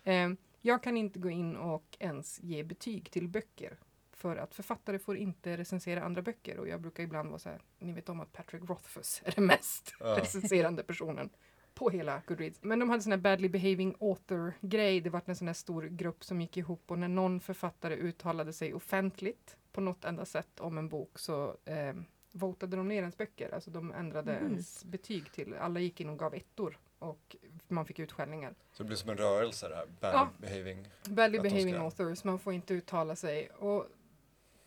Eh, 0.05 0.31
jag 0.61 0.83
kan 0.83 0.97
inte 0.97 1.19
gå 1.19 1.31
in 1.31 1.57
och 1.57 1.97
ens 1.99 2.41
ge 2.43 2.63
betyg 2.63 3.11
till 3.11 3.29
böcker. 3.29 3.79
För 4.13 4.37
att 4.37 4.55
författare 4.55 4.99
får 4.99 5.17
inte 5.17 5.57
recensera 5.57 6.03
andra 6.05 6.23
böcker. 6.23 6.59
Och 6.59 6.69
jag 6.69 6.81
brukar 6.81 7.03
ibland 7.03 7.29
vara 7.29 7.39
så 7.39 7.49
här, 7.49 7.61
ni 7.79 7.93
vet 7.93 8.09
om 8.09 8.21
att 8.21 8.33
Patrick 8.33 8.63
Rothfuss 8.69 9.23
är 9.25 9.33
den 9.33 9.47
mest 9.47 9.95
Ja. 10.01 10.07
recenserande 10.21 10.83
personen 10.83 11.31
på 11.77 11.91
hela 11.91 12.23
Goodreads. 12.27 12.59
Men 12.63 12.79
de 12.79 12.91
hade 12.91 13.03
sån 13.03 13.13
här 13.13 13.19
badly 13.19 13.49
behaving 13.49 13.95
author-grej. 14.01 15.01
Det 15.01 15.11
var 15.11 15.23
en 15.25 15.37
sån 15.37 15.47
här 15.47 15.55
stor 15.55 15.83
grupp 15.83 16.25
som 16.25 16.41
gick 16.41 16.57
ihop 16.57 16.83
och 16.87 16.99
när 16.99 17.09
någon 17.09 17.41
författare 17.41 17.95
uttalade 17.97 18.53
sig 18.53 18.75
offentligt 18.75 19.57
på 19.73 19.81
något 19.81 20.05
enda 20.05 20.25
sätt 20.25 20.61
om 20.61 20.79
en 20.79 20.89
bok 20.89 21.19
så 21.19 21.57
eh, 21.65 21.95
votade 22.33 22.77
de 22.77 22.89
ner 22.89 22.97
ens 23.01 23.17
böcker. 23.17 23.55
Alltså 23.55 23.71
de 23.71 23.93
ändrade 23.93 24.33
Mhm. 24.41 24.51
ens 24.53 24.85
betyg 24.85 25.33
till, 25.33 25.55
alla 25.55 25.81
gick 25.81 26.01
in 26.01 26.09
och 26.09 26.19
gav 26.19 26.35
ettor 26.35 26.79
och 26.99 27.37
man 27.69 27.87
fick 27.87 27.99
utskällningar. 27.99 28.55
Så 28.73 28.83
det 28.83 28.87
blir 28.87 28.97
som 28.97 29.11
en 29.11 29.17
rörelse 29.17 29.69
det 29.69 29.75
här, 29.77 29.87
bad 30.01 30.15
Ja. 30.15 30.29
behaving. 30.39 30.89
Badly 31.09 31.39
behaving 31.39 31.75
ska- 31.75 31.83
authors, 31.83 32.25
man 32.25 32.39
får 32.39 32.53
inte 32.53 32.75
uttala 32.75 33.17
sig. 33.17 33.49
Och 33.51 33.87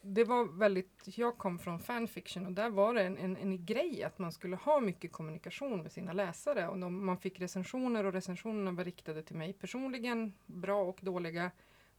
det 0.02 0.24
var 0.24 0.46
väldigt, 0.46 1.04
jag 1.06 1.38
kom 1.38 1.60
från 1.60 1.80
fanfiction 1.80 2.46
och 2.46 2.52
där 2.52 2.70
var 2.70 2.94
det 2.94 3.02
en, 3.02 3.18
en, 3.18 3.38
en 3.38 3.66
grej 3.66 4.04
att 4.04 4.20
man 4.20 4.32
skulle 4.32 4.56
ha 4.56 4.80
mycket 4.80 5.12
kommunikation 5.12 5.82
med 5.82 5.92
sina 5.92 6.14
läsare. 6.14 6.68
Och 6.68 6.80
de, 6.80 7.06
man 7.06 7.18
fick 7.18 7.40
recensioner 7.40 8.04
och 8.04 8.14
recensionerna 8.14 8.72
var 8.72 8.84
riktade 8.84 9.24
till 9.24 9.36
mig 9.36 9.54
personligen, 9.54 10.34
bra 10.46 10.84
och 10.84 11.00
dåliga. 11.02 11.52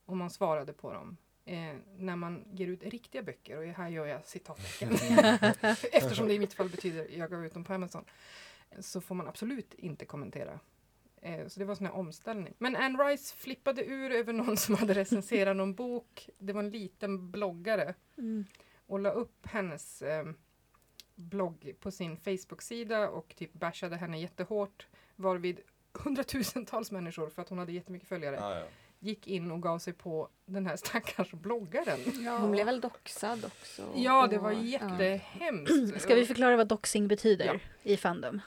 Och 0.05 0.17
man 0.17 0.31
svarade 0.31 0.73
på 0.73 0.93
dem. 0.93 1.17
Eh, 1.45 1.75
när 1.99 2.17
man 2.17 2.45
ger 2.53 2.67
ut 2.67 2.83
riktiga 2.83 3.23
böcker, 3.23 3.57
och 3.59 3.65
här 3.65 3.89
gör 3.89 4.07
jag 4.07 4.25
citattecken, 4.25 4.93
eftersom 5.93 6.29
det 6.29 6.35
i 6.35 6.39
mitt 6.39 6.55
fall 6.55 6.69
betyder 6.69 7.07
jag 7.19 7.31
gav 7.31 7.47
ut 7.47 7.55
dem 7.55 7.65
på 7.65 7.75
Amazon, 7.75 8.05
så 8.79 9.01
får 9.01 9.15
man 9.15 9.29
absolut 9.29 9.75
inte 9.75 10.05
kommentera. 10.05 10.61
Eh, 11.23 11.47
så 11.49 11.61
det 11.61 11.67
var 11.67 11.73
en 11.73 11.77
sån 11.77 11.87
här 11.87 11.95
omställning. 11.95 12.55
Men 12.59 12.77
Anne 12.77 13.05
Rice 13.05 13.35
flippade 13.37 13.85
ur 13.85 14.11
över 14.13 14.33
någon 14.33 14.57
som 14.57 14.75
hade 14.75 14.95
recenserat 14.95 15.57
någon 15.57 15.75
bok. 15.75 16.29
Det 16.39 16.53
var 16.53 16.61
en 16.63 16.71
liten 16.71 17.31
bloggare 17.31 17.95
Mm. 18.19 18.45
och 18.87 18.99
la 19.01 19.11
upp 19.11 19.47
hennes 19.47 20.03
eh, 20.03 20.25
blogg 21.15 21.75
på 21.81 21.91
sin 21.91 22.17
Facebook-sida 22.17 23.09
och 23.09 23.35
typ 23.37 23.53
bashade 23.53 23.97
henne 23.97 24.21
jättehårt. 24.21 24.87
Varvid 25.17 25.61
hundratusentals 25.93 26.91
människor, 26.91 27.29
för 27.31 27.43
att 27.43 27.49
hon 27.49 27.59
hade 27.59 27.73
jättemycket 27.73 28.09
följare, 28.09 28.41
Ah, 28.45 28.59
ja. 28.59 28.65
gick 28.99 29.27
in 29.27 29.51
och 29.51 29.63
gav 29.63 29.79
sig 29.79 29.93
på 29.93 30.29
den 30.47 30.67
här 30.67 30.77
stackars 30.77 31.31
bloggaren. 31.33 31.99
Hon 32.41 32.51
blev 32.53 32.67
väl 32.67 32.81
doxad 32.81 33.45
också? 33.45 33.83
Ja, 33.95 34.27
det 34.27 34.39
var 34.39 34.53
jättehemskt. 34.53 36.01
Ska 36.03 36.15
vi 36.15 36.27
förklara 36.27 36.57
vad 36.57 36.69
doxing 36.69 37.09
betyder 37.09 37.45
Ja. 37.47 37.59
i 37.83 37.97
Fandom? 37.97 38.41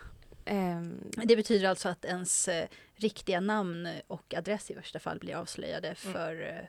Ehm, 0.46 1.12
Det 1.26 1.36
betyder 1.36 1.70
alltså 1.70 1.90
att 1.90 2.06
ens 2.06 2.48
eh, 2.48 2.68
riktiga 2.96 3.40
namn 3.40 3.88
och 4.08 4.34
adress 4.34 4.72
i 4.72 4.74
värsta 4.74 5.00
fall 5.00 5.20
blir 5.20 5.36
avslöjade 5.36 5.96
för, 5.96 6.42
eh, 6.42 6.66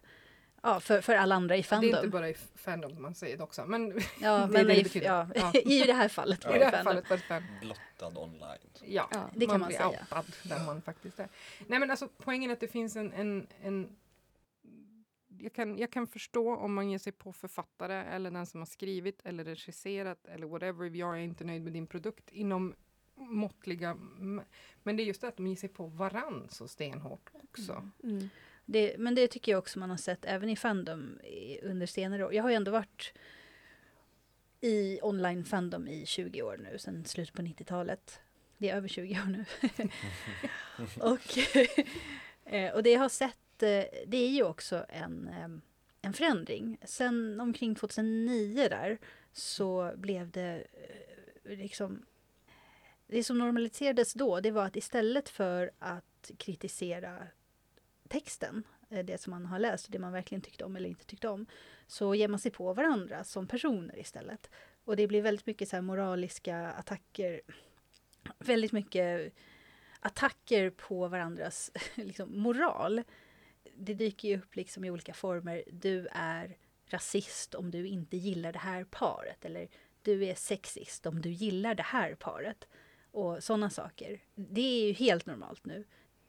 ja, 0.63 0.81
för, 0.81 1.01
för 1.01 1.15
alla 1.15 1.35
andra 1.35 1.57
i 1.57 1.65
Mm. 1.71 1.81
Det 1.81 1.87
är 1.87 1.89
inte 1.89 1.97
Fandom. 1.97 2.11
bara 2.11 2.29
i 2.29 2.35
Fandom 2.55 3.03
man 3.03 3.15
säger 3.15 3.37
det 3.37 3.43
också, 3.43 3.65
men 3.67 3.87
Ja, 4.21 4.39
det 4.39 4.43
är 4.45 4.49
men 4.49 4.53
det 4.53 4.65
det 4.75 4.81
i, 4.81 4.83
betyder. 4.83 5.07
ja, 5.07 5.29
Ja. 5.35 5.53
i 5.65 5.81
det 5.87 5.93
här 5.93 6.09
fallet 6.09 6.45
var 6.45 6.57
i 6.57 6.59
det 6.59 6.65
det 6.71 6.77
här 6.77 6.85
Fandom. 6.85 7.05
det 7.29 7.43
Blottad 7.61 8.19
online. 8.21 8.59
Ja, 8.87 9.09
Ja, 9.13 9.31
det 9.35 9.47
kan 9.47 9.61
man 9.61 9.67
blir 9.69 9.77
säga. 9.77 9.89
outad 9.89 10.25
där 10.43 10.65
man 10.67 10.83
faktiskt 10.83 11.19
är. 11.21 11.29
Nej 11.67 11.79
men 11.79 11.91
alltså 11.91 12.09
poängen 12.19 12.51
är 12.51 12.55
att 12.55 12.61
det 12.61 12.69
finns 12.69 12.97
en, 12.97 13.13
en, 13.13 13.47
en 13.63 13.97
jag, 15.39 15.53
kan, 15.53 15.79
jag 15.79 15.91
kan 15.93 16.07
förstå 16.07 16.57
om 16.57 16.75
man 16.75 16.91
ger 16.91 16.99
sig 16.99 17.13
på 17.13 17.33
författare 17.33 17.95
eller 17.95 18.31
den 18.31 18.47
som 18.47 18.61
har 18.61 18.67
skrivit 18.67 19.21
eller 19.25 19.45
regisserat 19.45 20.27
eller 20.27 20.47
whatever. 20.47 20.91
Jag 20.97 21.15
är 21.15 21.21
inte 21.23 21.45
nöjd 21.45 21.63
med 21.65 21.73
din 21.73 21.87
produkt 21.87 22.31
inom 22.31 22.75
måttliga... 23.17 23.97
Men 24.83 24.97
det 24.97 25.03
är 25.03 25.05
just 25.05 25.21
det 25.21 25.29
att 25.29 25.37
de 25.37 25.47
ger 25.47 25.57
sig 25.57 25.69
på 25.69 25.87
varann 25.87 26.47
så 26.51 26.69
stenhårt 26.69 27.31
också. 27.33 27.91
mm. 28.03 28.29
Det, 28.67 28.99
men 28.99 29.15
det 29.15 29.29
tycker 29.29 29.53
jag 29.53 29.59
också 29.59 29.79
man 29.79 29.91
har 29.91 29.97
sett 29.97 30.25
även 30.25 30.49
i 30.49 30.57
Fandom 30.57 31.19
under 31.63 31.87
senare 31.87 32.25
år. 32.27 32.35
Jag 32.35 32.43
har 32.43 32.51
ju 32.51 32.57
ändå 32.57 32.71
varit 32.71 33.13
i 34.61 35.01
online 35.03 35.45
Fandom 35.45 35.89
i 35.89 36.07
20 36.07 36.43
år 36.43 36.57
nu, 36.57 36.79
sedan 36.79 37.05
slutet 37.05 37.35
på 37.35 37.43
90-talet. 37.43 38.21
Det 38.59 38.71
är 38.71 38.77
över 38.77 38.89
20 38.89 39.15
år 39.15 39.27
nu. 39.27 39.45
och, 41.01 41.39
eh, 42.55 42.75
och 42.75 42.83
det 42.83 42.91
jag 42.91 43.01
har 43.01 43.09
sett, 43.09 43.63
eh, 43.63 43.85
det 44.07 44.17
är 44.17 44.31
ju 44.31 44.43
också 44.43 44.87
en, 44.89 45.29
eh, 45.29 45.49
en 46.03 46.13
förändring. 46.13 46.79
Sen 46.85 47.41
omkring 47.41 47.75
2009 47.75 48.69
där 48.69 48.99
så 49.33 49.93
blev 49.97 50.31
det 50.31 50.67
liksom 51.45 52.07
det 53.07 53.25
som 53.25 53.39
normaliserades 53.39 54.15
då, 54.15 54.41
det 54.41 54.51
var 54.51 54.65
att 54.65 54.77
istället 54.77 55.29
för 55.29 55.71
att 55.79 56.31
kritisera 56.39 57.27
texten, 58.09 58.63
eh, 58.91 59.05
det 59.05 59.21
som 59.21 59.31
man 59.31 59.47
har 59.47 59.59
läst, 59.59 59.93
det 59.93 59.99
man 59.99 60.13
verkligen 60.13 60.43
tyckte 60.43 60.65
om 60.65 60.77
eller 60.77 60.89
inte 60.89 61.05
tyckte 61.05 61.29
om, 61.29 61.47
så 61.87 62.15
ger 62.15 62.29
man 62.29 62.39
sig 62.39 62.51
på 62.51 62.73
varandra 62.73 63.25
som 63.25 63.47
personer 63.47 63.99
istället. 63.99 64.51
Och 64.85 64.97
det 64.97 65.07
blir 65.07 65.23
väldigt 65.23 65.47
mycket 65.47 65.69
så 65.69 65.77
här 65.77 65.83
moraliska 65.83 66.73
attacker, 66.73 67.41
väldigt 68.39 68.73
mycket 68.73 69.33
attacker 70.01 70.71
på 70.71 71.09
varandras 71.09 71.71
liksom, 71.95 72.41
moral. 72.41 73.03
Det 73.77 73.95
dyker 73.95 74.29
ju 74.29 74.39
upp 74.39 74.57
liksom 74.57 74.85
i 74.85 74.91
olika 74.91 75.15
former. 75.15 75.65
Du 75.73 76.09
är 76.13 76.57
rasist 76.87 77.55
om 77.55 77.71
du 77.71 77.87
inte 77.87 78.17
gillar 78.17 78.53
det 78.53 78.59
här 78.59 78.85
paret. 78.85 79.45
Eller 79.45 79.69
du 80.03 80.25
är 80.25 80.35
sexist 80.35 81.07
om 81.07 81.21
du 81.21 81.31
gillar 81.31 81.75
det 81.75 81.83
här 81.83 82.15
paret. 82.15 82.69
Och 83.15 83.45
sådana 83.45 83.71
saker. 83.71 84.21
Det 84.35 84.61
är 84.83 84.87
ju 84.87 84.93
helt 84.93 85.27
normalt 85.27 85.65
nu. 85.65 85.85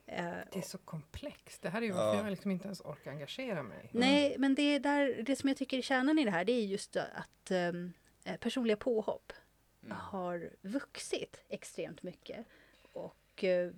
Eh, 0.05 0.25
Det 0.51 0.57
är 0.57 0.61
så 0.61 0.77
komplext. 0.77 1.61
Det 1.61 1.69
här 1.69 1.81
är 1.81 1.85
ju 1.85 1.91
varför 1.91 2.17
Ja. 2.17 2.23
jag 2.23 2.29
liksom 2.31 2.51
inte 2.51 2.65
ens 2.65 2.81
orkar 2.81 3.11
engagera 3.11 3.63
mig. 3.63 3.89
Nej, 3.91 4.35
men 4.39 4.55
det, 4.55 4.61
är 4.61 4.79
där, 4.79 5.23
det 5.25 5.35
som 5.35 5.47
jag 5.49 5.57
tycker 5.57 5.77
är 5.77 5.81
kärnan 5.81 6.19
i 6.19 6.23
det 6.25 6.31
här 6.31 6.45
det 6.45 6.51
är 6.51 6.65
just 6.65 6.95
att 6.95 7.51
um, 7.51 7.93
personliga 8.39 8.77
påhopp 8.77 9.33
Mm. 9.83 9.97
har 9.97 10.49
vuxit 10.61 11.43
extremt 11.49 12.03
mycket. 12.03 12.45
Och 12.93 13.43
eh, 13.43 13.71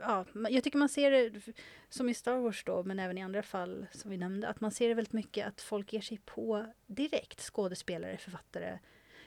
ja, 0.00 0.26
jag 0.50 0.64
tycker 0.64 0.78
man 0.78 0.88
ser 0.88 1.10
det 1.10 1.40
som 1.88 2.08
i 2.08 2.14
Star 2.14 2.36
Wars 2.36 2.64
då, 2.64 2.82
men 2.82 2.98
även 2.98 3.18
i 3.18 3.22
andra 3.22 3.42
fall 3.42 3.86
som 3.92 4.10
vi 4.10 4.16
nämnde, 4.16 4.48
att 4.48 4.60
man 4.60 4.70
ser 4.70 4.88
det 4.88 4.94
väldigt 4.94 5.12
mycket 5.12 5.46
att 5.46 5.60
folk 5.60 5.92
ger 5.92 6.00
sig 6.00 6.18
på 6.24 6.66
direkt 6.86 7.40
skådespelare, 7.40 8.16
författare. 8.16 8.78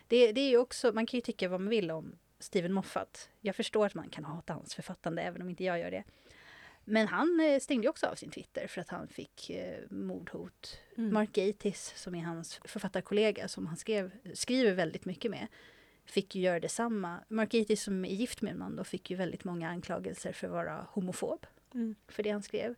Det, 0.07 0.31
det 0.31 0.41
är 0.41 0.49
ju 0.49 0.57
också, 0.57 0.91
man 0.93 1.05
kan 1.05 1.17
ju 1.17 1.21
tycka 1.21 1.49
vad 1.49 1.61
man 1.61 1.69
vill 1.69 1.91
om 1.91 2.17
Steven 2.45 2.73
Moffat. 2.73 3.29
Jag 3.41 3.55
förstår 3.55 3.85
att 3.85 3.93
man 3.93 4.09
kan 4.09 4.23
hata 4.25 4.53
hans 4.53 4.75
författande, 4.75 5.21
även 5.21 5.41
om 5.41 5.49
inte 5.49 5.63
jag 5.63 5.79
gör 5.79 5.91
det. 5.91 6.03
Men 6.83 7.07
han 7.07 7.39
eh, 7.39 7.59
stängde 7.59 7.89
också 7.89 8.05
av 8.07 8.15
sin 8.15 8.29
Twitter 8.31 8.67
för 8.67 8.81
att 8.81 8.89
han 8.89 9.07
fick 9.07 9.49
eh, 9.49 9.79
mordhot. 9.89 10.79
Mm. 10.97 11.13
Mark 11.13 11.31
Gatiss, 11.31 11.93
som 11.95 12.15
är 12.15 12.21
hans 12.23 12.59
författarkollega, 12.65 13.47
som 13.47 13.67
han 13.67 13.77
skrev, 13.77 14.11
skriver 14.33 14.73
väldigt 14.73 15.05
mycket 15.05 15.31
med, 15.31 15.47
fick 16.05 16.35
ju 16.35 16.41
göra 16.41 16.59
detsamma. 16.59 17.19
Mark 17.27 17.51
Gatiss, 17.51 17.83
som 17.83 18.05
är 18.05 18.09
gift 18.09 18.41
med 18.41 18.51
en 18.51 18.59
man, 18.59 18.75
då, 18.75 18.83
fick 18.83 19.09
ju 19.11 19.15
väldigt 19.17 19.43
många 19.43 19.69
anklagelser 19.69 20.31
för 20.33 20.47
att 20.47 20.53
vara 20.53 20.87
homofob, 20.91 21.45
Mm. 21.73 21.95
för 22.07 22.23
det 22.23 22.29
han 22.29 22.43
skrev. 22.43 22.75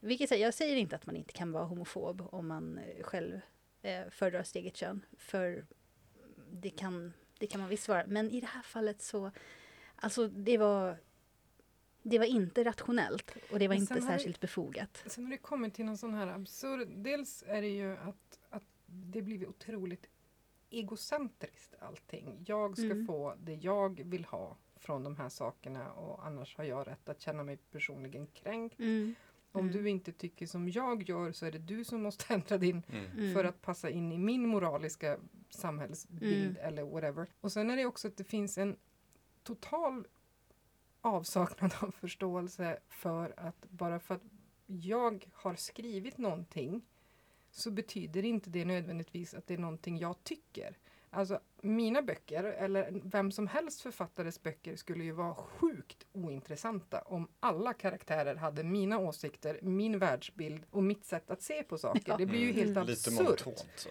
Vilket 0.00 0.28
säger- 0.28 0.44
jag 0.44 0.54
säger 0.54 0.76
inte 0.76 0.96
att 0.96 1.06
man 1.06 1.16
inte 1.16 1.32
kan 1.32 1.52
vara 1.52 1.64
homofob 1.64 2.28
om 2.32 2.48
man 2.48 2.78
eh, 2.78 3.02
själv 3.02 3.40
eh, 3.82 4.08
föredrar 4.10 4.42
sitt 4.42 4.56
eget 4.56 4.76
kön, 4.76 5.04
för 5.18 5.66
det 6.52 6.70
kan, 6.70 7.12
det 7.38 7.46
kan 7.46 7.60
man 7.60 7.68
visst 7.70 7.88
vara. 7.88 8.04
Men 8.06 8.30
i 8.30 8.40
det 8.40 8.46
här 8.46 8.62
fallet 8.62 9.02
så, 9.02 9.30
alltså 9.96 10.28
det 10.28 10.58
var 10.58 10.96
det 12.02 12.18
var 12.18 12.26
inte 12.26 12.64
rationellt 12.64 13.34
och 13.52 13.58
det 13.58 13.68
var 13.68 13.74
inte 13.74 13.94
har 13.94 14.00
det- 14.00 14.06
särskilt 14.06 14.40
befogat. 14.40 15.02
Sen 15.06 15.24
har 15.24 15.30
det 15.30 15.38
kommit 15.38 15.74
till 15.74 15.84
någon 15.84 15.96
sån 15.98 16.14
här 16.14 16.26
absurd... 16.26 16.88
Dels 16.88 17.44
är 17.46 17.62
det 17.62 17.68
ju 17.68 17.96
att, 17.96 18.38
att 18.50 18.62
det 18.86 19.22
blivit 19.22 19.48
otroligt 19.48 20.06
egocentriskt 20.70 21.74
allting. 21.78 22.44
Jag 22.46 22.76
ska 22.78 22.86
Mm. 22.86 23.06
få 23.06 23.34
det 23.40 23.54
jag 23.54 24.00
vill 24.04 24.24
ha 24.24 24.56
från 24.76 25.04
de 25.04 25.16
här 25.16 25.28
sakerna 25.28 25.92
och 25.92 26.26
annars 26.26 26.56
har 26.56 26.64
jag 26.64 26.86
rätt 26.86 27.08
att 27.08 27.20
känna 27.20 27.42
mig 27.44 27.56
personligen 27.56 28.26
kränkt. 28.26 28.78
Mm. 28.78 29.14
Om 29.58 29.68
Mm. 29.68 29.72
du 29.82 29.88
inte 29.90 30.12
tycker 30.12 30.46
som 30.46 30.68
jag 30.68 31.02
gör 31.08 31.32
så 31.32 31.46
är 31.46 31.50
det 31.52 31.58
du 31.58 31.84
som 31.84 32.02
måste 32.02 32.24
ändra 32.34 32.58
din 32.58 32.82
Mm. 32.88 33.04
Mm. 33.18 33.34
för 33.34 33.44
att 33.44 33.62
passa 33.62 33.90
in 33.90 34.12
i 34.12 34.18
min 34.18 34.46
moraliska 34.48 35.18
samhällsbild 35.50 36.56
Mm. 36.58 36.68
eller 36.68 36.82
whatever. 36.82 37.26
Och 37.40 37.52
sen 37.52 37.70
är 37.70 37.76
det 37.76 37.86
också 37.86 38.08
att 38.08 38.16
det 38.16 38.24
finns 38.24 38.58
en 38.58 38.76
total 39.42 40.06
avsaknad 41.00 41.74
av 41.80 41.90
förståelse 41.90 42.78
för 42.88 43.34
att 43.36 43.70
bara 43.70 44.00
för 44.00 44.14
att 44.14 44.22
jag 44.66 45.28
har 45.32 45.54
skrivit 45.54 46.18
någonting 46.18 46.82
så 47.50 47.70
betyder 47.70 48.24
inte 48.24 48.50
det 48.50 48.64
nödvändigtvis 48.64 49.34
att 49.34 49.46
det 49.46 49.54
är 49.54 49.58
någonting 49.58 49.98
jag 49.98 50.24
tycker. 50.24 50.76
Alltså 51.10 51.40
mina 51.62 52.02
böcker, 52.02 52.44
eller 52.44 53.00
vem 53.04 53.32
som 53.32 53.46
helst 53.46 53.80
författares 53.80 54.42
böcker, 54.42 54.76
skulle 54.76 55.04
ju 55.04 55.12
vara 55.12 55.34
sjukt 55.34 56.06
ointressanta 56.12 57.00
om 57.00 57.28
alla 57.40 57.72
karaktärer 57.74 58.34
hade 58.34 58.64
mina 58.64 58.98
åsikter, 58.98 59.58
min 59.62 59.98
världsbild 59.98 60.62
och 60.70 60.82
mitt 60.82 61.04
sätt 61.04 61.30
att 61.30 61.42
se 61.42 61.62
på 61.62 61.78
saker. 61.78 62.14
Det 62.18 62.26
blir 62.26 62.40
ju 62.40 62.52
helt 62.52 62.70
Mm. 62.70 62.86
Lite 62.86 63.10
absurt. 63.10 63.24
monotont 63.24 63.66
så. 63.76 63.88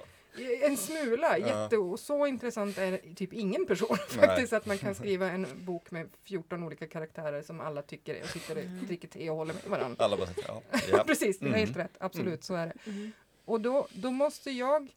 En 0.61 0.77
smula, 0.77 1.37
Ja. 1.37 1.47
jätte, 1.63 1.77
och 1.77 1.99
så 1.99 2.25
intressant 2.27 2.77
är 2.77 3.15
typ 3.15 3.33
ingen 3.33 3.65
person 3.65 3.87
Nej. 4.17 4.27
faktiskt 4.27 4.53
att 4.53 4.65
man 4.65 4.77
kan 4.77 4.95
skriva 4.95 5.29
en 5.31 5.47
bok 5.65 5.91
med 5.91 6.09
14 6.23 6.63
olika 6.63 6.87
karaktärer 6.87 7.41
som 7.41 7.59
alla 7.61 7.81
tycker 7.81 8.21
och 8.23 8.27
sitter 8.29 8.57
och 8.57 8.63
dricker 8.63 9.07
te 9.07 9.29
och 9.29 9.35
håller 9.37 9.53
med 9.53 9.63
varandra. 9.65 10.05
Alla 10.05 10.17
bara 10.17 10.29
ja. 10.47 10.61
ja. 10.91 11.03
Precis, 11.07 11.39
det 11.39 11.45
är 11.45 11.47
Mm. 11.47 11.59
helt 11.59 11.77
rätt. 11.77 11.97
Absolut, 11.99 12.27
Mm. 12.27 12.41
så 12.41 12.53
är 12.55 12.65
det. 12.67 12.89
Mm. 12.91 13.11
Och 13.45 13.61
då, 13.61 13.87
då 13.93 14.11
måste 14.11 14.51
jag 14.51 14.87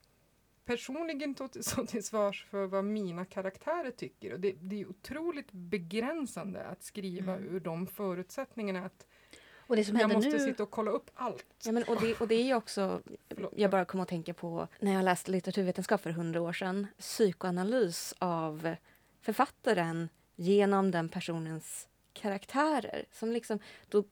personligen 0.70 1.34
stå 1.60 1.86
till, 1.86 2.04
svars 2.04 2.46
för 2.50 2.66
vad 2.66 2.84
mina 2.84 3.24
karaktärer 3.24 3.90
tycker. 3.90 4.32
Och 4.32 4.40
det, 4.40 4.52
det 4.60 4.80
är 4.80 4.88
otroligt 4.88 5.52
begränsande 5.52 6.64
att 6.64 6.82
skriva 6.82 7.32
Mm. 7.36 7.54
ur 7.56 7.60
de 7.60 7.86
förutsättningarna. 7.86 8.84
Att 8.86 9.06
Och 9.56 9.76
det 9.76 9.84
som 9.84 9.96
jag 9.96 10.12
måste 10.12 10.30
nu... 10.30 10.38
sitta 10.38 10.62
och 10.62 10.70
kolla 10.70 10.90
upp 10.90 11.10
allt. 11.14 11.46
Ja, 11.64 11.72
men, 11.72 11.82
och, 11.82 12.00
det, 12.00 12.20
och 12.20 12.28
det 12.28 12.34
är 12.50 12.54
också, 12.54 13.02
Förlåt. 13.34 13.52
jag 13.56 13.70
bara 13.70 13.84
kom 13.84 14.00
att 14.00 14.08
tänka 14.08 14.34
på 14.34 14.68
när 14.80 14.92
jag 14.92 15.04
läste 15.04 15.30
litteraturvetenskap 15.30 16.00
för 16.00 16.10
hundra 16.10 16.40
år 16.40 16.52
sedan, 16.52 16.86
psykoanalys 16.98 18.14
av 18.18 18.74
författaren 19.20 20.08
genom 20.36 20.90
den 20.90 21.08
personens 21.08 21.88
karaktärer. 22.12 23.04
Som 23.12 23.32
liksom, 23.32 23.58
då 23.88 24.04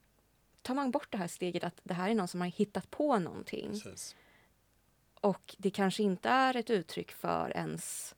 tar 0.62 0.74
man 0.74 0.90
bort 0.90 1.12
det 1.12 1.18
här 1.18 1.28
steget 1.28 1.64
att 1.64 1.80
det 1.84 1.94
här 1.94 2.10
är 2.10 2.14
någon 2.14 2.28
som 2.28 2.40
har 2.40 2.48
hittat 2.48 2.90
på 2.90 3.18
någonting. 3.18 3.70
Precis. 3.70 4.16
Och 5.20 5.54
det 5.58 5.70
kanske 5.70 6.02
inte 6.02 6.28
är 6.28 6.56
ett 6.56 6.70
uttryck 6.70 7.12
för 7.12 7.56
ens 7.56 8.14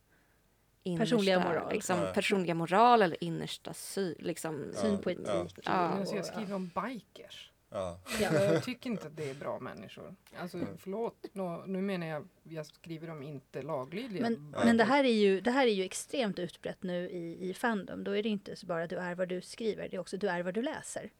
innersta, 0.82 1.04
Personliga 1.04 1.40
moral. 1.40 1.72
Liksom, 1.72 2.00
Nej. 2.00 2.14
personliga 2.14 2.54
moral 2.54 3.02
eller 3.02 3.24
innersta 3.24 3.74
sy, 3.74 4.14
liksom, 4.18 4.72
Syn 4.74 4.98
på 4.98 5.10
etik. 5.10 5.26
Ja. 5.26 5.52
Ja. 5.64 5.72
Alltså 5.72 6.16
jag 6.16 6.26
skriver 6.26 6.54
om 6.54 6.70
bikers. 6.74 7.52
Ja. 7.72 7.98
Ja. 8.20 8.32
Jag 8.52 8.64
tycker 8.64 8.90
inte 8.90 9.06
att 9.06 9.16
det 9.16 9.30
är 9.30 9.34
bra 9.34 9.60
människor. 9.60 10.14
Alltså 10.38 10.58
förlåt, 10.78 11.26
nå, 11.32 11.64
nu 11.66 11.82
menar 11.82 12.06
jag, 12.06 12.28
jag 12.42 12.66
skriver 12.66 13.10
om 13.10 13.22
inte 13.22 13.62
laglydiga. 13.62 14.22
Men, 14.22 14.52
Ja. 14.56 14.64
men 14.64 14.76
det, 14.76 14.84
här 14.84 15.04
är 15.04 15.12
ju, 15.12 15.40
det 15.40 15.50
här 15.50 15.66
är 15.66 15.70
ju 15.72 15.84
extremt 15.84 16.38
utbrett 16.38 16.82
nu 16.82 17.10
i, 17.10 17.50
i 17.50 17.54
Fandom. 17.54 18.04
Då 18.04 18.16
är 18.16 18.22
det 18.22 18.28
inte 18.28 18.56
så 18.56 18.66
bara 18.66 18.86
du 18.86 18.96
är 18.96 19.14
vad 19.14 19.28
du 19.28 19.40
skriver, 19.40 19.88
det 19.88 19.96
är 19.96 20.00
också 20.00 20.16
du 20.16 20.28
är 20.28 20.42
vad 20.42 20.54
du 20.54 20.62
läser. 20.62 21.10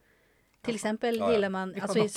Till 0.61 0.75
exempel 0.75 1.17
Ja, 1.17 1.25
ja. 1.25 1.33
gillar 1.33 1.49
man... 1.49 1.81
Alltså. 1.81 2.07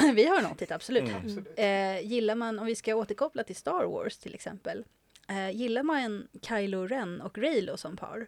vi 0.14 0.26
har 0.26 0.42
nått 0.42 0.58
dit, 0.58 0.70
absolut. 0.70 1.02
Mm. 1.02 1.16
Absolut. 1.16 1.58
Eh, 1.58 2.00
gillar 2.06 2.34
man, 2.34 2.58
om 2.58 2.66
vi 2.66 2.74
ska 2.74 2.94
återkoppla 2.94 3.42
till 3.42 3.56
Star 3.56 3.84
Wars 3.84 4.18
till 4.18 4.34
exempel. 4.34 4.84
Eh, 5.28 5.50
gillar 5.50 5.82
man 5.82 6.28
Kylo 6.42 6.86
Ren 6.86 7.20
och 7.20 7.38
Reylo 7.38 7.76
som 7.76 7.96
par. 7.96 8.26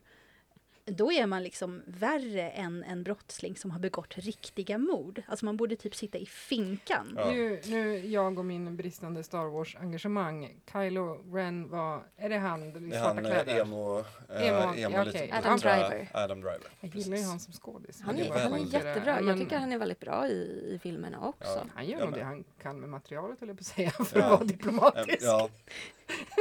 Då 0.84 1.12
är 1.12 1.26
man 1.26 1.42
liksom 1.42 1.82
värre 1.86 2.50
än 2.50 2.84
en 2.84 3.02
brottsling 3.02 3.56
som 3.56 3.70
har 3.70 3.78
begått 3.78 4.14
riktiga 4.18 4.78
mord. 4.78 5.22
Alltså 5.26 5.44
man 5.44 5.56
borde 5.56 5.76
typ 5.76 5.94
sitta 5.94 6.18
i 6.18 6.26
finkan. 6.26 7.14
Ja. 7.16 7.30
Nu, 7.30 7.60
nu 7.66 8.06
jag 8.06 8.38
och 8.38 8.44
min 8.44 8.76
bristande 8.76 9.22
Star 9.22 9.44
Wars-engagemang. 9.46 10.60
Kylo 10.72 11.34
Ren 11.36 11.68
var, 11.68 12.02
är 12.16 12.28
det 12.28 12.38
han 12.38 12.86
i 12.86 12.90
svarta 12.90 13.06
han 13.08 13.18
eh, 13.18 13.24
kläder? 13.24 13.60
emo, 13.60 13.98
eh, 13.98 14.48
Emo, 14.48 14.74
emo 14.74 14.96
ja, 14.96 15.04
okej. 15.08 15.32
Adam 15.32 15.58
Driver. 15.58 16.08
Adam 16.14 16.40
Driver. 16.40 16.68
Jag 16.80 16.94
gillar 16.96 17.16
ju 17.16 17.22
han 17.24 17.40
som 17.40 17.52
skådis. 17.52 18.00
Han 18.02 18.18
är, 18.18 18.30
han 18.30 18.52
är 18.52 18.58
jättebra. 18.58 19.20
Jag 19.20 19.38
tycker 19.38 19.58
han 19.58 19.72
är 19.72 19.78
väldigt 19.78 20.00
bra 20.00 20.28
i, 20.28 20.32
i 20.74 20.78
filmerna 20.82 21.28
också. 21.28 21.50
Ja. 21.50 21.64
Han 21.74 21.86
gör 21.86 22.04
nog 22.04 22.14
det 22.14 22.24
han 22.24 22.44
kan 22.62 22.80
med 22.80 22.88
materialet, 22.88 23.42
eller 23.42 23.54
på 23.54 23.60
att 23.60 23.66
säga, 23.66 23.90
för 23.90 24.18
Ja. 24.18 24.24
att 24.24 24.30
vara 24.30 24.44
diplomatisk. 24.44 25.18
Ja. 25.20 25.48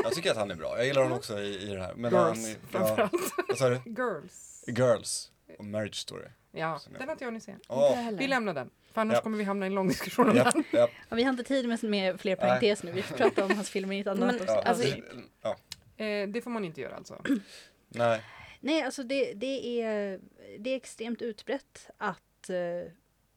Jag 0.04 0.12
tycker 0.14 0.32
att 0.32 0.38
han 0.38 0.52
är 0.52 0.56
bra. 0.56 0.78
Jag 0.78 0.86
gillar 0.86 1.02
honom 1.02 1.18
också 1.18 1.40
i, 1.40 1.70
i 1.72 1.74
det 1.74 1.82
här. 1.82 1.94
Men 1.96 2.12
Girls, 2.12 2.58
han, 2.72 2.82
ja, 2.82 3.10
framförallt. 3.48 3.86
Girls. 3.86 4.41
Girls 4.68 5.32
och 5.60 5.66
Marriage 5.66 5.96
Story. 5.96 6.28
Ja, 6.52 6.80
den 6.92 7.02
har 7.02 7.12
inte 7.12 7.24
jag 7.24 7.28
hunnit 7.28 7.44
se. 7.44 7.52
Inte 7.52 7.76
heller. 7.96 8.18
Vi 8.18 8.28
lämnar 8.28 8.54
den, 8.54 8.70
för 8.94 9.02
annars 9.02 9.16
Ja. 9.16 9.22
kommer 9.22 9.38
vi 9.38 9.44
hamna 9.44 9.66
i 9.66 9.68
en 9.68 9.76
lång 9.76 9.88
diskussion 9.88 10.30
om 10.30 10.36
den. 10.36 10.64
Ja, 10.72 10.88
vi 11.10 11.24
har 11.24 11.30
inte 11.30 11.44
tid 11.44 11.68
med, 11.68 11.84
med 11.84 12.20
fler 12.22 12.36
parenteser 12.36 12.86
nu. 12.86 12.92
Vi 12.92 13.02
får 13.02 13.16
prata 13.16 13.46
om 13.46 13.52
hans 13.56 13.70
filmer 13.70 13.96
i 13.96 14.00
ett 14.00 14.08
annat 14.08 14.20
Men- 14.20 14.30
avsnitt. 14.30 14.48
Ja, 14.48 14.62
Alltså- 14.64 14.84
det- 14.84 15.56
ja. 15.98 16.06
Eh, 16.06 16.28
det 16.30 16.42
får 16.42 16.52
man 16.52 16.66
inte 16.66 16.82
göra 16.82 16.96
alltså. 16.96 17.22
Nej. 17.90 18.22
Nej, 18.60 18.82
alltså 18.82 19.04
det, 19.04 19.34
det, 19.34 19.82
är, 19.82 20.20
det 20.60 20.70
är 20.70 20.76
extremt 20.76 21.22
utbrett 21.22 21.90
att 21.98 22.50
eh, 22.50 22.56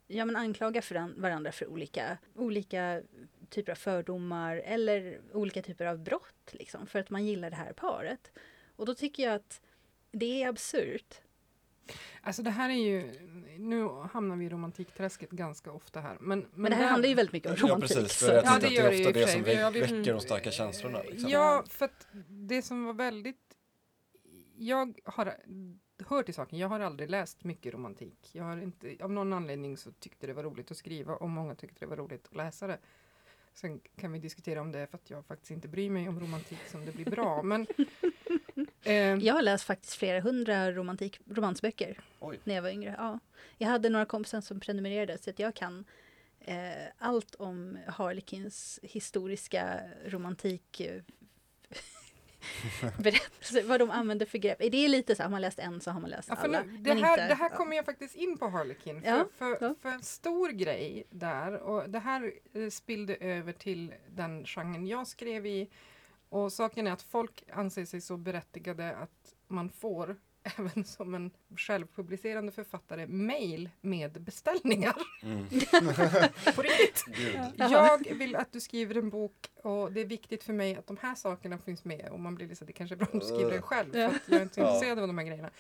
ja, 0.07 0.25
men 0.25 0.37
anklaga 0.37 0.81
föran- 0.81 1.21
varandra 1.21 1.53
för 1.53 1.67
olika, 1.67 2.19
olika 2.35 3.03
typer 3.51 3.73
av 3.73 3.77
fördomar 3.77 4.57
eller 4.57 5.21
olika 5.33 5.63
typer 5.63 5.87
av 5.87 5.99
brott, 5.99 6.51
liksom, 6.53 6.87
för 6.87 6.99
att 6.99 7.11
man 7.11 7.27
gillar 7.27 7.51
det 7.51 7.57
här 7.57 7.73
paret. 7.73 8.31
Och 8.77 8.87
då 8.87 8.95
tycker 8.95 9.23
jag 9.23 9.35
att 9.35 9.61
det 10.15 10.43
är 10.43 10.49
absurt. 10.49 11.21
Alltså 12.23 12.43
det 12.43 12.51
här 12.51 12.71
är 12.71 12.75
ju, 12.75 13.13
nu 13.59 13.89
hamnar 13.89 14.37
vi 14.37 14.45
i 14.45 14.49
romantikträsket 14.49 15.31
ganska 15.31 15.73
ofta 15.73 16.01
här. 16.01 16.17
Men, 16.21 16.47
Men, 16.55 16.71
det 16.71 16.77
här 16.77 16.89
handlar 16.89 17.09
ju 17.09 17.15
väldigt 17.15 17.33
mycket 17.33 17.51
om 17.51 17.57
Ja 17.61 17.67
romantik. 17.69 17.97
precis, 17.97 18.17
för 18.17 18.35
jag 18.35 18.45
Ja, 18.45 18.49
det 18.49 18.55
att 18.55 18.61
det 18.61 18.77
är 18.77 19.01
ofta 19.01 19.13
det 19.13 19.29
som 19.29 19.43
väcker 19.43 20.13
de 20.13 20.21
starka 20.21 20.51
känslorna. 20.51 21.03
Liksom. 21.03 21.31
Ja, 21.31 21.65
för 21.69 21.85
att 21.85 22.07
det 22.29 22.63
som 22.63 22.85
var 22.85 22.95
väldigt... 22.95 23.57
Jag 24.57 25.01
har 25.05 25.37
hör 26.07 26.23
till 26.23 26.35
saken, 26.35 26.59
jag 26.59 26.69
har 26.69 26.81
aldrig 26.81 27.11
läst 27.11 27.45
mycket 27.45 27.75
romantik. 27.75 28.31
Jag 28.33 28.45
har 28.45 28.63
inte, 28.63 28.97
av 29.01 29.13
någon 29.13 29.33
anledning 29.33 29.77
så 29.77 29.93
tyckte 29.93 30.27
det 30.27 30.33
var 30.33 30.43
roligt 30.43 30.71
att 30.71 30.77
skriva 30.77 31.17
och 31.17 31.31
många 31.31 31.55
tyckte 31.55 31.81
det 31.81 31.87
var 31.87 31.97
roligt 31.97 32.27
att 32.27 32.37
läsa 32.37 32.67
det. 32.67 32.79
Sen 33.55 33.81
kan 33.97 34.13
vi 34.13 34.19
diskutera 34.19 34.61
om 34.61 34.73
det 34.73 34.79
är 34.79 34.87
för 34.87 34.97
att 34.97 35.11
jag 35.11 35.27
faktiskt 35.27 35.51
inte 35.51 35.69
bryr 35.69 35.91
mig 35.91 36.09
om 36.09 36.21
romantik 36.21 36.59
som 36.71 36.85
det 36.87 36.93
blir 36.93 37.05
bra. 37.05 37.43
Men, 37.43 37.67
eh, 38.83 38.95
Jag 38.95 39.35
har 39.35 39.43
läst 39.43 39.65
faktiskt 39.65 39.95
flera 39.95 40.21
hundra 40.21 40.73
romantik, 40.73 41.21
romansböcker 41.27 42.01
Oj. 42.21 42.41
när 42.45 42.55
jag 42.55 42.63
var 42.63 42.71
yngre. 42.71 42.95
Ja. 42.99 43.19
Jag 43.59 43.69
hade 43.69 43.89
några 43.89 44.05
kompisar 44.07 44.41
som 44.41 44.61
prenumererade 44.61 45.19
så 45.19 45.31
att 45.31 45.39
jag 45.39 45.55
kan 45.55 45.85
eh, 46.41 46.73
allt 46.99 47.35
om 47.35 47.79
Harlequins 47.87 48.81
historiska 48.83 49.81
romantik 50.07 50.81
eh, 50.81 51.03
berättelse, 53.03 53.63
vad 53.63 53.81
de 53.81 53.91
använder 53.91 54.27
för 54.27 54.39
grepp. 54.39 54.59
Det 54.59 54.77
är 54.85 54.89
lite 54.89 55.17
så 55.17 55.23
här, 55.23 55.29
har 55.29 55.31
man 55.31 55.41
läst 55.41 55.59
en 55.59 55.81
så 55.81 55.91
har 55.91 56.01
man 56.01 56.11
läst 56.11 56.29
Ja, 56.29 56.37
alla. 56.37 56.63
nu, 56.63 56.77
det, 56.79 56.91
här, 56.95 57.11
inte- 57.13 57.29
det 57.29 57.35
här 57.35 57.51
ja. 57.51 57.57
kommer 57.57 57.77
jag 57.77 57.85
faktiskt 57.85 58.15
in 58.17 58.39
på 58.39 58.49
Harlequin. 58.49 59.03
För, 59.03 59.09
Ja, 59.09 59.25
för, 59.39 59.75
för 59.83 59.89
en 59.89 60.03
stor 60.03 60.49
grej 60.49 61.07
där, 61.11 61.53
och 61.53 61.91
det 61.91 61.99
här 61.99 62.33
eh, 62.55 62.69
spillde 62.71 63.17
över 63.17 63.53
till 63.53 63.95
den 64.09 64.45
genren 64.47 64.87
jag 64.87 65.07
skrev 65.07 65.47
i. 65.47 65.71
Och 66.29 66.53
saken 66.53 66.87
är 66.87 66.93
att 66.93 67.03
folk 67.03 67.45
anser 67.53 67.85
sig 67.85 68.01
så 68.01 68.17
berättigade 68.17 68.97
att 68.97 69.35
man 69.49 69.71
får, 69.71 70.17
även 70.59 70.85
som 70.85 71.15
en 71.15 71.31
självpublicerande 71.57 72.53
författare, 72.53 73.07
mail 73.07 73.71
med 73.81 74.23
beställningar. 74.23 74.95
Mm. 75.23 75.47
På 76.55 76.63
riktigt! 76.63 77.05
Jag 77.57 78.15
vill 78.15 78.37
att 78.37 78.53
du 78.53 78.61
skriver 78.61 78.97
en 78.97 79.11
bok 79.11 79.51
och 79.63 79.93
det 79.93 80.01
är 80.01 80.05
viktigt 80.05 80.45
för 80.45 80.53
mig 80.53 80.77
att 80.77 80.87
de 80.87 80.97
här 81.01 81.15
sakerna 81.15 81.59
finns 81.59 81.85
med. 81.85 82.09
Och 82.13 82.21
man 82.21 82.35
blir 82.35 82.53
att 82.53 82.67
det 82.67 82.73
kanske 82.73 82.95
är 82.95 82.97
bra 82.97 83.09
om 83.13 83.19
du 83.19 83.25
skriver 83.25 83.51
den 83.51 83.63
själv. 83.63 83.93
För 83.93 84.05
att 84.07 84.23
jag 84.27 84.39
är 84.39 84.43
inte 84.43 84.55
så 84.55 84.61
intresserad 84.61 84.99
av 84.99 85.07
de 85.07 85.19
här 85.19 85.27
grejerna. 85.27 85.51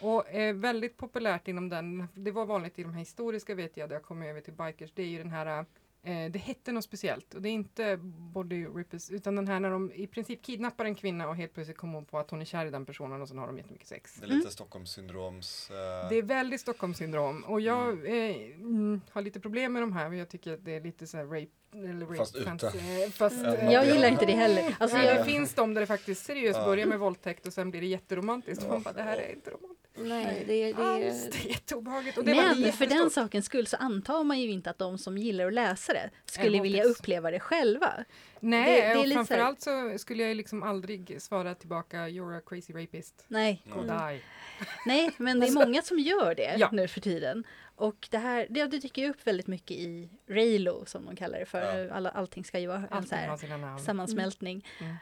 Och 0.00 0.28
eh, 0.28 0.54
väldigt 0.54 0.96
populärt 0.96 1.48
inom 1.48 1.68
den, 1.68 2.08
det 2.14 2.30
var 2.30 2.46
vanligt 2.46 2.78
i 2.78 2.82
de 2.82 2.92
här 2.92 3.00
historiska 3.00 3.54
vet 3.54 3.76
jag, 3.76 3.88
där 3.88 3.96
jag 3.96 4.02
kom 4.02 4.22
över 4.22 4.40
till 4.40 4.52
bikers, 4.52 4.92
det 4.94 5.02
är 5.02 5.06
ju 5.06 5.18
den 5.18 5.30
här 5.30 5.64
Eh, 6.02 6.30
det 6.30 6.38
hette 6.38 6.72
något 6.72 6.84
speciellt 6.84 7.34
och 7.34 7.42
det 7.42 7.48
är 7.48 7.52
inte 7.52 7.96
body 8.34 8.66
rippers 8.66 9.10
utan 9.10 9.36
den 9.36 9.48
här 9.48 9.60
när 9.60 9.70
de 9.70 9.92
i 9.92 10.06
princip 10.06 10.42
kidnappar 10.42 10.84
en 10.84 10.94
kvinna 10.94 11.28
och 11.28 11.36
helt 11.36 11.54
plötsligt 11.54 11.76
kommer 11.76 11.94
hon 11.94 12.04
på 12.04 12.18
att 12.18 12.30
hon 12.30 12.40
är 12.40 12.44
kär 12.44 12.66
i 12.66 12.70
den 12.70 12.86
personen 12.86 13.22
och 13.22 13.28
sen 13.28 13.38
har 13.38 13.46
de 13.46 13.56
jättemycket 13.58 13.88
sex. 13.88 14.14
Det 14.14 14.24
är 14.26 14.28
lite 14.28 14.50
Stockholmssyndroms... 14.50 15.70
eh, 15.70 16.08
Det 16.08 16.16
är 16.16 16.22
väldigt 16.22 16.60
Stockholmssyndrom 16.60 17.44
och 17.44 17.60
jag 17.60 17.88
eh, 18.06 18.36
mm, 18.54 19.00
har 19.10 19.22
lite 19.22 19.40
problem 19.40 19.72
med 19.72 19.82
de 19.82 19.92
här. 19.92 20.08
men 20.08 20.18
Jag 20.18 20.28
tycker 20.28 20.52
att 20.54 20.64
det 20.64 20.74
är 20.76 20.80
lite 20.80 21.06
så 21.06 21.16
här 21.16 21.24
rape 21.24 21.46
eller 21.72 22.06
rape 22.06 22.16
Fast 22.16 22.36
ute. 22.36 22.44
fantasy, 22.44 22.78
Fast, 23.10 23.36
Mm. 23.38 23.54
eh, 23.54 23.72
Jag 23.72 23.86
gillar 23.86 24.08
inte 24.08 24.26
det 24.26 24.32
heller. 24.32 24.76
Alltså, 24.80 24.96
men 24.96 25.06
jag, 25.06 25.16
det 25.16 25.24
finns 25.24 25.54
de 25.54 25.74
där 25.74 25.80
det 25.80 25.86
faktiskt 25.86 26.24
seriöst 26.26 26.58
Ja. 26.58 26.64
börjar 26.64 26.86
med 26.86 26.98
våldtäkt 26.98 27.46
och 27.46 27.52
sen 27.52 27.70
blir 27.70 27.80
det 27.80 27.86
jätteromantiskt. 27.86 28.64
Och 28.64 28.70
man 28.70 28.82
bara, 28.82 28.94
det 28.94 29.02
här 29.02 29.16
är 29.18 29.32
inte 29.32 29.50
romantiskt 29.50 29.79
Nej, 30.08 30.44
det, 30.46 30.72
det, 30.72 30.82
alls. 30.82 31.28
Det 31.32 31.38
är 31.48 31.48
jätteobehagligt. 31.50 32.18
Och 32.18 32.24
det 32.24 32.34
men 32.34 32.72
för 32.72 32.86
den 32.86 33.10
sakens 33.10 33.46
skull 33.46 33.66
så 33.66 33.76
antar 33.76 34.24
man 34.24 34.40
ju 34.40 34.50
inte 34.50 34.70
att 34.70 34.78
de 34.78 34.98
som 34.98 35.18
gillar 35.18 35.46
att 35.46 35.52
läsa 35.52 35.92
det 35.92 36.10
skulle 36.24 36.58
Är 36.58 36.62
vilja 36.62 36.84
uppleva 36.84 37.30
det 37.30 37.40
själva. 37.40 38.04
Nej, 38.40 38.64
det- 38.64 38.80
det 38.80 38.82
är 38.92 38.98
och 38.98 39.04
lite 39.04 39.14
framförallt 39.14 39.60
så 39.60 39.98
skulle 39.98 40.22
jag 40.22 40.36
liksom 40.36 40.62
aldrig 40.62 41.22
svara 41.22 41.54
tillbaka 41.54 41.96
you're 42.08 42.38
a 42.38 42.42
crazy 42.46 42.72
rapist. 42.72 43.24
Nej, 43.28 43.62
Go 43.74 43.82
die. 43.82 44.20
Nej, 44.86 45.10
men 45.16 45.40
det 45.40 45.46
är 45.46 45.52
många 45.52 45.82
som 45.82 45.98
gör 45.98 46.34
det 46.34 46.54
Ja. 46.58 46.68
nu 46.72 46.88
för 46.88 47.00
tiden. 47.00 47.44
Och 47.76 48.08
det 48.10 48.18
här, 48.18 48.46
det, 48.50 48.66
det 48.66 48.78
dyker 48.78 49.10
upp 49.10 49.26
väldigt 49.26 49.46
mycket 49.46 49.70
i 49.76 50.08
Raylo 50.28 50.84
som 50.86 51.04
de 51.06 51.16
kallar 51.16 51.38
det 51.38 51.46
för. 51.46 51.78
Ja. 51.84 51.94
Alla, 51.94 52.10
allting 52.10 52.44
ska 52.44 52.58
ju 52.58 52.66
vara 52.66 52.84
en 52.92 53.06
så 53.06 53.14
här 53.14 53.78
sammansmältning. 53.78 54.66
Mm. 54.80 54.96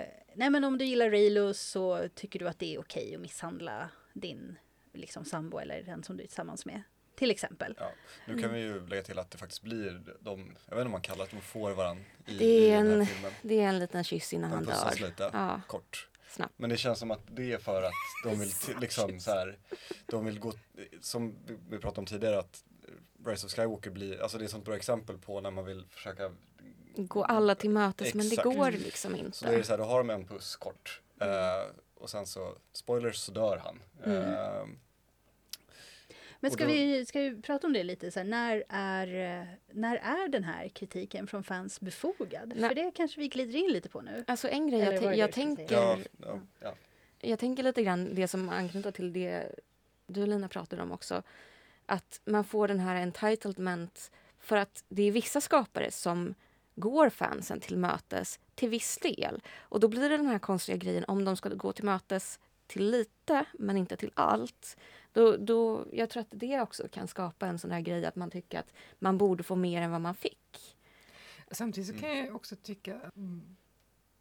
Eh, 0.00 0.06
nej 0.34 0.50
men 0.50 0.64
om 0.64 0.78
du 0.78 0.84
gillar 0.84 1.10
Raylo 1.10 1.54
så 1.54 2.08
tycker 2.14 2.38
du 2.38 2.48
att 2.48 2.58
det 2.58 2.74
är 2.74 2.80
okej 2.80 3.14
att 3.14 3.20
misshandla 3.20 3.88
din 4.20 4.58
liksom 4.92 5.24
sambo 5.24 5.58
eller 5.58 5.82
den 5.82 6.02
som 6.02 6.16
du 6.16 6.22
är 6.22 6.26
tillsammans 6.26 6.66
med. 6.66 6.82
Till 7.14 7.30
exempel. 7.30 7.74
Ja. 7.78 7.90
Nu 8.26 8.32
Mm. 8.32 8.42
kan 8.44 8.52
vi 8.54 8.60
ju 8.60 8.86
lägga 8.86 9.02
till 9.02 9.18
att 9.18 9.30
det 9.30 9.38
faktiskt 9.38 9.62
blir 9.62 10.02
de, 10.20 10.40
jag 10.40 10.76
vet 10.76 10.80
inte 10.80 10.82
om 10.86 10.90
man 10.90 11.00
kallar 11.00 11.18
det, 11.18 11.22
att 11.22 11.30
de 11.30 11.40
får 11.40 11.70
varandra 11.70 12.04
i, 12.26 12.38
Det 12.38 12.44
i 12.44 12.70
är 12.70 12.76
den 12.76 12.86
här 12.92 12.98
en- 13.00 13.06
filmen. 13.06 13.32
Det 13.42 13.60
är 13.60 13.68
en 13.68 13.78
liten 13.78 14.04
kyss 14.04 14.32
innan 14.32 14.50
De 14.50 14.54
han 14.54 14.64
dör. 14.64 15.08
lite, 15.08 15.30
Ja, 15.32 15.60
kort. 15.66 16.08
snabbt. 16.28 16.54
Men 16.56 16.70
det 16.70 16.76
känns 16.76 16.98
som 16.98 17.10
att 17.10 17.20
det 17.30 17.52
är 17.52 17.58
för 17.58 17.82
att 17.82 17.92
de 18.24 18.38
vill 18.40 18.52
till, 18.52 18.78
liksom 18.80 19.20
så 19.20 19.30
här, 19.30 19.58
de 20.06 20.24
vill 20.24 20.38
gå, 20.40 20.52
som 21.00 21.36
vi- 21.70 21.78
pratade 21.78 22.00
om 22.00 22.06
tidigare 22.06 22.38
att 22.38 22.64
Rise 23.26 23.46
of 23.46 23.52
Skywalker 23.52 23.90
blir, 23.90 24.22
alltså 24.22 24.38
det 24.38 24.42
är 24.42 24.46
ett 24.46 24.50
sånt 24.50 24.64
bra 24.64 24.76
exempel 24.76 25.18
på 25.18 25.40
när 25.40 25.50
man 25.50 25.64
vill 25.64 25.84
försöka, 25.90 26.30
Gå 26.96 27.24
alla 27.24 27.54
till 27.54 27.70
mötes 27.70 28.14
men 28.14 28.28
det 28.28 28.34
Exakt. 28.34 28.56
går 28.56 28.70
liksom 28.70 29.16
inte. 29.16 29.36
så 29.38 29.44
då 29.46 29.52
är 29.52 29.56
det 29.58 29.64
så 29.64 29.72
här, 29.72 29.78
då 29.78 29.84
har 29.84 29.98
de 29.98 30.10
en 30.10 30.26
puss 30.26 30.56
kort. 30.56 31.00
Eh, 31.20 31.26
och 32.00 32.10
sen 32.10 32.26
så, 32.26 32.54
spoilers, 32.72 33.16
så 33.16 33.32
dör 33.32 33.56
han. 33.64 33.78
Mm. 34.04 34.34
Eh, 34.34 34.66
Men 36.40 36.50
ska, 36.50 36.64
då- 36.64 36.70
vi, 36.70 37.06
ska 37.06 37.20
vi 37.20 37.42
prata 37.42 37.66
om 37.66 37.72
det 37.72 37.82
lite? 37.84 38.10
Så 38.10 38.18
här, 38.20 38.26
när, 38.26 38.64
är, 38.68 39.06
när 39.70 39.96
är 39.96 40.28
den 40.28 40.44
här 40.44 40.68
kritiken 40.68 41.26
från 41.26 41.44
fans 41.44 41.80
befogad? 41.80 42.52
Nej. 42.56 42.68
För 42.68 42.74
det 42.74 42.90
kanske 42.94 43.20
vi 43.20 43.28
glider 43.28 43.58
in 43.58 43.72
lite 43.72 43.88
på 43.88 44.00
nu. 44.00 44.24
Alltså 44.26 44.48
en 44.48 44.68
grej, 44.68 44.80
jag, 44.80 45.16
jag 45.16 45.32
ska 45.32 45.40
tänker 45.42 45.74
ja, 45.74 45.98
ja, 46.18 46.40
ja. 46.60 46.74
Jag 47.20 47.38
tänker 47.38 47.62
lite 47.62 47.82
grann 47.82 48.14
det 48.14 48.28
som 48.28 48.48
anknyter 48.48 48.90
till 48.90 49.12
det 49.12 49.52
du 50.06 50.26
Lina 50.26 50.48
pratade 50.48 50.82
om 50.82 50.92
också. 50.92 51.22
Att 51.86 52.20
man 52.24 52.44
får 52.44 52.68
den 52.68 52.80
här 52.80 52.96
entitlement 52.96 54.10
för 54.38 54.56
att 54.56 54.84
det 54.88 55.02
är 55.02 55.12
vissa 55.12 55.40
skapare 55.40 55.90
som 55.90 56.34
går 56.80 57.10
fansen 57.10 57.60
till 57.60 57.76
mötes 57.76 58.40
till 58.54 58.68
viss 58.68 58.98
del. 58.98 59.42
Och 59.58 59.80
då 59.80 59.88
blir 59.88 60.08
det 60.10 60.16
den 60.16 60.26
här 60.26 60.38
konstiga 60.38 60.76
grejen 60.76 61.04
om 61.08 61.24
de 61.24 61.36
ska 61.36 61.48
gå 61.48 61.72
till 61.72 61.84
mötes 61.84 62.40
till 62.66 62.90
lite 62.90 63.44
men 63.58 63.76
inte 63.76 63.96
till 63.96 64.10
allt. 64.14 64.76
Då, 65.12 65.36
då, 65.36 65.86
jag 65.92 66.10
tror 66.10 66.20
att 66.20 66.30
det 66.30 66.60
också 66.60 66.88
kan 66.88 67.08
skapa 67.08 67.46
en 67.46 67.58
sån 67.58 67.70
här 67.70 67.80
grej 67.80 68.06
att 68.06 68.16
man 68.16 68.30
tycker 68.30 68.58
att 68.58 68.72
man 68.98 69.18
borde 69.18 69.42
få 69.42 69.56
mer 69.56 69.82
än 69.82 69.90
vad 69.90 70.00
man 70.00 70.14
fick. 70.14 70.76
Samtidigt 71.50 71.94
så 71.94 72.00
kan 72.00 72.18
jag 72.18 72.36
också 72.36 72.56
tycka 72.56 73.00
mm, 73.16 73.56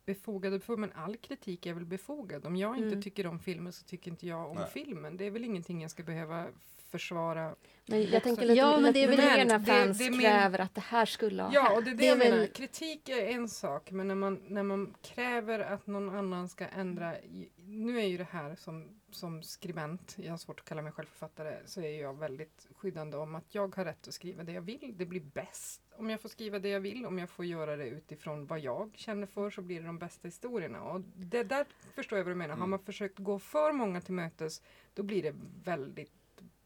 befogad 0.05 0.53
och 0.53 0.59
befogad, 0.59 0.79
men 0.79 0.91
all 0.91 1.17
kritik 1.17 1.65
är 1.65 1.73
väl 1.73 1.85
befogad. 1.85 2.45
Om 2.45 2.55
jag 2.55 2.75
inte 2.75 2.87
Mm. 2.87 3.01
tycker 3.01 3.27
om 3.27 3.39
filmen 3.39 3.73
så 3.73 3.83
tycker 3.85 4.11
inte 4.11 4.27
jag 4.27 4.49
om 4.49 4.57
Nej. 4.57 4.69
filmen. 4.73 5.17
Det 5.17 5.25
är 5.25 5.31
väl 5.31 5.43
ingenting 5.43 5.81
jag 5.81 5.91
ska 5.91 6.03
behöva 6.03 6.47
försvara. 6.91 7.55
Men 7.85 8.03
jag 8.03 8.23
tänker 8.23 8.41
lite, 8.41 8.53
Ja, 8.53 8.79
men 8.79 8.93
det 8.93 9.03
är 9.03 9.07
väl- 9.07 9.17
mer 9.17 9.45
när 9.45 9.59
det- 9.59 9.65
fans 9.65 9.97
det 9.97 10.05
är 10.05 10.11
mer- 10.11 10.19
kräver 10.19 10.59
att 10.59 10.75
det 10.75 10.81
här 10.81 11.05
skulle 11.05 11.43
ha 11.43 11.53
Ja, 11.53 11.75
och 11.75 11.83
det 11.83 11.89
är 11.89 11.95
det, 11.95 11.97
Det 12.01 12.05
jag 12.05 12.17
menar. 12.17 12.37
väl- 12.37 12.47
Kritik 12.47 13.09
är 13.09 13.25
en 13.27 13.49
sak, 13.49 13.91
men 13.91 14.07
när 14.07 14.15
man, 14.15 14.43
när 14.47 14.63
man 14.63 14.93
kräver 15.01 15.59
att 15.59 15.87
någon 15.87 16.09
annan 16.09 16.49
ska 16.49 16.65
ändra. 16.67 17.15
Nu 17.57 17.99
är 17.99 18.05
ju 18.05 18.17
det 18.17 18.27
här 18.31 18.55
som, 18.55 18.87
som 19.11 19.43
skribent, 19.43 20.15
jag 20.19 20.31
har 20.31 20.37
svårt 20.37 20.59
att 20.59 20.65
kalla 20.65 20.81
mig 20.81 20.91
själv 20.91 21.05
författare, 21.07 21.55
så 21.65 21.81
är 21.81 22.01
jag 22.01 22.19
väldigt 22.19 22.67
skyddande 22.75 23.17
om 23.17 23.35
att 23.35 23.55
jag 23.55 23.75
har 23.75 23.85
rätt 23.85 24.07
att 24.07 24.13
skriva 24.13 24.43
det 24.43 24.51
jag 24.51 24.61
vill. 24.61 24.93
Det 24.97 25.05
blir 25.05 25.21
bäst 25.21 25.81
om 25.97 26.09
jag 26.09 26.21
får 26.21 26.29
skriva 26.29 26.59
det 26.59 26.69
jag 26.69 26.79
vill, 26.79 27.05
om 27.05 27.19
jag 27.19 27.29
får 27.29 27.45
göra 27.45 27.75
det 27.75 27.87
utifrån 27.87 28.45
vad 28.45 28.59
jag 28.59 28.91
känner 28.95 29.27
för 29.27 29.49
så 29.49 29.61
blir 29.61 29.79
det 29.79 29.85
de 29.85 29.99
bästa 29.99 30.27
historierna. 30.27 30.81
Och 30.83 31.01
det 31.15 31.43
där 31.43 31.65
förstår 31.95 32.17
jag 32.17 32.25
vad 32.25 32.31
du 32.31 32.37
menar. 32.37 32.49
Har 32.53 32.57
Mm. 32.57 32.69
man 32.69 32.79
försökt 32.79 33.19
gå 33.19 33.39
för 33.39 33.71
många 33.73 34.01
till 34.01 34.13
mötes, 34.13 34.61
då 34.93 35.03
blir 35.03 35.23
det 35.23 35.35
väldigt 35.63 36.11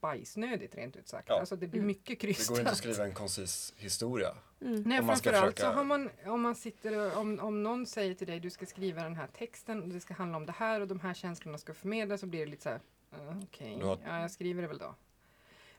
bajsnödigt 0.07 0.75
rent 0.75 0.95
ut 0.95 1.07
sagt. 1.07 1.29
Ja. 1.29 1.39
Alltså 1.39 1.55
det 1.55 1.67
blir 1.67 1.79
Mm. 1.79 1.87
mycket 1.87 2.07
Det 2.07 2.15
krystat. 2.15 2.47
går 2.49 2.59
inte 2.59 2.71
att 2.71 2.77
skriva 2.77 3.03
en 3.05 3.13
koncis 3.13 3.73
historia. 3.77 4.29
Mm. 4.61 4.81
Nej, 4.81 4.99
Om 4.99 5.05
man 5.05 5.17
ska 5.17 5.29
framförallt 5.29 5.55
försöka- 5.55 5.71
så 5.73 5.77
har 5.77 5.83
man, 5.83 6.09
om 6.25 6.41
man 6.41 6.55
sitter 6.55 6.97
och, 6.97 7.17
om, 7.21 7.39
om 7.39 7.63
någon 7.63 7.85
säger 7.85 8.13
till 8.15 8.27
dig 8.27 8.39
du 8.39 8.49
ska 8.49 8.65
skriva 8.65 9.03
den 9.03 9.15
här 9.15 9.27
texten 9.27 9.81
och 9.83 9.89
det 9.89 9.99
ska 9.99 10.13
handla 10.13 10.37
om 10.37 10.45
det 10.45 10.51
här 10.51 10.81
och 10.81 10.87
de 10.87 10.99
här 10.99 11.13
känslorna 11.13 11.57
ska 11.57 11.73
förmedlas 11.73 12.21
så 12.21 12.27
blir 12.27 12.39
det 12.39 12.51
lite 12.51 12.63
så 12.63 12.69
här, 12.69 12.79
uh, 13.19 13.43
okej, 13.43 13.77
Du 13.79 13.85
har- 13.85 13.97
ja 14.05 14.21
jag 14.21 14.31
skriver 14.31 14.61
det 14.61 14.67
väl 14.67 14.77
då. 14.77 14.95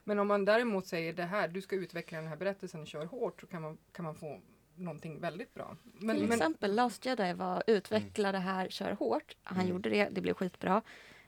Men 0.03 0.19
om 0.19 0.27
man 0.27 0.45
däremot 0.45 0.87
säger 0.87 1.13
det 1.13 1.23
här, 1.23 1.47
du 1.47 1.61
ska 1.61 1.75
utveckla 1.75 2.17
den 2.17 2.27
här 2.27 2.35
berättelsen 2.35 2.81
och 2.81 2.87
kör 2.87 3.05
hårt 3.05 3.41
så 3.41 3.47
kan 3.47 3.61
man, 3.61 3.77
kan 3.91 4.05
man 4.05 4.15
få 4.15 4.41
någonting 4.75 5.19
väldigt 5.19 5.53
bra. 5.53 5.77
Men, 5.83 6.15
Till 6.15 6.25
men, 6.27 6.37
exempel 6.37 6.75
Last 6.75 7.05
Jedi 7.05 7.33
var 7.33 7.63
utveckla 7.67 8.31
det 8.31 8.37
här, 8.39 8.69
kör 8.69 8.91
hårt. 8.91 9.35
Han 9.43 9.57
Mm. 9.59 9.69
gjorde 9.71 9.89
det, 9.89 10.09
det 10.11 10.21
blev 10.21 10.33
skitbra. 10.33 10.81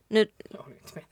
Nu, 0.10 0.28
jag 0.50 0.60
håller 0.60 0.76
inte 0.76 0.96
med. 0.96 1.06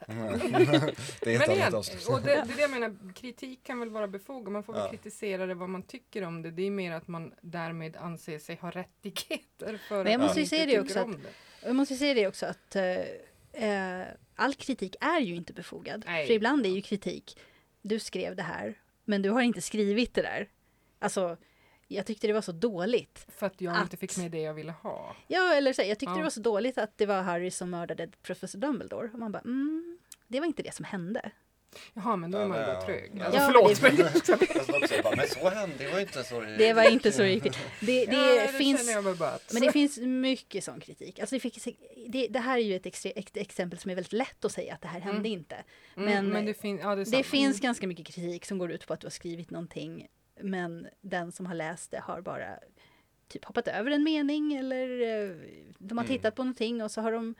det 1.22 1.36
är 1.36 1.42
ett 1.42 1.48
Men 1.48 1.62
annat 1.62 1.88
igen, 1.88 2.00
och 2.10 2.22
det, 2.22 2.28
det 2.28 2.32
är 2.34 2.56
det 2.56 2.62
jag 2.62 2.72
menar, 2.72 3.14
kritik 3.16 3.64
kan 3.64 3.80
väl 3.80 3.90
vara 3.90 4.08
befogad. 4.08 4.52
Man 4.52 4.64
får 4.64 4.74
väl 4.74 4.82
Ja. 4.82 4.90
kritisera 4.90 5.46
det 5.46 5.54
vad 5.54 5.70
man 5.70 5.84
tycker 5.84 6.22
om 6.24 6.42
det. 6.42 6.52
Det 6.52 6.62
är 6.64 6.72
mer 6.72 6.92
att 6.92 7.08
man 7.08 7.34
därmed 7.42 7.96
anser 7.98 8.40
sig 8.40 8.56
ha 8.56 8.72
rättigheter 8.72 9.80
för 9.88 10.04
Men 10.04 10.12
jag 10.12 10.22
att 10.22 10.26
måste 10.26 10.28
man 10.28 10.36
ju 10.36 10.42
inte 10.42 10.50
säga 10.50 10.66
det 10.66 10.80
också 10.80 11.00
att- 11.00 11.24
det. 11.24 11.68
Jag 11.68 11.76
måste 11.76 11.96
säga 11.96 12.14
det 12.14 12.28
också 12.28 12.46
att 12.46 12.76
eh, 13.54 14.04
all 14.36 14.54
kritik 14.54 14.96
är 15.02 15.20
ju 15.20 15.36
inte 15.36 15.54
befogad. 15.54 16.04
Nej. 16.08 16.28
För 16.28 16.34
ibland 16.34 16.66
är 16.66 16.70
ju 16.70 16.82
kritik, 16.82 17.40
du 17.82 18.00
skrev 18.00 18.36
det 18.36 18.44
här, 18.44 18.80
men 19.06 19.22
du 19.22 19.30
har 19.30 19.42
inte 19.42 19.62
skrivit 19.62 20.14
det 20.14 20.22
där. 20.22 20.48
Alltså, 21.00 21.38
jag 21.88 22.06
tyckte 22.06 22.28
det 22.28 22.34
var 22.34 22.42
så 22.42 22.52
dåligt. 22.52 23.26
För 23.38 23.46
att 23.46 23.62
jag 23.62 23.76
Att- 23.76 23.82
inte 23.82 23.98
fick 23.98 24.18
med 24.18 24.32
det 24.32 24.40
jag 24.42 24.54
ville 24.54 24.72
ha. 24.72 25.16
Ja, 25.28 25.54
eller 25.54 25.74
så, 25.74 25.82
jag 25.82 26.00
tyckte 26.00 26.12
Ja. 26.14 26.18
det 26.18 26.24
var 26.24 26.30
så 26.30 26.40
dåligt 26.42 26.78
att 26.78 26.98
det 26.98 27.06
var 27.06 27.22
Harry 27.22 27.52
som 27.52 27.70
mördade 27.70 28.08
professor 28.22 28.60
Dumbledore. 28.60 29.10
Och 29.14 29.20
man 29.20 29.32
bara, 29.32 29.40
mm, 29.46 29.98
det 30.28 30.40
var 30.40 30.48
inte 30.48 30.64
det 30.64 30.74
som 30.76 30.86
hände. 30.86 31.32
Jaha, 31.94 32.16
men 32.16 32.32
då 32.32 32.38
är 32.38 32.48
man 32.48 32.58
ju 32.60 32.66
bara 32.66 32.74
ja. 32.74 32.86
trög. 32.86 33.12
Ja, 33.16 33.26
Alltså, 33.26 33.40
men 33.40 33.52
förlåt. 33.52 33.82
det- 33.82 34.72
Men 34.72 34.82
det, 34.90 35.04
bara, 35.04 35.16
men 35.16 35.28
så 35.28 35.50
hände, 35.50 35.76
det 35.78 35.92
var 35.92 36.00
inte 36.00 36.24
så 36.24 36.42
det 36.42 36.56
Det 36.58 36.74
var 36.74 36.90
inte 36.92 37.12
så 37.12 37.22
det 37.22 37.40
till. 37.40 37.52
Det, 37.82 38.06
det 38.06 38.36
ja, 38.36 38.42
det 38.42 38.48
finns... 38.58 38.80
känner 38.80 38.92
jag 38.94 39.02
väl 39.02 39.16
bara 39.16 39.30
att... 39.30 39.54
Men 39.54 39.62
det 39.62 39.72
finns 39.72 39.98
mycket 39.98 40.64
sån 40.64 40.80
kritik. 40.80 41.20
Alltså 41.20 41.36
det, 41.36 41.40
finns, 41.40 41.68
det, 42.08 42.28
det 42.28 42.40
här 42.40 42.58
är 42.58 42.62
ju 42.62 42.76
ett, 42.76 42.86
extre, 42.86 43.10
ett 43.10 43.38
exempel 43.38 43.80
som 43.80 43.92
är 43.92 43.96
väldigt 43.96 44.14
lätt 44.14 44.46
att 44.46 44.52
säga 44.52 44.74
att 44.74 44.82
det 44.82 44.88
här 44.88 45.00
hände 45.00 45.20
Mm. 45.30 45.32
inte. 45.40 45.56
Mm, 45.98 46.10
men- 46.14 46.30
men 46.30 46.46
det, 46.46 46.54
fin- 46.54 46.80
ja, 46.84 46.96
det, 46.96 47.04
Det 47.04 47.24
finns 47.24 47.60
ganska 47.60 47.88
mycket 47.88 48.06
kritik 48.06 48.46
som 48.46 48.58
går 48.58 48.72
ut 48.72 48.88
på 48.88 48.94
att 48.94 49.00
du 49.00 49.06
har 49.08 49.12
skrivit 49.12 49.50
någonting 49.52 50.08
men 50.42 50.88
den 51.02 51.32
som 51.32 51.46
har 51.46 51.56
läst 51.56 51.92
det 51.92 52.00
har 52.00 52.22
bara 52.22 52.60
typ 53.28 53.46
hoppat 53.46 53.68
över 53.68 53.92
en 53.92 54.04
mening 54.04 54.54
eller 54.54 55.02
eh, 55.02 55.36
de 55.78 55.98
har 55.98 56.06
Mm. 56.06 56.18
tittat 56.18 56.36
på 56.36 56.44
någonting 56.44 56.84
och 56.84 56.92
så 56.92 57.02
har 57.02 57.12
de 57.12 57.36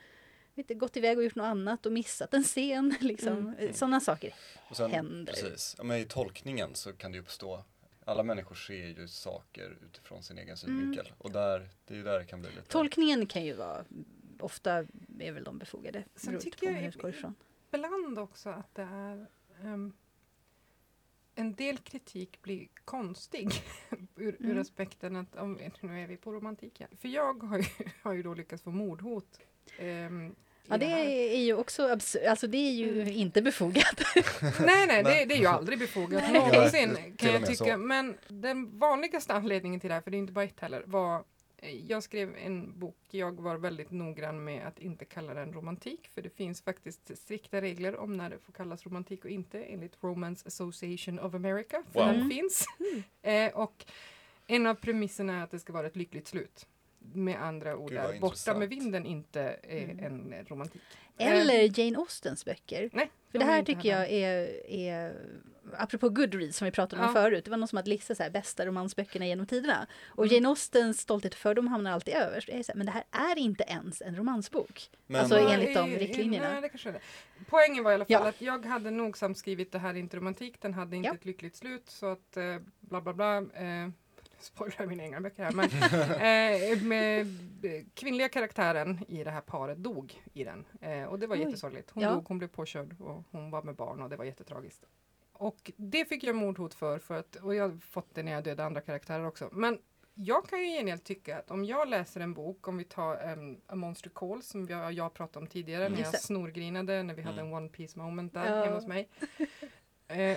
du, 0.54 0.74
gått 0.74 0.96
iväg 0.96 1.18
och 1.18 1.24
gjort 1.24 1.34
något 1.34 1.44
annat 1.44 1.86
och 1.86 1.92
missat 1.92 2.34
en 2.34 2.42
scen. 2.42 2.94
Liksom. 3.00 3.54
Mm. 3.58 3.72
Sådana 3.72 4.00
saker. 4.00 4.34
Och 4.70 4.76
sen, 4.76 4.90
händer. 4.90 5.32
Precis, 5.32 5.76
men 5.82 5.96
i 5.98 6.04
tolkningen 6.04 6.74
så 6.74 6.92
kan 6.92 7.12
det 7.12 7.16
ju 7.16 7.22
uppstå 7.22 7.64
alla 8.04 8.22
människor 8.22 8.54
ser 8.54 8.74
ju 8.74 9.08
saker 9.08 9.78
utifrån 9.82 10.22
sin 10.22 10.38
egen 10.38 10.56
synvinkel 10.56 11.12
och 11.18 11.30
där, 11.32 11.68
det 11.84 11.94
är 11.94 11.98
ju 11.98 12.04
där 12.04 12.18
det 12.18 12.24
kan 12.24 12.40
bli 12.40 12.50
lite 12.50 12.62
Tolkningen 12.62 13.26
kan 13.26 13.44
ju 13.44 13.54
vara, 13.54 13.84
ofta 14.38 14.72
är 15.18 15.32
väl 15.32 15.44
de 15.44 15.58
befogade. 15.58 16.04
Sen 16.16 16.38
tycker 16.38 16.70
jag. 16.70 16.94
Ibland 17.72 18.18
också 18.18 18.48
att 18.48 18.74
det 18.74 18.82
är... 18.82 19.26
ehm, 19.62 19.92
en 21.38 21.54
del 21.54 21.78
kritik 21.78 22.42
blir 22.42 22.68
konstig 22.84 23.48
ur, 24.16 24.36
ur 24.38 24.44
Mm. 24.44 24.58
aspekten 24.60 25.16
att 25.16 25.36
om, 25.36 25.58
nu 25.80 26.02
är 26.02 26.06
vi 26.06 26.16
på 26.16 26.32
romantiken. 26.32 26.88
För 27.00 27.08
jag 27.08 27.42
har 27.42 27.58
ju, 27.58 27.64
har 28.02 28.12
ju 28.12 28.22
då 28.22 28.34
lyckats 28.34 28.62
få 28.62 28.70
mordhot. 28.70 29.40
i 29.78 30.30
Ja, 30.68 30.76
det 30.78 30.86
här. 30.86 31.04
är 31.06 31.40
ju 31.40 31.54
också 31.54 31.88
absurt. 31.88 32.26
Alltså 32.26 32.46
det 32.46 32.58
är 32.58 32.72
ju 32.72 33.02
Mm. 33.02 33.14
inte 33.14 33.42
befogat. 33.42 34.00
Nej, 34.66 34.86
nej, 34.86 35.02
det, 35.04 35.24
det 35.24 35.34
är 35.34 35.38
ju 35.38 35.46
aldrig 35.46 35.78
befogat 35.78 36.22
Nej. 36.22 36.32
någonsin 36.32 36.96
kan 37.16 37.32
jag 37.32 37.46
tycka. 37.46 37.64
så. 37.72 37.76
Men 37.76 38.16
den 38.28 38.78
vanligaste 38.78 39.32
anledningen 39.34 39.80
till 39.80 39.88
det 39.88 39.94
här, 39.94 40.00
för 40.00 40.10
det 40.10 40.16
är 40.16 40.18
inte 40.18 40.32
bara 40.32 40.44
ett 40.44 40.60
heller, 40.60 40.82
var 40.86 41.24
jag 41.88 42.02
skrev 42.02 42.36
en 42.36 42.78
bok, 42.78 42.96
jag 43.10 43.40
var 43.40 43.56
väldigt 43.56 43.90
noggrann 43.90 44.44
med 44.44 44.66
att 44.66 44.78
inte 44.78 45.04
kalla 45.04 45.34
den 45.34 45.52
romantik, 45.52 46.08
för 46.14 46.22
det 46.22 46.30
finns 46.30 46.62
faktiskt 46.62 47.16
strikta 47.18 47.60
regler 47.60 47.96
om 47.96 48.16
när 48.16 48.30
det 48.30 48.38
får 48.38 48.52
kallas 48.52 48.86
romantik 48.86 49.24
och 49.24 49.30
inte, 49.30 49.62
enligt 49.62 49.96
Romance 50.00 50.46
Association 50.48 51.18
of 51.18 51.34
America, 51.34 51.82
för 51.92 51.98
Wow. 52.00 52.06
den 52.08 52.16
Mm. 52.16 52.30
finns. 52.30 52.64
Eh, 53.22 53.52
och 53.54 53.84
en 54.46 54.66
av 54.66 54.74
premisserna 54.74 55.38
är 55.38 55.44
att 55.44 55.50
det 55.50 55.58
ska 55.58 55.72
vara 55.72 55.86
ett 55.86 55.96
lyckligt 55.96 56.26
slut. 56.26 56.66
Med 57.12 57.42
andra 57.42 57.76
ord, 57.76 57.92
är 57.92 58.20
borta 58.20 58.54
med 58.58 58.68
vinden 58.68 59.06
inte 59.06 59.40
är 59.62 59.82
Mm. 59.84 59.98
en 60.04 60.32
eh, 60.32 60.44
romantik. 60.44 60.82
Eh, 61.18 61.32
Eller 61.32 61.78
Jane 61.80 61.98
Austens 61.98 62.44
böcker. 62.44 62.90
nej, 62.92 63.10
För 63.30 63.38
de 63.38 63.44
det 63.44 63.50
är 63.50 63.54
här 63.54 63.62
tycker 63.62 63.88
jag 63.88 64.10
är, 64.10 64.66
är, 64.70 65.14
apropå 65.78 66.08
Goodreads 66.08 66.56
som 66.56 66.64
vi 66.64 66.70
pratade 66.70 67.02
om 67.02 67.08
Ja. 67.08 67.12
förut, 67.22 67.44
det 67.44 67.50
var 67.50 67.58
någon 67.58 67.68
som 67.68 67.76
hade 67.76 67.90
listat 67.90 68.16
så 68.16 68.22
här, 68.22 68.30
bästa 68.30 68.66
romansböckerna 68.66 69.26
genom 69.26 69.46
tiderna. 69.46 69.86
Och 70.06 70.24
Mm. 70.24 70.34
Jane 70.34 70.48
Austens 70.48 71.00
Stolthet 71.00 71.32
och 71.32 71.38
fördom 71.38 71.66
hamnar 71.68 71.92
alltid 71.92 72.14
överst. 72.14 72.48
Jag 72.48 72.58
är 72.58 72.62
så 72.62 72.72
här, 72.72 72.76
men 72.76 72.86
det 72.86 72.92
här 72.92 73.04
är 73.32 73.38
inte 73.38 73.64
ens 73.64 74.02
en 74.02 74.16
romansbok. 74.16 74.90
Men, 75.06 75.20
Alltså, 75.20 75.38
Ja, 75.38 75.52
enligt 75.52 75.74
de 75.74 75.90
riktlinjerna. 75.90 76.52
Nej, 76.52 76.60
det 76.62 76.68
kanske 76.68 76.88
är 76.88 76.92
det. 76.92 77.00
Poängen 77.48 77.84
var 77.84 77.90
i 77.90 77.94
alla 77.94 78.04
fall 78.04 78.12
Ja. 78.12 78.28
att 78.28 78.40
jag 78.40 78.66
hade 78.66 78.90
nogsamt 78.90 79.38
skrivit 79.38 79.72
det 79.72 79.78
här 79.78 79.90
är 79.94 79.98
inte 79.98 80.16
romantik, 80.16 80.60
den 80.60 80.74
hade 80.74 80.96
inte 80.96 81.08
Ja. 81.08 81.14
ett 81.14 81.24
lyckligt 81.24 81.56
slut 81.56 81.90
så 81.90 82.06
att 82.06 82.36
eh, 82.36 82.56
bla 82.80 83.00
bla 83.00 83.12
bla. 83.14 83.36
Eh, 83.38 83.88
spoilar 84.40 84.86
mina 84.86 85.02
egna 85.02 85.20
böcker 85.20 85.44
här 85.44 85.52
men 85.52 85.64
eh, 86.76 86.82
med, 86.82 87.26
kvinnliga 87.94 88.28
karaktären 88.28 89.04
i 89.08 89.24
det 89.24 89.30
här 89.30 89.40
paret 89.40 89.78
dog 89.78 90.22
i 90.32 90.44
den 90.44 90.64
eh, 90.80 91.04
och 91.04 91.18
det 91.18 91.26
var 91.26 91.36
Oj. 91.36 91.42
jättesorgligt. 91.42 91.90
Hon 91.90 92.02
Ja. 92.02 92.10
dog, 92.10 92.24
hon 92.28 92.38
blev 92.38 92.48
påkörd 92.48 92.96
och 93.00 93.24
hon 93.30 93.50
var 93.50 93.62
med 93.62 93.74
barn 93.74 94.02
och 94.02 94.10
det 94.10 94.16
var 94.16 94.24
jättetragiskt. 94.24 94.86
Och 95.38 95.70
det 95.76 96.04
fick 96.04 96.24
jag 96.24 96.36
mordhot 96.36 96.74
för, 96.74 96.98
för 96.98 97.14
att, 97.14 97.36
och 97.36 97.54
jag 97.54 97.68
har 97.68 97.78
fått 97.78 98.14
det 98.14 98.22
när 98.22 98.32
jag 98.32 98.44
dödade 98.44 98.66
andra 98.66 98.80
karaktärer 98.80 99.26
också. 99.26 99.48
Men 99.52 99.78
jag 100.14 100.48
kan 100.48 100.58
ju 100.60 100.66
gengäld 100.66 101.04
tycka 101.04 101.38
att 101.38 101.50
om 101.50 101.64
jag 101.64 101.88
läser 101.88 102.20
en 102.20 102.34
bok, 102.34 102.68
om 102.68 102.76
vi 102.78 102.84
tar 102.84 103.32
um, 103.32 103.60
A 103.66 103.74
Monster 103.74 104.10
Calls 104.14 104.46
som 104.48 104.66
jag, 104.68 104.92
jag 104.92 105.14
pratade 105.14 105.38
om 105.44 105.46
tidigare 105.46 105.86
Mm. 105.86 105.98
när 105.98 106.04
jag 106.06 106.20
snorgrinade 106.20 107.02
när 107.02 107.14
vi 107.14 107.22
hade 107.22 107.40
en 107.40 107.46
Mm. 107.46 107.56
One 107.56 107.68
Piece 107.68 107.98
moment 107.98 108.34
där 108.34 108.56
Ja. 108.56 108.64
hemma 108.64 108.74
hos 108.76 108.86
mig. 108.86 109.08
Eh, 110.08 110.36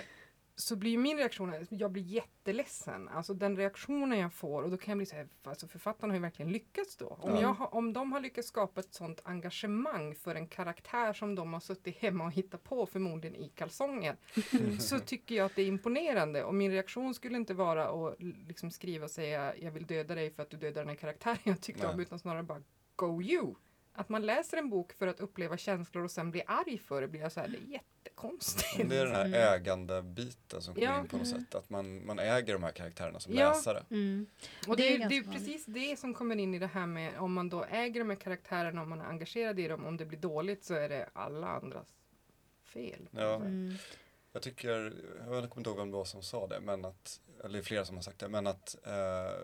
så 0.61 0.75
blir 0.75 0.97
min 0.97 1.17
reaktion 1.17 1.53
att 1.53 1.67
jag 1.71 1.91
blir 1.91 2.03
jätteledsen. 2.03 3.07
Alltså 3.09 3.33
den 3.33 3.55
reaktionen 3.55 4.19
jag 4.19 4.33
får 4.33 4.63
och 4.63 4.71
då 4.71 4.77
kan 4.77 4.91
jag 4.91 4.97
bli 4.97 5.05
så 5.05 5.15
här, 5.15 5.27
alltså 5.43 5.67
författarna 5.67 6.11
har 6.13 6.15
ju 6.15 6.21
verkligen 6.21 6.51
lyckats 6.51 6.97
då. 6.97 7.07
Om, 7.07 7.31
Ja. 7.35 7.41
jag 7.41 7.53
har, 7.53 7.75
om 7.75 7.93
de 7.93 8.11
har 8.11 8.19
lyckats 8.19 8.47
skapa 8.47 8.79
ett 8.79 8.93
sånt 8.93 9.21
engagemang 9.23 10.15
för 10.15 10.35
en 10.35 10.47
karaktär 10.47 11.13
som 11.13 11.35
de 11.35 11.53
har 11.53 11.59
suttit 11.59 11.97
hemma 11.97 12.23
och 12.25 12.31
hittat 12.31 12.63
på 12.63 12.85
förmodligen 12.85 13.35
i 13.35 13.49
kalsonger 13.49 14.17
så 14.79 14.99
tycker 14.99 15.35
jag 15.35 15.45
att 15.45 15.55
det 15.55 15.61
är 15.61 15.67
imponerande 15.67 16.43
och 16.43 16.53
min 16.55 16.71
reaktion 16.71 17.13
skulle 17.13 17.37
inte 17.37 17.53
vara 17.53 18.07
att 18.07 18.15
liksom 18.47 18.71
skriva 18.71 19.03
och 19.05 19.11
säga 19.11 19.55
jag 19.57 19.71
vill 19.71 19.85
döda 19.85 20.15
dig 20.15 20.31
för 20.31 20.43
att 20.43 20.49
du 20.49 20.57
dödar 20.57 20.81
den 20.81 20.89
här 20.89 20.95
karaktären 20.95 21.37
jag 21.43 21.61
tyckte 21.61 21.87
om 21.87 21.99
utan 21.99 22.19
snarare 22.19 22.43
bara 22.43 22.61
go 22.95 23.21
you. 23.21 23.53
Att 23.93 24.09
man 24.09 24.25
läser 24.25 24.57
en 24.57 24.69
bok 24.69 24.93
för 24.93 25.07
att 25.07 25.19
uppleva 25.19 25.57
känslor 25.57 26.03
och 26.03 26.11
sen 26.11 26.31
blir 26.31 26.43
arg 26.47 26.77
för 26.77 27.01
det 27.01 27.07
blir 27.07 27.21
jag 27.21 27.31
så 27.31 27.39
här, 27.39 27.47
det 27.47 27.57
är 27.57 27.73
jättekonstigt. 27.73 28.89
Det 28.89 28.97
är 28.97 29.05
den 29.05 29.15
här 29.15 29.25
Mm. 29.25 29.53
ägandebiten 29.53 30.61
som 30.61 30.73
kommer 30.75 30.87
Ja. 30.87 30.99
in 30.99 31.07
på 31.07 31.17
något 31.17 31.27
Mm. 31.27 31.39
sätt. 31.41 31.55
Att 31.55 31.69
man, 31.69 32.05
man 32.05 32.19
äger 32.19 32.53
de 32.53 32.63
här 32.63 32.71
karaktärerna 32.71 33.19
som 33.19 33.33
Ja. 33.33 33.49
läsare. 33.49 33.83
Mm. 33.89 34.27
Och 34.67 34.77
Det 34.77 34.83
det, 34.83 35.03
är 35.03 35.09
det 35.09 35.17
är 35.17 35.23
precis 35.31 35.65
det 35.65 35.99
som 35.99 36.13
kommer 36.13 36.35
in 36.35 36.53
i 36.53 36.59
det 36.59 36.67
här 36.67 36.85
med 36.85 37.17
om 37.19 37.33
man 37.33 37.49
då 37.49 37.63
äger 37.65 37.99
de 37.99 38.09
här 38.09 38.17
karaktärerna, 38.17 38.81
om 38.81 38.89
man 38.89 39.01
är 39.01 39.05
engagerad 39.05 39.59
i 39.59 39.67
dem, 39.67 39.85
om 39.85 39.97
det 39.97 40.05
blir 40.05 40.19
dåligt 40.19 40.63
så 40.63 40.73
är 40.73 40.89
det 40.89 41.09
alla 41.13 41.47
andras 41.47 41.87
fel. 42.63 43.09
Ja. 43.11 43.35
Mm. 43.35 43.73
Jag 44.31 44.41
tycker, 44.41 44.93
jag 45.19 45.27
kommer 45.27 45.57
inte 45.57 45.69
ihåg 45.69 45.77
vem 45.77 45.91
det 45.91 45.97
var 45.97 46.05
som 46.05 46.21
sa 46.23 46.47
det, 46.47 46.59
men 46.59 46.85
att, 46.85 47.19
eller 47.43 47.61
flera 47.61 47.85
som 47.85 47.95
har 47.95 48.03
sagt 48.03 48.19
det, 48.19 48.27
men 48.29 48.47
att 48.47 48.75
eh, 48.85 49.39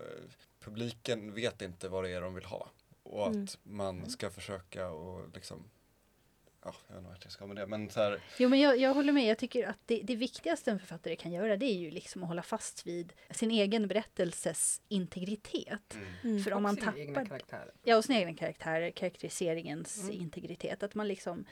publiken 0.60 1.34
vet 1.34 1.62
inte 1.62 1.89
vad 1.89 2.03
det 2.03 2.10
är 2.10 2.21
de 2.21 2.34
vill 2.36 2.45
ha. 2.45 2.69
Och 3.06 3.28
att 3.28 3.36
Mm. 3.36 3.48
man 3.63 4.10
ska 4.10 4.30
försöka 4.30 4.89
och 4.89 5.30
liksom, 5.34 5.63
ja, 6.63 6.76
jag 6.88 6.94
vet 6.96 7.00
inte 7.00 7.10
vart 7.10 7.24
jag 7.24 7.32
ska 7.32 7.46
med 7.48 7.56
det, 7.56 7.68
men 7.68 7.89
så 7.89 8.00
här, 8.02 8.22
Jo, 8.39 8.50
men 8.50 8.60
jag, 8.60 8.78
jag 8.78 8.94
håller 8.94 9.13
med. 9.13 9.26
Jag 9.26 9.38
tycker 9.38 9.68
att 9.68 9.80
det, 9.86 10.02
det 10.04 10.15
viktigaste 10.15 10.72
en 10.72 10.80
författare 10.80 11.15
kan 11.15 11.32
göra 11.32 11.58
det 11.58 11.65
är 11.65 11.76
ju 11.78 11.91
liksom 11.91 12.24
att 12.24 12.30
hålla 12.30 12.44
fast 12.44 12.88
vid 12.88 13.13
sin 13.30 13.52
egen 13.52 13.88
berättelses 13.88 14.82
integritet. 14.88 15.98
Mm. 16.24 16.44
För 16.44 16.52
om 16.52 16.56
Och 16.58 16.62
man 16.62 16.76
sina 16.76 16.98
egna 16.98 17.13
tappar 17.13 17.26
karaktärer. 17.30 17.72
Ja, 17.84 17.98
och 17.98 18.06
sina 18.06 18.20
egna 18.20 18.34
karaktärer, 18.36 18.91
karaktäriseringens 18.91 20.04
Mm. 20.04 20.22
integritet. 20.22 20.84
Att 20.84 20.96
man 20.96 21.08
liksom 21.08 21.46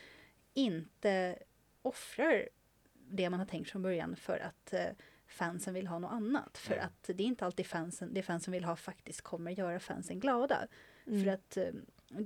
inte 0.54 1.38
offrar 1.82 2.50
det 2.94 3.30
man 3.30 3.40
har 3.40 3.48
tänkt 3.48 3.70
från 3.70 3.82
början 3.82 4.16
för 4.16 4.40
att 4.40 4.74
eh, 4.74 4.86
fansen 5.28 5.74
vill 5.74 5.88
ha 5.88 6.00
något 6.00 6.12
annat. 6.12 6.58
För 6.58 6.74
Mm. 6.74 6.86
att 6.86 7.04
det 7.04 7.24
är 7.24 7.28
inte 7.28 7.46
alltid 7.46 7.66
fansen, 7.66 8.14
det 8.14 8.24
fansen 8.24 8.52
vill 8.52 8.64
ha 8.64 8.76
faktiskt 8.76 9.22
kommer 9.22 9.52
göra 9.52 9.80
fansen 9.80 10.20
glada. 10.20 10.68
Mm. 11.08 11.24
För 11.24 11.32
att 11.32 11.58
eh, 11.58 11.74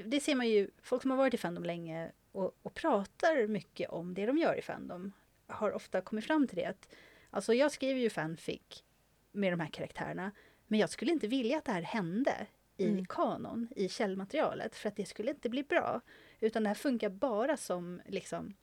det 0.05 0.19
ser 0.19 0.35
man 0.35 0.47
ju, 0.49 0.69
folk 0.81 1.01
som 1.01 1.11
har 1.11 1.17
varit 1.17 1.33
i 1.33 1.37
Fandom 1.37 1.63
länge 1.63 2.11
och, 2.31 2.57
och 2.61 2.73
pratar 2.73 3.47
mycket 3.47 3.89
om 3.89 4.13
det 4.13 4.25
de 4.25 4.37
gör 4.37 4.55
i 4.55 4.61
Fandom 4.61 5.11
har 5.47 5.71
ofta 5.71 6.01
kommit 6.01 6.25
fram 6.25 6.47
till 6.47 6.57
det 6.57 6.65
att 6.65 6.89
alltså 7.29 7.53
jag 7.53 7.71
skriver 7.71 7.99
ju 7.99 8.09
fanfic 8.09 8.83
med 9.31 9.53
de 9.53 9.59
här 9.59 9.69
karaktärerna 9.69 10.31
men 10.67 10.79
jag 10.79 10.89
skulle 10.89 11.11
inte 11.11 11.27
vilja 11.27 11.57
att 11.57 11.65
det 11.65 11.71
här 11.71 11.81
hände 11.81 12.47
i 12.77 12.87
Mm. 12.87 13.05
kanon, 13.05 13.67
i 13.75 13.89
källmaterialet 13.89 14.75
för 14.75 14.89
att 14.89 14.95
det 14.95 15.05
skulle 15.05 15.31
inte 15.31 15.49
bli 15.49 15.63
bra. 15.63 16.01
Utan 16.39 16.63
det 16.63 16.69
här 16.69 16.75
funkar 16.75 17.09
bara 17.09 17.57
som 17.57 18.01
liksom 18.05 18.53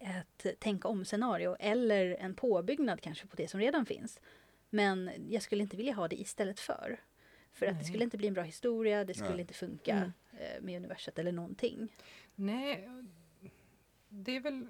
ett 0.00 0.60
tänka 0.60 0.88
om-scenario 0.88 1.56
eller 1.60 2.16
en 2.20 2.34
påbyggnad 2.34 3.00
kanske 3.00 3.26
på 3.26 3.36
det 3.36 3.48
som 3.48 3.60
redan 3.60 3.86
finns. 3.86 4.20
Men 4.70 5.10
jag 5.28 5.42
skulle 5.42 5.62
inte 5.62 5.76
vilja 5.76 5.94
ha 5.94 6.08
det 6.08 6.20
istället 6.20 6.60
för. 6.60 7.00
För 7.58 7.66
att 7.66 7.72
det 7.72 7.76
Nej. 7.76 7.84
skulle 7.84 8.04
inte 8.04 8.16
bli 8.18 8.28
en 8.28 8.34
bra 8.34 8.42
historia, 8.42 9.04
det 9.04 9.14
skulle 9.14 9.30
Nej. 9.30 9.40
inte 9.40 9.54
funka 9.54 9.96
Mm. 9.96 10.10
eh, 10.32 10.62
med 10.62 10.76
universet 10.76 11.18
eller 11.18 11.32
någonting. 11.32 11.88
Nej, 12.34 12.88
det 14.08 14.36
är 14.36 14.40
väl... 14.40 14.66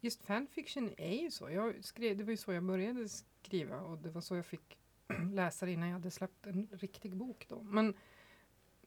Just 0.00 0.22
fanfiction 0.22 0.90
är 0.96 1.22
ju 1.22 1.30
så. 1.30 1.50
Jag 1.50 1.84
skrev, 1.84 2.16
det 2.16 2.24
var 2.24 2.30
ju 2.30 2.36
så 2.36 2.52
jag 2.52 2.62
började 2.62 3.08
skriva 3.08 3.80
och 3.80 3.98
det 3.98 4.10
var 4.10 4.20
så 4.20 4.36
jag 4.36 4.46
fick 4.46 4.78
läsa 5.32 5.66
det 5.66 5.72
innan 5.72 5.88
jag 5.88 5.92
hade 5.94 6.10
släppt 6.10 6.46
en 6.46 6.68
riktig 6.72 7.16
bok 7.16 7.46
då. 7.48 7.62
Men, 7.62 7.94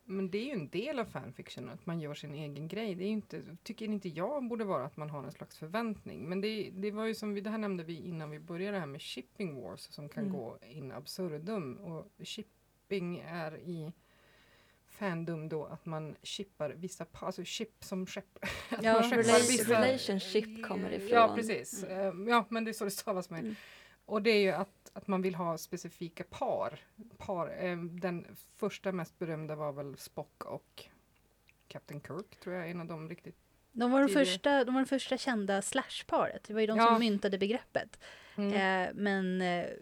men 0.04 0.30
det 0.32 0.38
är 0.38 0.45
ju 0.45 0.52
en 0.52 0.69
del 0.69 0.99
av 0.99 1.06
fanfiction, 1.06 1.69
att 1.69 1.86
man 1.86 1.99
gör 1.99 2.13
sin 2.13 2.34
egen 2.34 2.67
grej. 2.67 2.95
Det 2.95 3.04
är 3.04 3.10
inte, 3.10 3.58
tycker 3.63 3.86
inte 3.86 4.10
jag 4.10 4.43
borde 4.47 4.63
vara 4.65 4.86
att 4.86 4.97
man 4.97 5.10
har 5.10 5.23
en 5.23 5.32
slags 5.32 5.58
förväntning. 5.58 6.30
Men 6.30 6.41
det, 6.41 6.69
det 6.73 6.91
var 6.91 7.06
ju 7.06 7.15
som 7.15 7.34
vi, 7.34 7.41
det 7.41 7.49
här 7.49 7.58
nämnde 7.58 7.84
vi 7.84 7.97
innan 8.08 8.30
vi 8.30 8.39
började 8.39 8.75
det 8.78 8.80
här 8.80 8.88
med 8.88 9.02
shipping 9.02 9.56
wars 9.62 9.80
som 9.80 10.10
kan 10.10 10.23
Mm. 10.23 10.36
gå 10.36 10.58
in 10.62 10.91
absurdum. 10.91 11.78
Och 11.78 12.12
shipping 12.89 13.19
är 13.30 13.56
i 13.58 13.91
fandom 14.88 15.49
då 15.49 15.65
att 15.65 15.86
man 15.86 16.15
chippar 16.23 16.69
vissa, 16.69 17.06
alltså 17.19 17.43
chip 17.43 17.84
som 17.84 18.06
skepp. 18.06 18.38
Att 18.69 18.84
Ja, 18.84 18.93
man 18.93 19.04
rela- 19.12 19.63
relationship 19.82 20.65
kommer 20.67 20.91
ifrån. 20.91 21.10
Ja, 21.10 21.34
precis. 21.36 21.84
Eh, 21.84 22.13
Ja, 22.28 22.45
men 22.49 22.65
det 22.65 22.71
är 22.71 22.73
så 22.73 22.86
det 22.86 22.91
stavas 22.91 23.30
med. 23.30 23.39
Mm. 23.39 23.56
Och 24.06 24.21
det 24.21 24.30
är 24.30 24.41
ju 24.41 24.52
att, 24.52 24.91
att 24.93 25.08
man 25.08 25.21
vill 25.21 25.36
ha 25.36 25.58
specifika 25.58 26.23
par. 26.23 26.80
par 27.17 27.65
eh, 27.65 27.78
den 27.78 28.25
första 28.56 28.91
mest 28.91 29.19
berömda 29.19 29.56
var 29.56 29.71
väl 29.71 29.97
Spock 29.97 30.45
och 30.45 30.84
Captain 31.67 32.02
Kirk, 32.02 32.39
tror 32.43 32.56
jag 32.56 32.65
är 32.65 32.71
en 32.71 32.82
av 32.82 32.88
de 32.88 33.10
riktigt... 33.10 33.36
De 33.71 33.91
var, 33.91 34.02
de, 34.02 34.10
första, 34.10 34.63
de 34.63 34.73
var 34.73 34.82
de 34.82 34.88
första 34.88 35.17
kända 35.17 35.62
slashparet. 35.62 36.43
Det 36.43 36.54
var 36.54 36.62
ju 36.62 36.67
de 36.67 36.78
Ja. 36.78 36.86
som 36.88 36.99
myntade 36.99 37.38
begreppet. 37.38 37.99
Mm. 38.36 38.54
Eh, 38.54 38.93
men 38.95 39.41
eh, 39.41 39.47
begre- 39.47 39.78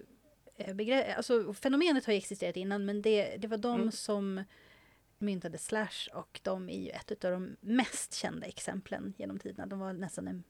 alltså, 1.18 1.54
fenomenet 1.54 2.06
har 2.06 2.14
ju 2.14 2.18
existerat 2.18 2.56
innan 2.58 2.86
men 2.86 3.02
det, 3.02 3.38
det 3.38 3.48
var 3.48 3.58
de 3.58 3.76
Mm. 3.80 3.92
som 3.92 4.44
myntade 5.20 5.58
slash 5.58 6.10
och 6.14 6.40
de 6.44 6.70
är 6.70 6.80
ju 6.80 6.90
ett 6.90 7.26
av 7.26 7.32
de 7.32 7.56
mest 7.62 8.14
kända 8.14 8.48
exemplen 8.48 9.14
genom 9.18 9.40
tiderna. 9.40 9.66
De 9.66 9.80
var 9.80 9.94
nästan 9.94 10.28
en, 10.28 10.44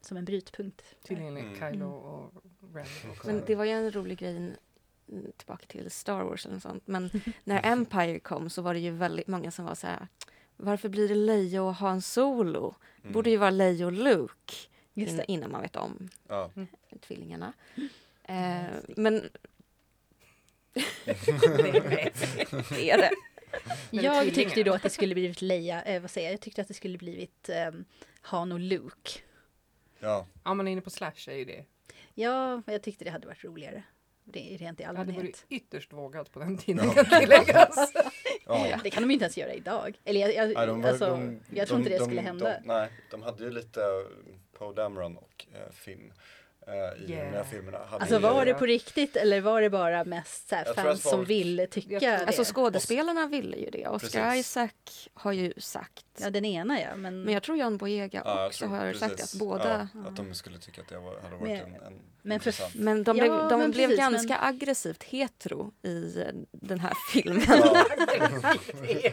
som 0.00 0.16
en 0.16 0.24
brytpunkt. 0.24 0.82
Tydligen 1.04 1.36
Mm. 1.36 1.54
Kylo 1.54 1.84
Mm. 1.84 1.92
och 1.92 2.32
Ren. 2.74 2.86
också. 3.10 3.26
Men 3.26 3.42
det 3.46 3.54
var 3.54 3.64
ju 3.64 3.70
en 3.70 3.90
rolig 3.90 4.18
grej, 4.18 4.36
mm, 4.36 4.56
tillbaka 5.36 5.66
till 5.66 5.90
Star 5.90 6.24
Wars 6.24 6.44
eller 6.46 6.54
något 6.54 6.62
sånt, 6.62 6.86
men 6.86 7.10
när 7.44 7.66
Empire 7.72 8.18
kom 8.18 8.50
så 8.50 8.62
var 8.62 8.74
det 8.74 8.80
ju 8.80 8.90
väldigt 8.90 9.26
många 9.26 9.50
som 9.50 9.64
var 9.64 9.74
så 9.74 9.86
här 9.86 10.08
varför 10.56 10.88
blir 10.88 11.08
det 11.08 11.14
Leia 11.14 11.62
och 11.62 11.74
Han 11.74 12.02
Solo? 12.02 12.74
mm. 13.02 13.12
Borde 13.12 13.30
ju 13.30 13.36
vara 13.36 13.50
Leia 13.50 13.86
och 13.86 13.92
Luke 13.92 14.54
Just 14.94 15.12
in, 15.18 15.24
innan 15.26 15.50
man 15.50 15.62
vet 15.62 15.76
om 15.76 16.08
ja. 16.28 16.50
tvillingarna. 17.00 17.52
Eh, 18.32 18.78
men 18.96 19.28
det 21.04 22.90
är 22.90 22.98
det. 22.98 23.10
Men 23.90 24.04
Jag 24.04 24.34
tyckte 24.34 24.58
ju 24.60 24.64
då 24.64 24.72
att 24.74 24.82
det 24.82 24.90
skulle 24.90 25.14
blivit 25.14 25.42
Leia, 25.42 25.82
eh, 25.82 26.00
vad 26.02 26.10
säger 26.10 26.28
jag, 26.28 26.32
jag 26.32 26.40
tyckte 26.40 26.62
att 26.62 26.68
det 26.68 26.74
skulle 26.74 26.98
blivit 26.98 27.48
eh, 27.48 27.70
Han 28.20 28.52
och 28.52 28.60
Luke. 28.60 29.10
ja. 30.00 30.26
Ja, 30.44 30.54
man 30.54 30.68
är 30.68 30.72
inne 30.72 30.80
på 30.80 30.90
Slash 30.90 31.28
är 31.28 31.34
ju 31.34 31.44
det. 31.44 31.64
Ja, 32.14 32.62
jag 32.66 32.82
tyckte 32.82 33.04
det 33.04 33.10
hade 33.10 33.26
varit 33.26 33.44
roligare. 33.44 33.82
Det 34.24 34.54
är 34.54 34.58
rent 34.58 34.80
i 34.80 34.82
Det 34.82 34.86
hade 34.86 34.98
varit 34.98 35.08
allmänhet. 35.08 35.44
ytterst 35.48 35.92
vågat 35.92 36.32
på 36.32 36.38
den 36.38 36.58
tiden 36.58 36.84
Ja. 36.96 37.04
kan 37.04 37.20
tilläggas. 37.20 37.92
ja. 38.46 38.80
Det 38.82 38.90
kan 38.90 39.02
de 39.02 39.10
inte 39.10 39.24
ens 39.24 39.36
göra 39.38 39.52
idag. 39.54 39.98
Eller 40.04 40.20
jag, 40.20 40.34
jag, 40.34 40.54
Nej, 40.54 40.66
de 40.66 40.82
var- 40.82 40.88
alltså, 40.90 41.06
de- 41.06 41.40
jag 41.54 41.68
tror 41.68 41.76
de- 41.78 41.80
inte 41.80 41.90
det 41.90 41.98
de- 41.98 42.04
skulle 42.04 42.20
de- 42.20 42.26
hända. 42.26 42.56
nej, 42.64 42.88
de 43.10 43.22
hade 43.22 43.44
ju 43.44 43.50
lite 43.50 43.80
Poe 44.58 44.74
Dameron 44.74 45.16
och 45.16 45.46
eh, 45.54 45.72
Finn 45.72 46.12
eh, 46.66 47.02
i 47.02 47.06
de 47.06 47.12
Yeah. 47.12 47.32
här 47.34 47.44
filmerna. 47.44 47.78
Hade 47.78 48.02
Alltså 48.02 48.18
var 48.18 48.44
det 48.46 48.54
på 48.54 48.66
riktigt 48.66 49.16
eller 49.16 49.40
var 49.40 49.62
det 49.62 49.70
bara 49.70 50.04
mest 50.04 50.48
så 50.48 50.54
här 50.54 50.74
fans 50.74 51.02
som 51.02 51.24
vill 51.24 51.66
tycka 51.70 51.98
det? 51.98 52.26
Alltså 52.26 52.44
skådespelarna 52.54 53.26
ville 53.26 53.56
ju 53.56 53.70
det. 53.70 53.86
Oscar 53.88 54.08
Precis. 54.30 54.40
Isaac 54.50 54.70
har 55.14 55.32
ju 55.32 55.52
sagt. 55.56 56.04
ja, 56.20 56.30
den 56.30 56.44
ena 56.44 56.80
ja, 56.80 56.96
men, 56.96 57.22
Men 57.22 57.34
jag 57.34 57.42
tror 57.42 57.56
John 57.58 57.76
Boyega 57.76 58.22
Ja, 58.24 58.46
också 58.46 58.64
tror- 58.66 58.76
har 58.76 58.92
sagt 58.92 59.16
precis. 59.16 59.34
att 59.34 59.38
båda... 59.40 59.88
Ja, 59.94 60.08
att 60.08 60.16
de 60.16 60.34
skulle 60.34 60.58
tycka 60.58 60.80
att 60.82 60.88
det 60.88 60.98
var, 60.98 61.20
hade 61.20 61.36
varit 61.36 61.42
Men- 61.42 61.74
en, 61.74 61.82
en 61.86 62.00
men 62.22 62.40
för-. 62.40 62.78
Men 62.78 63.04
de 63.04 63.16
Ja, 63.18 63.22
blev, 63.24 63.48
de 63.48 63.58
men 63.60 63.70
blev 63.70 63.86
precis, 63.88 63.98
ganska 63.98 64.28
men- 64.40 64.48
aggressivt 64.48 65.02
hetero 65.02 65.72
i 65.82 66.16
den 66.52 66.80
här 66.80 66.92
filmen. 67.12 67.42
Ja. 67.48 67.84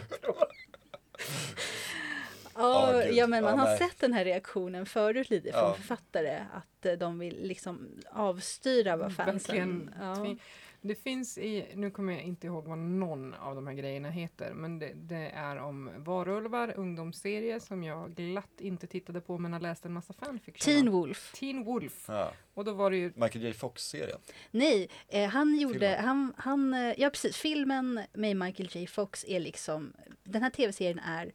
ja, 2.62 3.02
gud. 3.04 3.14
ja, 3.14 3.26
men 3.26 3.44
man 3.44 3.52
Ja, 3.52 3.58
har 3.60 3.66
nej. 3.68 3.78
sett 3.78 3.98
den 4.00 4.12
här 4.12 4.24
reaktionen 4.24 4.86
förut 4.86 5.30
lite 5.30 5.52
från 5.52 5.60
Ja. 5.62 5.74
författare 5.74 6.38
att 6.54 6.86
eh, 6.86 6.92
de 6.92 7.18
vill 7.18 7.42
liksom 7.42 7.88
avstyra 8.12 8.96
vad 8.96 9.14
fansen... 9.16 9.90
Ja. 10.00 10.36
Det 10.82 10.94
finns 10.94 11.38
i, 11.38 11.66
nu 11.74 11.90
kommer 11.90 12.12
jag 12.12 12.22
inte 12.22 12.46
ihåg 12.46 12.64
vad 12.68 12.78
någon 12.78 13.34
av 13.34 13.54
de 13.54 13.66
här 13.66 13.74
grejerna 13.74 14.10
heter, 14.10 14.52
men 14.54 14.78
det, 14.78 14.92
det 14.94 15.30
är 15.34 15.56
om 15.56 15.90
varulvar, 15.96 16.72
ungdomsserie 16.76 17.60
som 17.60 17.84
jag 17.84 18.14
glatt 18.14 18.60
inte 18.60 18.86
tittade 18.86 19.20
på 19.20 19.38
men 19.38 19.52
har 19.52 19.60
läst 19.60 19.84
en 19.86 19.92
massa 19.92 20.12
fanfiction 20.12 20.74
Teen. 20.74 20.90
Wolf. 20.90 21.32
Teen 21.32 21.64
Wolf. 21.64 22.04
Ja. 22.08 22.32
Och 22.54 22.64
då 22.64 22.72
var 22.72 22.90
det 22.90 22.96
ju 22.96 23.12
Michael 23.16 23.44
J 23.44 23.52
Fox-serien. 23.52 24.18
Nej, 24.50 24.88
eh, 25.08 25.28
han 25.28 25.58
gjorde, 25.58 25.78
Filmen. 25.78 26.04
han, 26.04 26.32
han, 26.36 26.74
eh, 26.74 26.94
ja 27.00 27.10
precis, 27.10 27.36
filmen 27.36 28.00
med 28.12 28.36
Michael 28.36 28.68
J 28.72 28.86
Fox 28.86 29.24
är 29.28 29.40
liksom, 29.40 29.92
den 30.24 30.42
här 30.42 30.50
tv-serien 30.50 30.98
är 30.98 31.32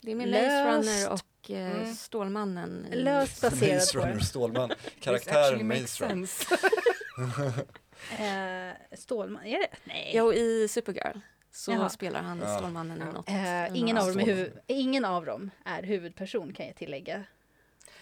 Det 0.00 0.10
är 0.10 0.14
med 0.14 0.28
Löst. 0.28 0.64
Maze 0.66 1.08
Runner 1.08 1.12
och 1.12 1.50
eh, 1.50 1.76
Mm. 1.80 1.94
Stålmannen. 1.94 2.86
löst 2.90 3.42
baserad 3.42 3.74
Maze 3.74 3.98
på 3.98 4.04
Runner 4.06 4.20
Stålman. 4.20 4.70
Karaktären 5.00 5.68
Maze 5.68 6.04
Runner. 6.04 6.28
Eh, 8.18 8.96
Stålman, 8.96 9.44
är 9.46 9.58
det? 9.58 9.68
Nej. 9.84 10.12
Jo, 10.14 10.32
i 10.32 10.68
Supergirl 10.68 11.18
så 11.52 11.72
Jaha. 11.72 11.88
spelar 11.88 12.22
han 12.22 12.38
Ja. 12.40 12.58
Stålmannen 12.58 13.02
i 13.02 13.12
något. 13.12 13.28
Eh, 13.28 13.66
i 13.66 13.78
ingen, 13.78 13.98
av 13.98 14.06
dem 14.08 14.18
är 14.20 14.24
huvud, 14.26 14.52
ingen 14.66 15.04
av 15.04 15.24
dem 15.26 15.50
är 15.64 15.82
huvudperson 15.82 16.52
kan 16.52 16.66
jag 16.66 16.76
tillägga. 16.76 17.24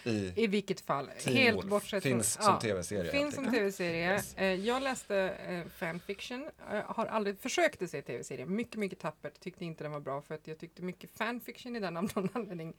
I 0.03 0.33
I 0.35 0.47
vilket 0.47 0.81
fall, 0.81 1.09
helt 1.25 1.57
Wolf. 1.57 1.65
bortsett 1.69 2.03
Finns 2.03 2.35
från... 2.35 2.43
som 2.45 2.53
ja, 2.53 2.59
tv-serie. 2.59 3.11
Finns 3.11 3.35
som 3.35 3.51
tv-serie. 3.51 4.13
Yes. 4.13 4.35
Eh, 4.37 4.53
Jag 4.53 4.83
läste 4.83 5.17
eh, 5.47 5.67
fanfiction, 5.67 6.49
eh, 6.71 6.81
har 6.85 7.05
aldrig 7.05 7.39
försökt 7.39 7.81
att 7.81 7.89
se 7.89 8.01
tv-serie. 8.01 8.45
Mycket, 8.45 8.75
mycket 8.75 8.99
tappert. 8.99 9.39
Tyckte 9.39 9.65
inte 9.65 9.83
den 9.83 9.91
var 9.91 9.99
bra 9.99 10.21
för 10.21 10.35
att 10.35 10.47
jag 10.47 10.57
tyckte 10.59 10.81
mycket 10.81 11.09
fanfiction 11.17 11.75
i 11.75 11.79
den 11.79 11.97
av 11.97 12.03
någon 12.15 12.29
anledning. 12.33 12.73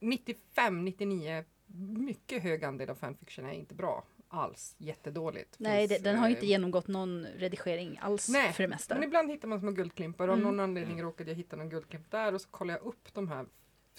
95, 0.00 0.84
99, 0.84 1.44
mycket 1.96 2.42
hög 2.42 2.64
andel 2.64 2.90
av 2.90 2.94
fanfiction 2.94 3.44
är 3.46 3.52
inte 3.52 3.74
bra 3.74 4.04
alls. 4.28 4.74
Jättedåligt. 4.78 5.54
Nej, 5.58 5.88
Finns, 5.88 6.02
det, 6.02 6.10
den 6.10 6.18
har 6.18 6.28
ju 6.28 6.34
inte 6.34 6.46
genomgått 6.46 6.88
någon 6.88 7.26
redigering 7.36 7.98
alls 8.02 8.28
Nej, 8.28 8.52
för 8.52 8.62
det 8.62 8.68
mesta. 8.68 8.94
Men 8.94 9.04
ibland 9.04 9.30
hittar 9.30 9.48
man 9.48 9.60
små 9.60 9.70
guldklimpar 9.70 10.28
och 10.28 10.32
av 10.32 10.38
Mm. 10.40 10.50
någon 10.56 10.60
anledning 10.60 11.02
råkade 11.02 11.30
jag 11.30 11.36
hitta 11.36 11.56
någon 11.56 11.68
guldklimp 11.68 12.10
där 12.10 12.34
och 12.34 12.40
så 12.40 12.48
kollade 12.48 12.78
jag 12.78 12.86
upp 12.88 13.14
de 13.14 13.28
här 13.28 13.46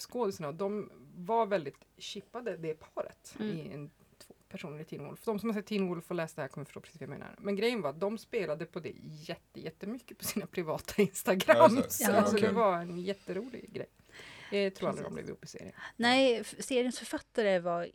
skådisarna 0.02 0.48
och 0.48 0.54
de 0.54 0.90
var 1.16 1.46
väldigt 1.46 1.76
chippade, 1.98 2.56
det 2.56 2.74
paret, 2.74 3.34
Mm. 3.38 3.56
i 3.56 3.72
en, 3.72 3.90
två 4.18 4.34
personer 4.48 4.80
i 4.80 4.84
Teen 4.84 5.04
Wolf. 5.04 5.24
De 5.24 5.38
som 5.38 5.48
har 5.48 5.54
sett 5.54 5.66
Teen 5.66 5.88
Wolf 5.88 6.10
och 6.10 6.16
läst 6.16 6.36
det 6.36 6.42
här 6.42 6.48
kommer 6.48 6.64
förstå 6.64 6.80
precis 6.80 7.00
vad 7.00 7.08
jag 7.08 7.18
menar. 7.18 7.34
Men 7.38 7.56
grejen 7.56 7.82
var 7.82 7.90
att 7.90 8.00
de 8.00 8.18
spelade 8.18 8.66
på 8.66 8.80
det 8.80 8.92
jätte, 9.02 9.60
jättemycket 9.60 10.18
på 10.18 10.24
sina 10.24 10.46
privata 10.46 11.02
Instagrams. 11.02 12.00
Ja. 12.00 12.06
Så 12.06 12.12
Ja, 12.12 12.16
alltså, 12.16 12.36
det 12.36 12.52
var 12.52 12.76
en 12.78 13.00
jätterolig 13.00 13.72
grej. 13.72 13.86
Jag 14.52 14.74
tror 14.74 14.88
aldrig 14.88 15.06
de 15.06 15.14
blev 15.14 15.26
ihop 15.26 15.44
i 15.44 15.46
serien. 15.46 15.72
Nej, 15.96 16.44
seriens 16.44 16.98
författare 16.98 17.58
var 17.58 17.88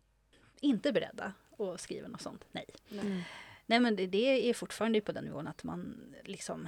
inte 0.62 0.92
beredda 0.92 1.34
att 1.60 1.82
skriva 1.82 2.08
något 2.08 2.22
sånt. 2.22 2.46
Nej. 2.52 2.66
Mm. 2.92 3.22
Nej, 3.66 3.80
men 3.80 3.96
det, 3.96 4.08
det 4.08 4.50
är 4.50 4.54
fortfarande 4.54 5.02
på 5.02 5.12
den 5.12 5.24
nivån 5.26 5.48
att 5.48 5.64
man 5.64 6.14
liksom... 6.24 6.68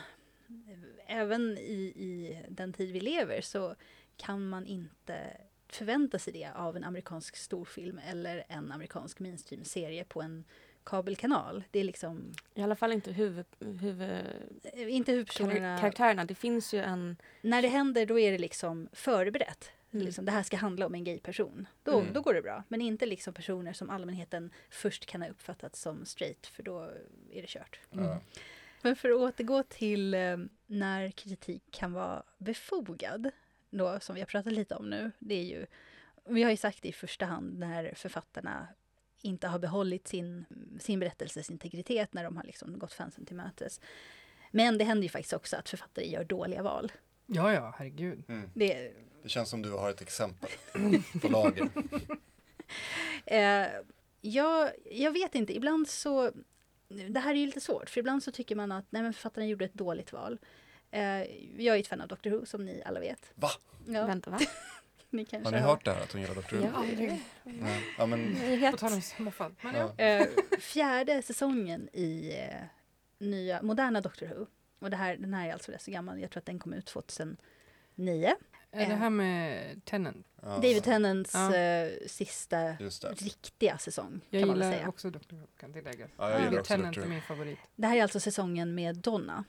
Även 1.07 1.57
i, 1.57 1.73
i 1.95 2.41
den 2.49 2.73
tid 2.73 2.91
vi 2.91 2.99
lever 2.99 3.41
så 3.41 3.75
kan 4.17 4.49
man 4.49 4.65
inte 4.65 5.37
förvänta 5.69 6.19
sig 6.19 6.33
det 6.33 6.49
av 6.55 6.75
en 6.77 6.83
amerikansk 6.83 7.35
storfilm 7.35 7.99
eller 8.09 8.43
en 8.47 8.71
amerikansk 8.71 9.19
mainstream-serie 9.19 10.03
på 10.03 10.21
en 10.21 10.43
kabelkanal. 10.83 11.63
Det 11.71 11.79
är 11.79 11.83
liksom... 11.83 12.33
I 12.53 12.61
alla 12.61 12.75
fall 12.75 12.91
inte 12.91 13.11
huvud, 13.11 13.45
huvud, 13.59 14.25
eh, 14.63 14.95
Inte 14.95 15.11
huvudpersonerna... 15.11 15.77
karaktärerna. 15.79 16.25
Det 16.25 16.35
finns 16.35 16.73
ju 16.73 16.79
en... 16.81 17.17
När 17.41 17.61
det 17.61 17.67
händer 17.67 18.05
då 18.05 18.19
är 18.19 18.31
det 18.31 18.37
liksom 18.37 18.89
förberett. 18.93 19.71
Mm. 19.91 20.05
Liksom, 20.05 20.25
det 20.25 20.31
här 20.31 20.43
ska 20.43 20.57
handla 20.57 20.85
om 20.85 20.95
en 20.95 21.03
gay-person. 21.03 21.67
Då, 21.83 21.99
Mm. 21.99 22.13
då 22.13 22.21
går 22.21 22.33
det 22.33 22.41
bra. 22.41 22.63
Men 22.67 22.81
inte 22.81 23.05
liksom 23.05 23.33
personer 23.33 23.73
som 23.73 23.89
allmänheten 23.89 24.51
först 24.69 25.05
kan 25.05 25.21
ha 25.21 25.29
uppfattat 25.29 25.75
som 25.75 26.05
straight, 26.05 26.47
för 26.47 26.63
då 26.63 26.81
är 27.31 27.41
det 27.41 27.47
kört. 27.47 27.79
Ja. 27.89 28.19
Men 28.81 28.95
för 28.95 29.09
att 29.09 29.17
återgå 29.17 29.63
till 29.63 30.13
eh, 30.13 30.37
när 30.65 31.11
kritik 31.11 31.63
kan 31.71 31.93
vara 31.93 32.23
befogad, 32.37 33.31
då, 33.69 33.99
som 33.99 34.15
vi 34.15 34.21
har 34.21 34.25
pratat 34.25 34.53
lite 34.53 34.75
om 34.75 34.89
nu, 34.89 35.11
det 35.19 35.35
är 35.35 35.43
ju, 35.43 35.65
vi 36.25 36.43
har 36.43 36.51
ju 36.51 36.57
sagt 36.57 36.81
det 36.81 36.89
i 36.89 36.93
första 36.93 37.25
hand 37.25 37.59
när 37.59 37.93
författarna 37.95 38.67
inte 39.21 39.47
har 39.47 39.59
behållit 39.59 40.07
sin, 40.07 40.45
sin 40.79 40.99
berättelses 40.99 41.49
integritet 41.49 42.13
när 42.13 42.23
de 42.23 42.37
har 42.37 42.43
liksom 42.43 42.79
gått 42.79 42.93
fansen 42.93 43.25
till 43.25 43.35
mötes. 43.35 43.81
Men 44.51 44.77
det 44.77 44.83
händer 44.83 45.03
ju 45.03 45.09
faktiskt 45.09 45.33
också 45.33 45.55
att 45.55 45.69
författare 45.69 46.05
gör 46.05 46.23
dåliga 46.23 46.63
val. 46.63 46.91
Ja, 47.25 47.53
ja, 47.53 47.73
herregud. 47.77 48.23
Mm. 48.27 48.49
Det, 48.53 48.93
Det 49.23 49.29
känns 49.29 49.49
som 49.49 49.61
du 49.61 49.71
har 49.71 49.89
ett 49.89 50.01
exempel 50.01 50.49
på 51.21 51.27
lager. 51.27 51.69
Eh, 53.25 53.67
jag, 54.21 54.71
jag 54.85 55.11
vet 55.11 55.35
inte, 55.35 55.55
ibland 55.55 55.87
så... 55.87 56.31
Det 56.87 57.19
här 57.19 57.31
är 57.31 57.37
ju 57.37 57.45
lite 57.45 57.61
svårt, 57.61 57.89
för 57.89 57.99
ibland 57.99 58.23
så 58.23 58.31
tycker 58.31 58.55
man 58.55 58.71
att 58.71 58.85
nej, 58.89 59.01
men 59.03 59.13
författarna 59.13 59.47
gjorde 59.47 59.65
ett 59.65 59.73
dåligt 59.73 60.13
val. 60.13 60.39
Eh, 60.91 61.01
jag 61.65 61.75
är 61.75 61.79
ett 61.79 61.87
fan 61.87 62.01
av 62.01 62.07
Doctor 62.07 62.29
Who, 62.29 62.45
som 62.45 62.65
ni 62.65 62.81
alla 62.85 62.99
vet. 62.99 63.31
Va? 63.35 63.49
Ja, 63.87 64.05
Vänta, 64.05 64.29
va? 64.31 64.39
ni 65.09 65.25
kanske 65.25 65.47
Har 65.47 65.51
ni 65.51 65.63
hört 65.67 65.85
det 65.85 65.91
här 65.93 66.01
att 66.01 66.11
hon 66.11 66.21
gillar 66.21 66.35
Dr. 66.35 66.55
Who? 66.55 66.63
Ja, 66.63 66.69
Aldrig. 66.73 67.23
Nej. 67.43 67.83
Ja, 67.97 68.05
men, 68.05 68.19
Nyhet. 68.19 69.03
småfall. 69.03 69.55
Ja. 69.61 69.93
ja. 69.97 70.03
Eh, 70.05 70.27
fjärde 70.59 71.21
säsongen 71.21 71.89
i 71.93 72.31
eh, 72.37 72.63
nya, 73.19 73.61
moderna 73.61 74.01
Doctor 74.01 74.27
Who. 74.27 74.45
Och 74.79 74.89
det 74.89 74.97
här, 74.97 75.17
den 75.17 75.33
här 75.33 75.47
är 75.47 75.53
alltså 75.53 75.71
rätt 75.71 75.81
så 75.81 75.91
gammal, 75.91 76.19
jag 76.21 76.31
tror 76.31 76.39
att 76.41 76.45
den 76.45 76.59
kom 76.59 76.73
ut 76.73 76.85
2009. 76.85 77.37
Är 78.71 78.89
det 78.89 78.95
här 78.95 79.09
med 79.09 79.81
Tennant? 79.85 80.27
Ja. 80.41 80.47
David 80.55 80.83
Tennants 80.83 81.33
Ja. 81.33 81.51
sista 82.07 82.57
det. 82.57 83.21
riktiga 83.21 83.77
säsong, 83.77 84.21
Jag 84.29 84.41
kan 84.41 84.47
man 84.47 84.57
gillar 84.57 84.71
säga. 84.71 84.89
också 84.89 85.09
Dr. 85.09 85.35
Who, 85.35 85.47
kan 85.59 85.73
tilläggas. 85.73 86.09
Ja, 86.17 86.31
jag 86.31 86.53
också 86.53 86.63
Tennant 86.63 86.97
är 86.97 87.05
min 87.05 87.21
favorit. 87.21 87.59
Det 87.75 87.87
här 87.87 87.97
är 87.97 88.01
alltså 88.01 88.19
säsongen 88.19 88.75
med 88.75 88.95
Donna. 88.95 89.43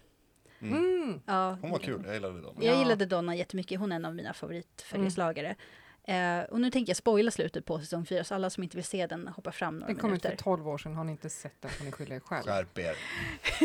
Mm. 0.60 0.74
Mm. 1.02 1.20
Ja, 1.26 1.58
Hon 1.62 1.70
var 1.70 1.78
kul, 1.78 2.02
jag 2.04 2.14
gillade 2.14 2.40
dem. 2.40 2.54
Jag 2.60 2.74
Ja. 2.74 2.78
gillade 2.78 3.06
Donna 3.06 3.34
jättemycket, 3.34 3.80
hon 3.80 3.92
är 3.92 3.96
en 3.96 4.04
av 4.04 4.14
mina 4.14 4.32
favoritföljeslagare. 4.34 5.56
Eh, 6.04 6.40
och 6.40 6.60
nu 6.60 6.70
tänker 6.70 6.90
jag 6.90 6.96
spoila 6.96 7.30
slutet 7.30 7.64
på 7.64 7.78
säsong 7.80 8.06
4, 8.06 8.24
så 8.24 8.34
alla 8.34 8.50
som 8.50 8.62
inte 8.62 8.76
vill 8.76 8.84
se 8.84 9.06
den 9.06 9.28
hoppar 9.28 9.50
fram 9.50 9.74
några 9.78 9.86
Den 9.92 9.96
kom 10.00 10.12
ut 10.14 10.22
för 10.22 10.28
minuter. 10.28 10.44
12 10.44 10.68
år 10.68 10.78
sedan. 10.78 10.94
Har 10.94 11.04
ni 11.04 11.12
inte 11.12 11.30
sett 11.30 11.62
den 11.62 11.70
får 11.70 11.84
ni 11.84 11.92
skylla 11.92 12.14
er 12.14 12.20
själv. 12.20 12.44
Skärp 12.44 12.78
er. 12.78 12.96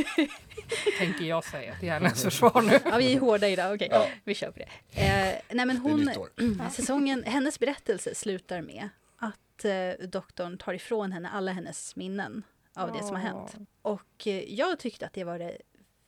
Tänker 1.00 1.26
jag 1.26 1.44
säga 1.44 1.76
till 1.76 1.88
hjärnans 1.88 2.24
försvar 2.24 2.62
nu. 2.62 2.80
Ja, 2.86 2.98
vi 2.98 3.14
är 3.14 3.20
hårda 3.20 3.48
idag, 3.48 3.76
okej. 3.76 3.88
Ja. 3.91 4.08
Vi 4.24 4.36
kör 4.36 4.52
på 4.52 4.60
det. 4.60 5.02
Eh, 5.02 5.36
nej 5.56 5.66
men 5.66 5.78
hon, 5.78 6.10
säsongen, 6.72 7.24
hennes 7.24 7.60
berättelse 7.60 8.16
slutar 8.16 8.62
med 8.62 8.89
att 9.18 9.66
eh, 9.66 10.08
doktorn 10.08 10.58
tar 10.58 10.74
ifrån 10.74 11.12
henne 11.12 11.30
alla 11.30 11.52
hennes 11.52 11.96
minnen 11.96 12.44
av 12.76 12.91
det 12.94 13.00
som 13.04 13.16
har 13.16 13.24
hänt. 13.24 13.56
Och 13.82 14.28
jag 14.48 14.80
tyckte 14.80 15.06
att 15.06 15.14
det 15.14 15.24
var 15.24 15.39
det 15.39 15.58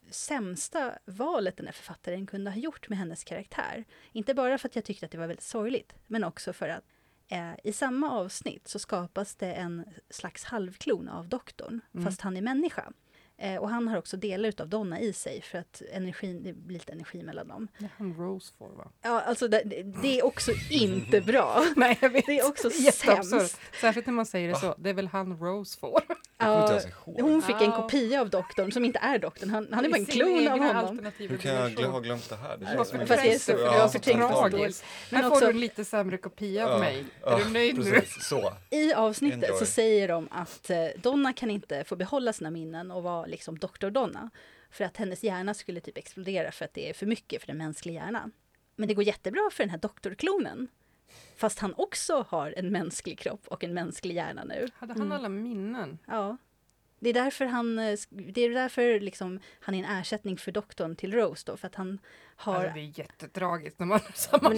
sämsta 0.10 0.98
valet 1.06 1.58
den 1.58 1.66
här 1.66 1.74
författaren 1.74 2.26
kunde 2.26 2.52
ha 2.52 2.58
gjort 2.58 2.90
med 2.90 2.98
hennes 2.98 3.24
karaktär. 3.24 3.86
Inte 4.12 4.34
bara 4.34 4.58
för 4.58 4.70
att 4.70 4.76
jag 4.76 4.86
tyckte 4.86 5.06
att 5.06 5.12
det 5.12 5.18
var 5.18 5.28
väldigt 5.28 5.46
sorgligt, 5.46 5.94
men 6.08 6.24
också 6.24 6.54
för 6.54 6.70
att 6.70 6.84
eh, 7.28 7.52
i 7.64 7.74
samma 7.74 8.12
avsnitt 8.12 8.68
så 8.68 8.80
skapas 8.80 9.36
det 9.36 9.54
en 9.54 9.86
slags 10.10 10.44
halvklon 10.44 11.10
av 11.10 11.28
doktorn, 11.30 11.82
Mm. 11.94 12.06
fast 12.06 12.22
han 12.22 12.38
är 12.38 12.42
människa. 12.42 12.92
Eh, 13.38 13.56
och 13.56 13.70
han 13.70 13.88
har 13.88 13.98
också 13.98 14.18
delar 14.18 14.54
av 14.62 14.70
Donna 14.70 15.00
i 15.00 15.14
sig 15.14 15.42
för 15.42 15.58
att 15.58 15.82
energin, 15.92 16.44
det 16.44 16.54
blir 16.54 16.74
lite 16.80 16.92
energi 16.92 17.24
mellan 17.24 17.48
dem. 17.48 17.68
Det 17.78 17.86
är 17.86 17.92
han 17.98 18.14
Rose 18.14 18.54
får 18.58 18.70
va? 18.70 18.88
Ja, 19.02 19.22
alltså 19.22 19.48
det, 19.48 19.62
det 20.02 20.20
är 20.20 20.26
också 20.26 20.52
inte 20.70 21.22
bra. 21.22 21.66
Nej, 21.76 21.98
jag 22.02 22.10
vet. 22.10 22.26
Det 22.26 22.40
är 22.40 22.48
också 22.48 22.70
sämst. 22.70 23.60
Särskilt 23.82 24.06
när 24.08 24.14
man 24.14 24.26
säger 24.26 24.50
det 24.50 24.56
så. 24.56 24.76
Det 24.78 24.90
är 24.90 24.94
väl 24.94 25.08
han 25.08 25.38
Rose 25.40 25.78
inte 25.82 26.02
Ja, 26.38 26.80
hon 27.06 27.42
fick 27.42 27.56
en 27.56 27.64
Ja. 27.64 27.82
kopia 27.82 28.22
av 28.22 28.30
doktorn 28.30 28.72
som 28.72 28.86
inte 28.86 29.00
är 29.00 29.20
doktorn. 29.20 29.50
Han, 29.50 29.68
han 29.72 29.86
är 29.86 29.90
bara 29.90 29.98
en 29.98 30.06
klon 30.06 30.48
av 30.48 30.60
honom. 30.60 31.12
Hur 31.18 31.38
kan 31.38 31.54
jag 31.54 31.90
ha 31.92 32.00
glömt 32.00 32.30
det 32.30 32.36
här? 32.36 32.58
Det 32.58 32.66
känns 32.66 32.92
för 32.92 32.98
som 32.98 33.08
Fast 33.08 33.24
det 33.24 33.34
är 33.34 33.40
så- 33.40 33.52
Ja, 33.52 33.90
för 33.90 34.00
tänkt 34.00 34.20
tragiskt. 34.30 34.84
Här 35.12 35.30
får 35.30 35.42
du 35.42 35.48
en 35.50 35.60
lite 35.60 35.86
sämre 35.86 36.18
kopia 36.18 36.68
av 36.74 36.80
mig. 36.80 37.06
Ja, 37.22 37.40
Är 37.40 37.44
du 37.46 37.50
nöjd 37.52 37.78
nu? 37.78 37.92
precis, 37.92 38.28
Så. 38.28 38.54
I 38.70 38.94
avsnittet 38.94 39.58
så 39.58 39.66
säger 39.66 40.08
de 40.08 40.28
att 40.32 40.70
eh, 40.70 40.78
Donna 40.98 41.34
kan 41.34 41.52
inte 41.52 41.84
få 41.84 41.96
behålla 41.96 42.34
sina 42.34 42.52
minnen 42.52 42.92
och 42.92 43.04
vara 43.04 43.25
liksom 43.28 43.60
doktor 43.60 43.92
Donna. 43.92 44.30
För 44.70 44.84
att 44.86 44.98
hennes 44.98 45.24
hjärna 45.24 45.54
skulle 45.54 45.80
typ 45.80 45.98
explodera 45.98 46.52
för 46.52 46.66
att 46.66 46.74
det 46.74 46.90
är 46.90 46.94
för 46.94 47.06
mycket 47.06 47.42
för 47.42 47.48
den 47.48 47.58
mänskliga 47.58 48.04
hjärnan. 48.04 48.32
Men 48.76 48.88
det 48.88 48.94
går 48.94 49.04
jättebra 49.04 49.50
för 49.52 49.64
den 49.64 49.70
här 49.70 49.78
doktorklonen. 49.78 50.68
Fast 51.36 51.60
han 51.60 51.74
också 51.78 52.26
har 52.30 52.54
en 52.58 52.72
mänsklig 52.72 53.20
kropp 53.20 53.48
och 53.48 53.64
en 53.64 53.74
mänsklig 53.74 54.16
hjärna 54.16 54.44
nu. 54.44 54.68
Hade 54.76 54.94
han 54.94 55.12
alla 55.12 55.30
minnen? 55.30 56.00
Ja. 56.08 56.38
Det 57.00 57.10
är 57.10 57.14
därför 57.14 57.46
han, 57.46 57.80
eh, 57.80 57.98
det 58.10 58.42
är 58.42 58.50
därför 58.50 59.00
liksom 59.00 59.40
han 59.60 59.76
är 59.76 59.80
en 59.84 60.00
ersättning 60.00 60.38
för 60.38 60.52
doktorn 60.52 60.96
till 60.96 61.14
Rose 61.14 61.44
då, 61.46 61.58
för 61.58 61.68
att 61.68 61.76
han 61.76 62.00
har... 62.36 62.56
Alltså, 62.56 62.74
det 62.74 62.80
är 62.80 63.00
jättetragiskt 63.00 63.80
när 63.80 63.86
man 63.86 64.00
har 64.00 64.12
samma... 64.12 64.56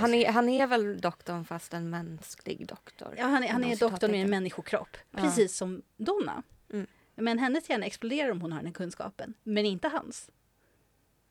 Han, 0.00 0.14
är, 0.14 0.32
han 0.32 0.48
är 0.48 0.66
väl 0.66 1.00
doktorn 1.00 1.44
fast 1.44 1.74
en 1.74 1.90
mänsklig 1.90 2.66
doktor? 2.66 3.14
Ja, 3.18 3.24
han 3.24 3.44
är, 3.44 3.48
han 3.48 3.64
är 3.64 3.76
doktorn 3.76 4.10
med 4.10 4.22
en 4.22 4.30
människokropp, 4.30 4.96
Ja. 5.10 5.18
precis 5.18 5.56
som 5.56 5.82
Donna. 5.96 6.42
Mm. 6.72 6.86
Men 7.16 7.38
hennes 7.38 7.70
hjärna 7.70 7.86
exploderar 7.86 8.30
om 8.30 8.40
hon 8.40 8.52
har 8.52 8.62
den 8.62 8.72
kunskapen, 8.72 9.34
men 9.42 9.66
inte 9.66 9.88
hans. 9.88 10.30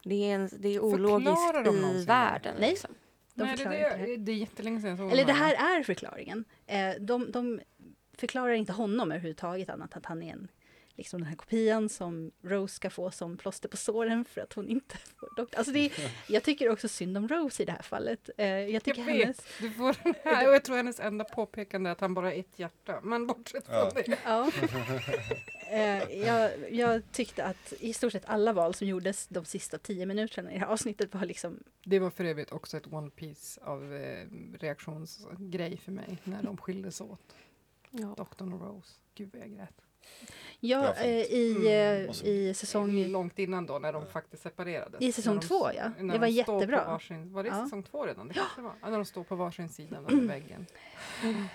Det 0.03 0.31
är, 0.31 0.35
en, 0.35 0.49
det 0.59 0.75
är 0.75 0.79
ologiskt 0.79 1.53
de 1.65 1.75
i 1.77 2.05
världen. 2.05 2.55
Nej. 2.59 2.69
Liksom. 2.69 2.91
De 3.33 3.43
Nej, 3.43 3.55
det, 3.57 3.63
det 3.63 3.69
det, 3.69 3.75
här. 3.75 4.17
det 4.17 4.31
är 4.31 4.35
jättelänge 4.35 4.81
sedan 4.81 4.89
jag 4.89 4.97
såg 4.99 5.11
Eller 5.11 5.25
det 5.25 5.31
de 5.31 5.37
här 5.37 5.79
är 5.79 5.83
förklaringen. 5.83 6.45
Eh, 6.65 6.93
de, 6.99 7.31
de 7.31 7.59
förklarar 8.17 8.53
inte 8.53 8.73
honom 8.73 9.11
överhuvudtaget 9.11 9.69
annat 9.69 9.97
att 9.97 10.05
han 10.05 10.23
är 10.23 10.33
en, 10.33 10.47
liksom 10.97 11.19
den 11.19 11.27
här 11.29 11.35
kopian 11.35 11.89
som 11.89 12.31
Rose 12.41 12.75
ska 12.75 12.89
få 12.89 13.11
som 13.11 13.37
plåster 13.37 13.69
på 13.69 13.77
såren 13.77 14.25
för 14.25 14.41
att 14.41 14.53
hon 14.53 14.67
inte 14.69 14.97
får 14.97 15.29
doktor. 15.35 15.57
Alltså 15.57 15.73
det 15.73 15.79
är, 15.79 15.91
jag 16.33 16.43
tycker 16.43 16.69
också 16.69 16.87
synd 16.87 17.17
om 17.17 17.27
Rose 17.27 17.63
i 17.63 17.65
det 17.65 17.71
här 17.71 17.81
fallet. 17.81 18.29
Eh, 18.37 18.47
jag 18.47 18.83
tycker 18.83 19.01
Jag 19.01 19.13
hennes... 19.15 19.37
vet, 19.39 19.45
du 19.59 19.71
får 19.71 19.95
den 20.03 20.13
här. 20.23 20.47
Och 20.47 20.53
jag 20.53 20.63
tror 20.63 20.75
hennes 20.75 20.99
enda 20.99 21.23
påpekande 21.23 21.89
är 21.89 21.91
att 21.91 22.01
han 22.01 22.13
bara 22.13 22.25
har 22.25 22.33
ett 22.33 22.59
hjärta. 22.59 22.99
Men 23.03 23.27
bortsett 23.27 23.65
från 23.65 23.75
Ja. 23.75 23.91
det. 23.95 24.17
Ja. 24.25 24.51
Eh, 25.69 26.03
jag, 26.19 26.51
jag 26.71 27.11
tyckte 27.11 27.43
att 27.43 27.73
i 27.79 27.93
stort 27.93 28.11
sett 28.11 28.25
alla 28.25 28.53
val 28.53 28.73
som 28.73 28.87
gjordes 28.87 29.27
de 29.27 29.45
sista 29.45 29.77
tio 29.77 30.05
minuterna 30.05 30.51
i 30.51 30.53
det 30.53 30.59
här 30.59 30.67
avsnittet 30.67 31.13
var 31.13 31.25
liksom 31.25 31.63
Det 31.83 31.99
var 31.99 32.09
för 32.09 32.25
övrigt 32.25 32.51
också 32.51 32.77
ett 32.77 32.93
One 32.93 33.09
Piece 33.09 33.61
av 33.63 33.93
eh, 33.95 34.27
reaktionsgrej 34.59 35.77
för 35.77 35.91
mig 35.91 36.17
när 36.23 36.43
de 36.43 36.57
skildes 36.57 37.01
åt. 37.01 37.35
Ja. 37.91 38.13
Doktorn 38.17 38.53
och 38.53 38.61
Rose. 38.61 38.93
Gud 39.15 39.29
vad 39.33 39.41
jag 39.41 39.51
grät. 39.51 39.81
Ja, 40.59 40.93
Ja, 40.97 41.03
eh, 41.03 41.09
i, 41.21 41.55
Mm. 41.55 42.09
eh, 42.09 42.27
i 42.27 42.53
säsong... 42.53 43.05
Långt 43.07 43.39
innan 43.39 43.65
då 43.65 43.79
när 43.79 43.93
de 43.93 44.05
faktiskt 44.05 44.43
separerades. 44.43 45.01
I 45.01 45.11
säsong 45.11 45.39
de- 45.39 45.47
två, 45.47 45.69
ja. 45.73 45.91
Det 45.97 46.03
var 46.03 46.19
de 46.19 46.29
jättebra. 46.29 46.85
Varsin, 46.87 47.33
var 47.33 47.43
det 47.43 47.49
Ja. 47.49 47.63
säsong 47.63 47.83
två 47.83 48.05
redan? 48.05 48.27
Det 48.27 48.33
det 48.55 48.61
var. 48.61 48.73
Ja, 48.81 48.89
när 48.89 48.97
de 48.97 49.05
står 49.05 49.23
på 49.23 49.35
varsin 49.35 49.69
sida 49.69 49.97
av 49.97 50.05
väggen. 50.27 50.65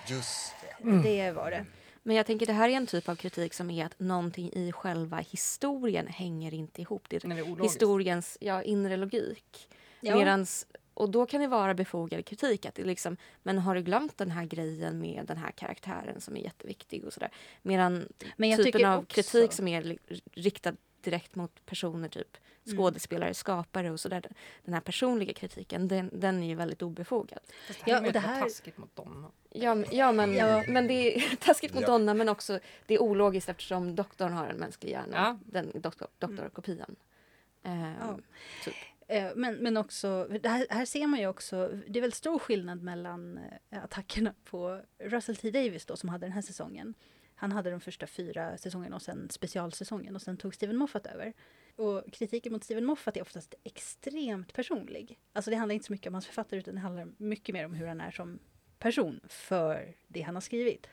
Just 0.09 0.55
det. 0.83 1.03
Det 1.03 1.33
var 1.33 1.51
det. 1.51 1.65
Men 2.03 2.17
jag 2.17 2.27
tänker 2.27 2.47
det 2.47 2.53
här 2.53 2.69
är 2.69 2.73
en 2.73 2.87
typ 2.87 3.09
av 3.09 3.15
kritik 3.17 3.55
som 3.55 3.71
är 3.71 3.87
att 3.87 3.99
någonting 4.01 4.51
i 4.53 4.73
själva 4.73 5.17
historien 5.17 6.07
hänger 6.07 6.55
inte 6.55 6.81
ihop. 6.83 7.05
Det 7.09 7.25
är 7.25 7.29
När 7.29 7.37
det 7.37 7.43
är 7.43 7.63
historiens 7.63 8.39
ja, 8.41 8.63
inre 8.63 8.97
logik. 8.97 9.69
Ja. 10.01 10.17
Medans, 10.17 10.67
och 11.01 11.11
då 11.11 11.27
kan 11.27 11.41
det 11.41 11.47
vara 11.47 11.75
befogad 11.75 12.25
kritik. 12.27 12.67
Att 12.67 12.75
det 12.75 12.83
är 12.83 12.87
liksom, 12.87 13.17
men 13.43 13.59
har 13.59 13.75
du 13.75 13.83
glömt 13.83 14.19
den 14.19 14.31
här 14.31 14.45
grejen 14.45 14.99
med 15.01 15.25
den 15.27 15.37
här 15.37 15.51
karaktären 15.51 16.21
som 16.21 16.37
är 16.37 16.41
jätteviktig 16.41 17.05
och 17.05 17.13
sådär. 17.13 17.31
Medan 17.63 18.09
Men 18.37 18.51
jag 18.51 18.65
typen 18.65 18.85
av 18.85 18.99
också- 18.99 19.15
kritik 19.15 19.53
som 19.53 19.69
är 19.69 19.97
riktad 20.33 20.73
direkt 21.01 21.35
mot 21.35 21.67
personer, 21.67 22.09
typ 22.09 22.37
Mm. 22.67 22.79
skådespelare, 22.79 23.35
skapare 23.35 23.91
och 23.91 24.01
sådär. 24.01 24.23
Den 24.65 24.75
här 24.75 24.81
personliga 24.81 25.33
kritiken, 25.33 25.89
den, 25.89 26.11
den 26.13 26.43
är 26.43 26.49
ju 26.49 26.55
väldigt 26.55 26.83
obefogad. 26.83 27.39
Fast 27.67 27.81
Ja, 27.81 27.93
ja, 27.93 28.01
och 28.01 28.07
och 28.07 28.13
det 28.13 28.13
det 28.13 28.19
här- 28.27 28.43
taskigt 28.43 28.79
mot 28.79 28.97
Donna. 28.97 29.31
Ja, 29.51 29.75
men- 29.75 29.89
ja, 29.97 30.13
men, 30.13 30.35
Ja. 30.35 30.65
men 30.69 30.87
det 30.87 31.17
är 31.17 31.37
taskigt 31.41 31.75
mot 31.75 31.83
Ja. 31.83 31.87
Donna 31.89 32.15
men 32.15 32.29
också 32.29 32.61
det 32.87 32.95
är 32.95 33.03
ologiskt 33.03 33.49
eftersom 33.49 33.95
doktorn 33.95 34.33
har 34.33 34.47
en 34.47 34.57
mänsklig 34.57 34.91
hjärna. 34.91 35.17
Ja. 35.17 35.39
Den 35.61 35.81
doktor, 35.81 36.09
doktorkopian. 36.19 36.97
Ehm, 37.63 37.95
Ja. 38.01 38.19
typ. 38.65 38.75
Eh, 39.11 39.31
men, 39.37 39.55
men 39.55 39.77
också, 39.77 40.29
här, 40.45 40.67
här 40.71 40.85
ser 40.85 41.07
man 41.07 41.21
ju 41.21 41.27
också, 41.27 41.69
det 41.87 41.99
är 41.99 42.01
väl 42.01 42.13
stor 42.13 42.39
skillnad 42.39 42.83
mellan 42.83 43.39
eh, 43.71 43.85
attackerna 43.85 44.35
på 44.45 44.83
Russell 44.99 45.37
T 45.37 45.51
Davis 45.51 45.87
då 45.87 45.97
som 45.97 46.09
hade 46.09 46.27
den 46.27 46.33
här 46.33 46.43
säsongen. 46.43 46.95
Han 47.35 47.53
hade 47.53 47.71
de 47.71 47.81
första 47.81 48.07
fyra 48.07 48.59
säsongerna 48.59 48.97
och 48.97 49.03
sen 49.03 49.29
specialsäsongen 49.31 50.15
och 50.15 50.23
sen 50.23 50.37
tog 50.37 50.55
Steven 50.55 50.77
Moffat 50.77 51.07
över. 51.07 51.33
Och 51.77 52.13
kritiken 52.13 52.53
mot 52.53 52.65
Steven 52.65 52.85
Moffat 52.85 53.17
är 53.17 53.23
oftast 53.23 53.55
extremt 53.65 54.53
personlig. 54.53 55.19
Alltså 55.33 55.51
det 55.51 55.57
handlar 55.57 55.75
inte 55.75 55.87
så 55.87 55.93
mycket 55.93 56.07
om 56.07 56.15
hans 56.15 56.27
författare 56.27 56.61
utan 56.61 56.75
det 56.75 56.81
handlar 56.81 57.09
mycket 57.17 57.53
mer 57.53 57.65
om 57.65 57.75
hur 57.75 57.87
han 57.87 58.01
är 58.01 58.11
som 58.11 58.39
person 58.79 59.21
för 59.29 59.95
det 60.09 60.21
han 60.21 60.35
har 60.35 60.41
skrivit. 60.41 60.87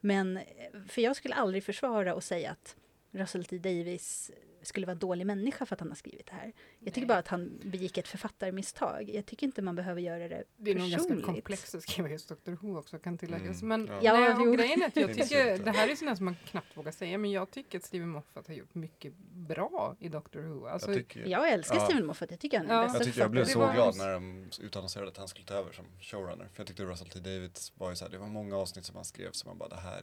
Men, 0.00 0.36
eh, 0.36 0.42
för 0.88 1.02
jag 1.02 1.16
skulle 1.16 1.34
aldrig 1.34 1.64
försvara 1.64 2.14
och 2.14 2.24
säga 2.24 2.50
att 2.50 2.76
Russell 3.10 3.44
T 3.44 3.58
Davis 3.58 4.30
skulle 4.62 4.86
vara 4.86 4.92
en 4.92 4.98
dålig 4.98 5.26
människa 5.26 5.66
för 5.66 5.74
att 5.76 5.80
han 5.80 5.88
har 5.88 5.96
skrivit 5.96 6.26
det 6.26 6.32
här. 6.32 6.52
Jag 6.78 6.94
tycker 6.94 7.00
Nej. 7.00 7.06
bara 7.08 7.18
att 7.18 7.28
han 7.28 7.58
begick 7.64 7.98
ett 7.98 8.08
författarmisstag. 8.08 9.10
Jag 9.14 9.26
tycker 9.26 9.46
inte 9.46 9.62
man 9.62 9.76
behöver 9.76 10.00
göra 10.00 10.28
det 10.28 10.44
Det 10.56 10.70
är 10.70 10.74
nog 10.74 10.88
ganska 10.90 10.98
personligt. 11.02 11.26
komplext 11.26 11.74
att 11.74 11.82
skriva 11.82 12.08
just 12.08 12.28
Dr 12.28 12.50
Who 12.60 12.78
också 12.78 12.98
kan 12.98 13.18
tilläggas. 13.18 13.62
Mm, 13.62 13.82
Men 13.84 13.94
ja. 14.02 14.14
Ja, 14.20 14.34
nej, 14.38 14.56
grejen 14.56 14.82
är 14.82 14.86
att 14.86 14.96
jag 14.96 15.14
tycker, 15.14 15.58
det 15.64 15.70
här 15.70 15.88
är 15.88 15.94
sånt 15.96 16.16
som 16.16 16.24
man 16.24 16.36
knappt 16.46 16.76
vågar 16.76 16.92
säga, 16.92 17.18
men 17.18 17.30
jag 17.30 17.50
tycker 17.50 17.78
att 17.78 17.84
Steven 17.84 18.08
Moffat 18.08 18.46
har 18.48 18.54
gjort 18.54 18.74
mycket 18.74 19.12
bra 19.32 19.96
i 20.00 20.08
Dr 20.08 20.38
Who. 20.38 20.66
Alltså, 20.66 20.88
Jag, 20.90 20.96
tycker, 20.98 21.26
Jag 21.26 21.52
älskar 21.52 21.76
Ja. 21.76 21.84
Steven 21.84 22.06
Moffat, 22.06 22.30
jag 22.30 22.40
tycker 22.40 22.58
han 22.58 22.70
är 22.70 22.74
Ja. 22.74 22.82
bästa 22.82 22.98
jag, 22.98 23.04
tyckte 23.06 23.20
jag 23.20 23.30
blev 23.30 23.44
så 23.44 23.58
var- 23.58 23.74
glad 23.74 23.96
när 23.96 24.12
de 24.12 24.48
utannonserade 24.60 25.10
att 25.10 25.16
han 25.16 25.28
skulle 25.28 25.46
ta 25.46 25.54
över 25.54 25.72
som 25.72 25.84
showrunner. 26.00 26.48
För 26.52 26.60
jag 26.60 26.66
tyckte 26.66 26.82
Russell 26.84 27.08
T 27.08 27.18
Davids 27.20 27.72
var 27.78 27.90
ju 27.90 27.96
så 27.96 28.04
här, 28.04 28.12
det 28.12 28.18
var 28.18 28.26
många 28.26 28.56
avsnitt 28.56 28.84
som 28.84 28.96
han 28.96 29.04
skrev 29.04 29.30
som 29.32 29.48
man 29.48 29.58
bara 29.58 29.68
det 29.68 29.80
här 29.80 29.98
är... 29.98 30.02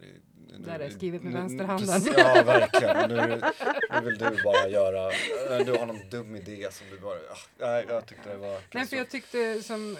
Nu, 0.52 0.64
Det 0.66 0.72
här 0.72 0.80
är 0.80 0.90
skrivet 0.90 1.24
med 1.24 1.34
vänsterhanden. 1.34 2.02
Ja, 2.18 2.44
verkligen. 2.46 3.10
Nu, 3.10 3.42
nu 3.94 4.06
vill 4.10 4.18
du 4.18 4.26
bara 4.54 4.68
göra, 4.70 5.12
du 5.66 5.72
har 5.78 5.86
någon 5.86 6.10
dum 6.10 6.36
idé 6.36 6.68
som 6.72 6.88
du 6.90 7.00
bara, 7.00 7.16
ah, 7.16 7.38
nej 7.60 7.86
jag 7.90 8.06
tyckte 8.06 8.30
det 8.30 8.38
var 8.38 8.60
Nej, 8.74 8.86
för 8.88 8.98
jag 8.98 9.10
tyckte 9.10 9.64
som, 9.64 9.96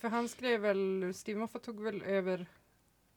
för 0.00 0.08
han 0.08 0.28
skrev 0.28 0.60
väl, 0.60 1.12
Steven 1.14 1.40
Moffat 1.40 1.62
tog 1.62 1.82
väl 1.82 2.02
över 2.02 2.46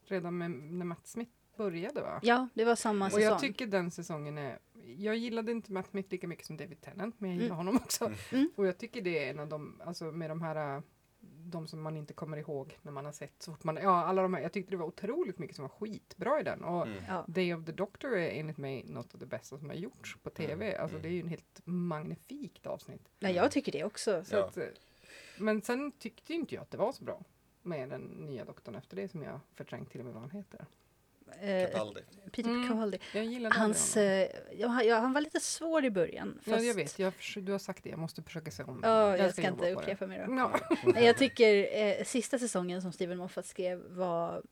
redan 0.08 0.38
med, 0.38 0.52
när 0.52 0.86
Matt 0.86 1.08
Smith 1.08 1.32
började 1.58 2.02
va? 2.02 2.20
Ja, 2.24 2.48
det 2.54 2.66
var 2.66 2.76
samma 2.76 3.06
Och 3.06 3.12
säsong. 3.12 3.24
jag 3.24 3.40
tycker 3.40 3.68
den 3.68 3.92
säsongen 3.92 4.38
är, 4.38 4.60
jag 4.98 5.16
gillade 5.18 5.52
inte 5.52 5.72
Matt 5.72 5.88
Smith 5.90 6.12
lika 6.12 6.28
mycket 6.28 6.46
som 6.46 6.58
David 6.58 6.82
Tennant, 6.82 7.16
men 7.20 7.30
jag 7.30 7.36
gillar 7.42 7.56
Mm. 7.56 7.58
honom 7.58 7.76
också. 7.84 8.12
Mm. 8.32 8.52
Och 8.56 8.68
jag 8.68 8.78
tycker 8.78 9.02
det 9.02 9.26
är 9.26 9.30
en 9.30 9.40
av 9.40 9.48
de, 9.48 9.82
alltså 9.86 10.06
med 10.06 10.30
de 10.30 10.42
här 10.42 10.82
de 11.24 11.68
som 11.68 11.82
man 11.82 11.98
inte 11.98 12.14
kommer 12.14 12.38
ihåg 12.38 12.78
när 12.82 12.92
man 12.92 13.06
har 13.06 13.12
sett 13.12 13.42
så 13.44 13.52
fort 13.52 13.64
man, 13.64 13.76
ja 13.76 14.04
alla 14.06 14.22
de 14.22 14.34
här, 14.34 14.42
jag 14.42 14.52
tyckte 14.54 14.72
det 14.72 14.78
var 14.78 14.86
otroligt 14.86 15.40
mycket 15.40 15.56
som 15.56 15.64
var 15.64 15.70
skitbra 15.70 16.40
i 16.40 16.44
den. 16.44 16.64
Och 16.64 16.88
Mm. 16.88 17.04
Ja. 17.08 17.26
Day 17.28 17.54
of 17.54 17.66
the 17.66 17.72
Doctor 17.72 18.18
är 18.18 18.30
enligt 18.40 18.58
mig 18.58 18.84
något 18.88 19.14
av 19.14 19.20
det 19.20 19.26
bästa 19.26 19.58
som 19.58 19.70
har 19.70 19.76
gjorts 19.76 20.18
på 20.24 20.30
tv. 20.30 20.70
Mm. 20.70 20.82
Alltså 20.82 20.98
Mm. 20.98 21.02
det 21.02 21.08
är 21.10 21.14
ju 21.14 21.22
en 21.22 21.28
helt 21.28 21.62
magnifikt 21.66 22.68
avsnitt. 22.68 23.10
Nej, 23.20 23.36
jag 23.36 23.52
tycker 23.52 23.72
det 23.72 23.84
också. 23.84 24.24
Så 24.24 24.36
Ja. 24.36 24.46
att, 24.46 24.58
eh, 24.58 24.66
men 25.38 25.62
sen 25.62 25.92
tyckte 25.92 26.34
inte 26.34 26.56
jag 26.56 26.62
att 26.62 26.72
det 26.72 26.78
var 26.78 26.92
så 26.92 27.04
bra 27.04 27.24
med 27.62 27.90
den 27.90 28.02
nya 28.02 28.46
doktorn 28.46 28.76
efter 28.76 28.96
det 28.96 29.08
som 29.10 29.24
jag 29.24 29.40
förträngt 29.56 29.90
till 29.92 30.00
och 30.00 30.06
med 30.06 30.14
vad 30.14 30.22
han 30.24 30.32
heter. 30.32 30.66
Eh, 31.42 31.70
Capaldi. 31.72 32.02
Peter 32.32 32.50
Mm. 32.50 32.68
Capaldi. 32.70 33.00
Jag 33.14 33.26
gillade 33.26 33.56
Hans, 33.56 33.96
honom. 33.96 34.10
eh, 34.10 34.28
ja, 34.60 34.68
han- 35.00 35.14
var 35.14 35.22
lite 35.22 35.40
svår 35.40 35.86
i 35.86 35.90
början. 35.92 36.40
Ja, 36.46 36.52
jag 36.52 36.66
fast- 36.66 37.00
vet. 37.00 37.00
Jag, 37.36 37.46
du 37.46 37.52
har 37.52 37.60
sagt 37.60 37.84
det. 37.84 37.90
Jag 37.90 38.00
måste 38.00 38.22
försöka 38.22 38.52
se 38.52 38.64
om 38.64 38.80
Ja, 38.84 39.18
jag 39.18 39.32
ska 39.32 39.42
jobba 39.42 39.52
inte 39.54 39.66
det. 39.66 39.74
upprepa 39.76 40.08
mig 40.08 40.20
då. 40.28 40.52
Nej, 40.94 41.06
Jag 41.06 41.18
tycker 41.18 41.78
eh, 42.00 42.04
sista 42.04 42.40
säsongen 42.40 42.82
som 42.82 42.92
Steven 42.92 43.18
Moffat 43.18 43.46
skrev 43.46 43.82
var 43.90 44.44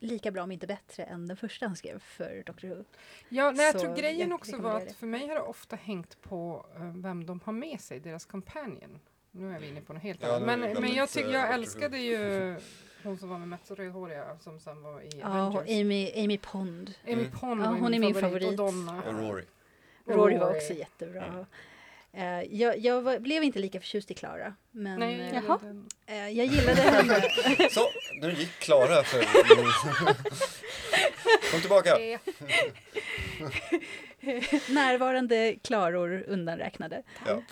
lika 0.00 0.30
bra 0.30 0.42
om 0.42 0.52
inte 0.52 0.66
bättre 0.66 1.02
än 1.04 1.26
den 1.28 1.36
första 1.36 1.66
han 1.66 1.76
skrev 1.76 1.98
för 1.98 2.42
Doctor 2.46 2.68
Who. 2.68 2.84
Ja, 3.28 3.50
nej, 3.50 3.66
jag 3.66 3.78
tror 3.78 3.96
grejen 3.96 4.28
jag 4.30 4.34
också 4.38 4.56
var 4.56 4.76
att 4.76 4.88
det. 4.88 4.94
för 4.94 5.06
mig 5.06 5.28
har 5.28 5.34
det 5.34 5.40
ofta 5.40 5.76
hängt 5.76 6.20
på 6.22 6.66
eh, 6.76 6.82
vem 6.96 7.26
de 7.26 7.40
har 7.44 7.52
med 7.52 7.80
sig, 7.80 8.00
deras 8.00 8.24
companion. 8.26 9.00
Nu 9.30 9.54
är 9.54 9.58
vi 9.60 9.68
inne 9.68 9.80
på 9.80 9.92
något 9.92 10.02
helt 10.02 10.22
Ja, 10.22 10.28
annat. 10.36 10.46
Men, 10.46 10.60
det 10.60 10.80
men 10.80 10.94
jag, 10.94 11.08
tycker, 11.10 11.30
jag 11.30 11.54
älskade 11.54 11.98
ju 11.98 12.16
hon 13.02 13.18
som 13.18 13.28
var 13.28 13.38
med 13.38 13.48
Mats 13.48 13.70
rödhåriga 13.70 14.36
som 14.40 14.60
sen 14.60 14.82
var 14.82 15.00
i 15.00 15.08
Ja, 15.20 15.46
och 15.46 15.54
Avengers. 15.56 15.80
Amy, 15.80 16.12
Amy 16.24 16.38
Pond. 16.38 16.94
Amy 17.04 17.12
Mm. 17.14 17.30
Pond 17.30 17.62
Ja, 17.62 17.66
hon 17.66 17.94
är 17.94 17.98
min 17.98 18.14
Och 18.14 18.20
favorit. 18.20 18.56
Donna. 18.56 19.02
Och 19.06 19.14
Rory. 19.14 19.44
Rory 20.06 20.38
var 20.38 20.56
också 20.56 20.72
jättebra. 20.72 21.24
Mm. 21.24 21.44
Eh, 22.12 22.42
jag 22.60 22.78
jag 22.78 23.02
var, 23.02 23.18
blev 23.18 23.42
inte 23.44 23.58
lika 23.58 23.80
förtjust 23.80 24.10
i 24.10 24.14
Klara, 24.14 24.54
men 24.70 25.00
Nej, 25.00 25.20
eh, 25.20 25.34
jag 25.34 25.44
Jaha. 25.44 25.58
eh, 26.06 26.28
jag 26.28 26.46
gillade 26.46 26.80
henne. 26.80 27.22
Så, 27.70 27.80
nu 28.20 28.30
gick 28.32 28.50
Klara 28.58 29.02
för... 29.02 29.20
Kom 31.52 31.60
tillbaka. 31.60 31.98
Närvarande 34.68 35.56
Klaror 35.62 36.24
undanräknade. 36.28 37.02
Ja. 37.26 37.42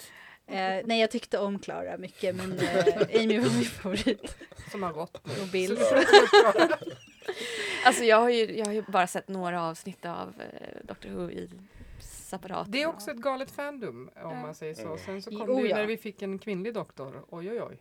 Eh, 0.48 0.82
nej, 0.84 1.00
jag 1.00 1.10
tyckte 1.10 1.38
om 1.38 1.58
Klara 1.58 1.96
mycket, 1.98 2.34
men 2.36 2.58
eh, 2.58 2.86
Amy 3.22 3.38
var 3.38 3.54
min 3.54 3.64
favorit. 3.64 4.36
Som 4.70 4.82
har 4.82 4.92
gått. 4.92 5.16
Och 5.42 5.48
Bill. 5.52 5.78
Alltså 7.84 8.04
jag 8.04 8.20
har, 8.20 8.28
ju, 8.30 8.56
jag 8.58 8.66
har 8.66 8.72
ju 8.72 8.82
bara 8.82 9.06
sett 9.06 9.28
några 9.28 9.62
avsnitt 9.62 10.04
av 10.06 10.34
eh, 10.38 10.68
Doctor 10.82 11.08
Who 11.10 11.30
i 11.30 11.50
separat. 12.00 12.72
Det 12.72 12.82
är 12.82 12.86
också 12.86 13.10
ett 13.10 13.16
galet 13.16 13.50
fandom 13.50 14.10
om 14.16 14.30
Ja. 14.30 14.34
man 14.34 14.54
säger 14.54 14.74
så. 14.74 14.82
Mm. 14.86 14.98
Sen 14.98 15.22
så 15.22 15.30
Jo, 15.32 15.38
kom 15.46 15.56
det 15.56 15.62
ju 15.62 15.68
ja. 15.68 15.76
när 15.76 15.86
vi 15.86 15.96
fick 15.96 16.22
en 16.22 16.38
kvinnlig 16.38 16.74
doktor. 16.74 17.24
Oj 17.28 17.50
oj 17.50 17.62
oj. 17.62 17.78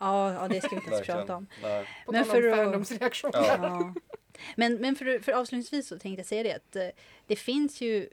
Ja, 0.00 0.32
ja, 0.32 0.48
det 0.48 0.60
ska 0.60 0.68
vi 0.70 0.76
inte 0.76 0.90
ens 0.94 1.06
prata 1.06 1.36
om. 1.36 1.46
Nej. 1.62 1.86
På 2.06 2.12
Men 2.12 2.22
om 2.22 2.28
för 2.28 2.48
att- 2.48 2.56
fandoms 2.56 2.92
reaktioner. 2.92 3.44
Ja. 3.46 3.56
Ja. 3.62 3.94
Men, 4.56 4.74
men 4.74 4.96
för, 4.96 5.18
för 5.18 5.32
avslutningsvis 5.32 5.88
så 5.88 5.98
tänkte 5.98 6.20
jag 6.20 6.26
säga 6.26 6.42
det 6.42 6.52
att 6.54 6.76
eh, 6.76 6.88
det 7.26 7.36
finns 7.36 7.80
ju 7.80 8.08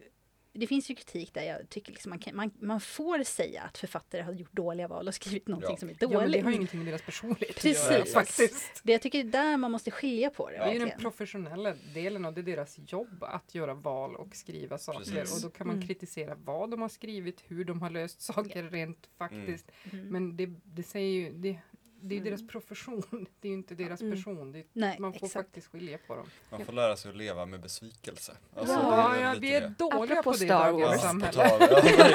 det 0.60 0.68
finns 0.68 0.92
ju 0.92 0.96
kritik 0.96 1.34
där 1.34 1.44
jag 1.44 1.70
tycker 1.70 1.92
liksom 1.92 2.10
man, 2.10 2.20
kan, 2.20 2.36
man, 2.36 2.52
man 2.60 2.80
får 2.82 3.24
säga 3.24 3.62
att 3.62 3.78
författare 3.78 4.22
har 4.22 4.34
gjort 4.34 4.52
dåliga 4.54 4.88
val 4.88 5.08
och 5.08 5.14
skrivit 5.16 5.48
någonting 5.48 5.72
Ja. 5.72 5.78
som 5.78 5.90
är 5.90 5.96
Ja, 6.00 6.08
men 6.08 6.18
det 6.20 6.26
dåligt. 6.26 6.44
har 6.44 6.50
ju 6.52 6.56
ingenting 6.56 6.80
med 6.80 6.88
deras 6.88 7.02
personlighet 7.02 7.56
Precis. 7.56 7.88
att 7.88 7.92
göra 7.94 8.06
faktiskt. 8.06 8.82
det 8.84 8.92
jag 8.92 9.02
tycker 9.02 9.24
det 9.24 9.30
är 9.38 9.44
där 9.44 9.58
man 9.58 9.72
måste 9.72 9.92
skilja 9.92 10.30
på 10.30 10.50
det. 10.50 10.58
Det 10.58 10.64
är 10.64 10.74
ju 10.74 10.80
den 10.80 11.00
professionella 11.00 11.74
delen 11.94 12.26
och 12.26 12.34
det 12.34 12.42
är 12.42 12.44
deras 12.44 12.80
jobb 12.88 13.24
att 13.24 13.56
göra 13.56 13.74
val 13.74 14.16
och 14.16 14.36
skriva 14.36 14.78
saker. 14.78 15.00
Precis. 15.12 15.36
Och 15.36 15.52
då 15.52 15.58
kan 15.58 15.68
man 15.68 15.76
Mm. 15.76 15.88
kritisera 15.88 16.36
vad 16.36 16.72
de 16.72 16.82
har 16.82 16.90
skrivit, 16.90 17.44
hur 17.48 17.66
de 17.66 17.82
har 17.82 17.90
löst 17.90 18.22
saker 18.22 18.64
rent 18.64 19.10
faktiskt. 19.18 19.72
Mm. 19.92 20.08
Men 20.08 20.38
det, 20.38 20.46
det 20.64 20.84
säger 20.84 21.10
ju, 21.22 21.32
det, 21.34 21.60
det 22.02 22.16
är 22.16 22.20
Mm. 22.20 22.30
deras 22.30 22.48
profession, 22.48 23.04
det 23.42 23.48
är 23.48 23.50
ju 23.50 23.58
inte 23.58 23.76
deras 23.76 24.02
Mm. 24.02 24.14
person. 24.18 24.52
Det, 24.52 24.64
Nej, 24.74 24.96
man 25.00 25.14
får 25.14 25.26
exakt. 25.26 25.34
faktiskt 25.46 25.68
skilja 25.68 25.98
på 26.08 26.16
dem. 26.16 26.30
Man 26.50 26.66
får 26.66 26.74
lära 26.74 26.96
sig 26.96 27.10
att 27.12 27.18
leva 27.18 27.46
med 27.46 27.62
besvikelse. 27.62 28.38
Alltså, 28.56 28.74
ja, 28.74 29.12
det 29.16 29.22
är 29.22 29.34
ja, 29.34 29.36
vi 29.40 29.54
är 29.54 29.70
dåliga 29.78 30.24
på 30.24 30.32
det 30.32 30.36
i 30.44 30.48
Star 30.48 30.72
dagens 30.72 30.90
Wars. 30.90 30.96
Ja, 31.04 31.08
samhälle. 31.10 31.44
tal- 31.44 31.58
ja, 31.60 31.68
verkligen. 31.68 32.14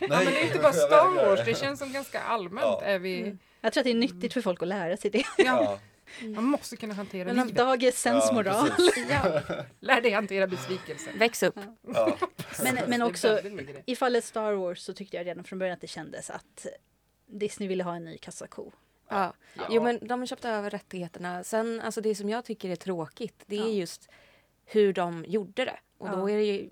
Ja, 0.10 0.16
men 0.24 0.24
det 0.26 0.40
är 0.40 0.46
inte 0.46 0.58
bara 0.58 0.72
Star. 0.72 1.26
Wars, 1.26 1.40
det 1.44 1.54
känns 1.58 1.78
som 1.78 1.92
ganska 1.92 2.20
allmänt 2.20 2.60
Ja. 2.66 2.82
är 2.82 2.98
vi, 2.98 3.20
Mm. 3.22 3.38
Jag 3.60 3.72
tror 3.72 3.80
att 3.80 3.84
det 3.84 3.90
är 3.90 3.94
nyttigt 3.94 4.32
för 4.32 4.40
folk 4.40 4.62
att 4.62 4.68
lära 4.68 4.96
sig 4.96 5.10
det. 5.10 5.24
ja, 5.38 5.78
Ja, 6.20 6.28
man 6.28 6.44
måste 6.44 6.76
kunna 6.76 6.94
hantera 6.94 7.24
Men 7.32 7.36
livet. 7.46 7.54
dagens 7.58 7.98
sensmoral. 8.02 8.70
precis. 8.70 9.06
Ja. 9.10 9.40
Lär 9.80 10.00
dig 10.00 10.10
hantera 10.10 10.46
besvikelse. 10.46 11.10
Väx 11.18 11.42
upp. 11.42 11.58
Ja. 11.94 12.16
Men, 12.62 12.74
men 12.88 13.02
är 13.02 13.06
också 13.06 13.40
i 13.86 13.96
fallet 13.96 14.24
Star 14.24 14.52
Wars 14.52 14.78
så 14.78 14.92
tyckte 14.94 15.16
jag 15.16 15.26
redan 15.26 15.44
från 15.44 15.58
början 15.58 15.74
att 15.74 15.80
det 15.80 15.86
kändes 15.86 16.30
att 16.30 16.66
Disney 17.26 17.68
ville 17.68 17.84
ha 17.84 17.96
en 17.96 18.04
ny 18.04 18.18
kassako. 18.18 18.72
Ja. 19.08 19.32
Ja. 19.54 19.62
Jo 19.70 19.82
men 19.82 19.98
de 20.06 20.26
köpte 20.26 20.48
över 20.48 20.70
rättigheterna. 20.70 21.44
Sen, 21.44 21.80
alltså 21.80 22.00
det 22.00 22.14
som 22.14 22.28
jag 22.28 22.44
tycker 22.44 22.70
är 22.70 22.76
tråkigt, 22.76 23.42
det 23.46 23.56
är 23.56 23.60
Ja. 23.60 23.66
just 23.68 24.08
hur 24.64 24.92
de 24.92 25.24
gjorde 25.28 25.64
det. 25.64 25.76
Och 25.98 26.08
Ja. 26.08 26.12
då 26.16 26.30
är 26.30 26.36
det 26.36 26.44
ju, 26.44 26.68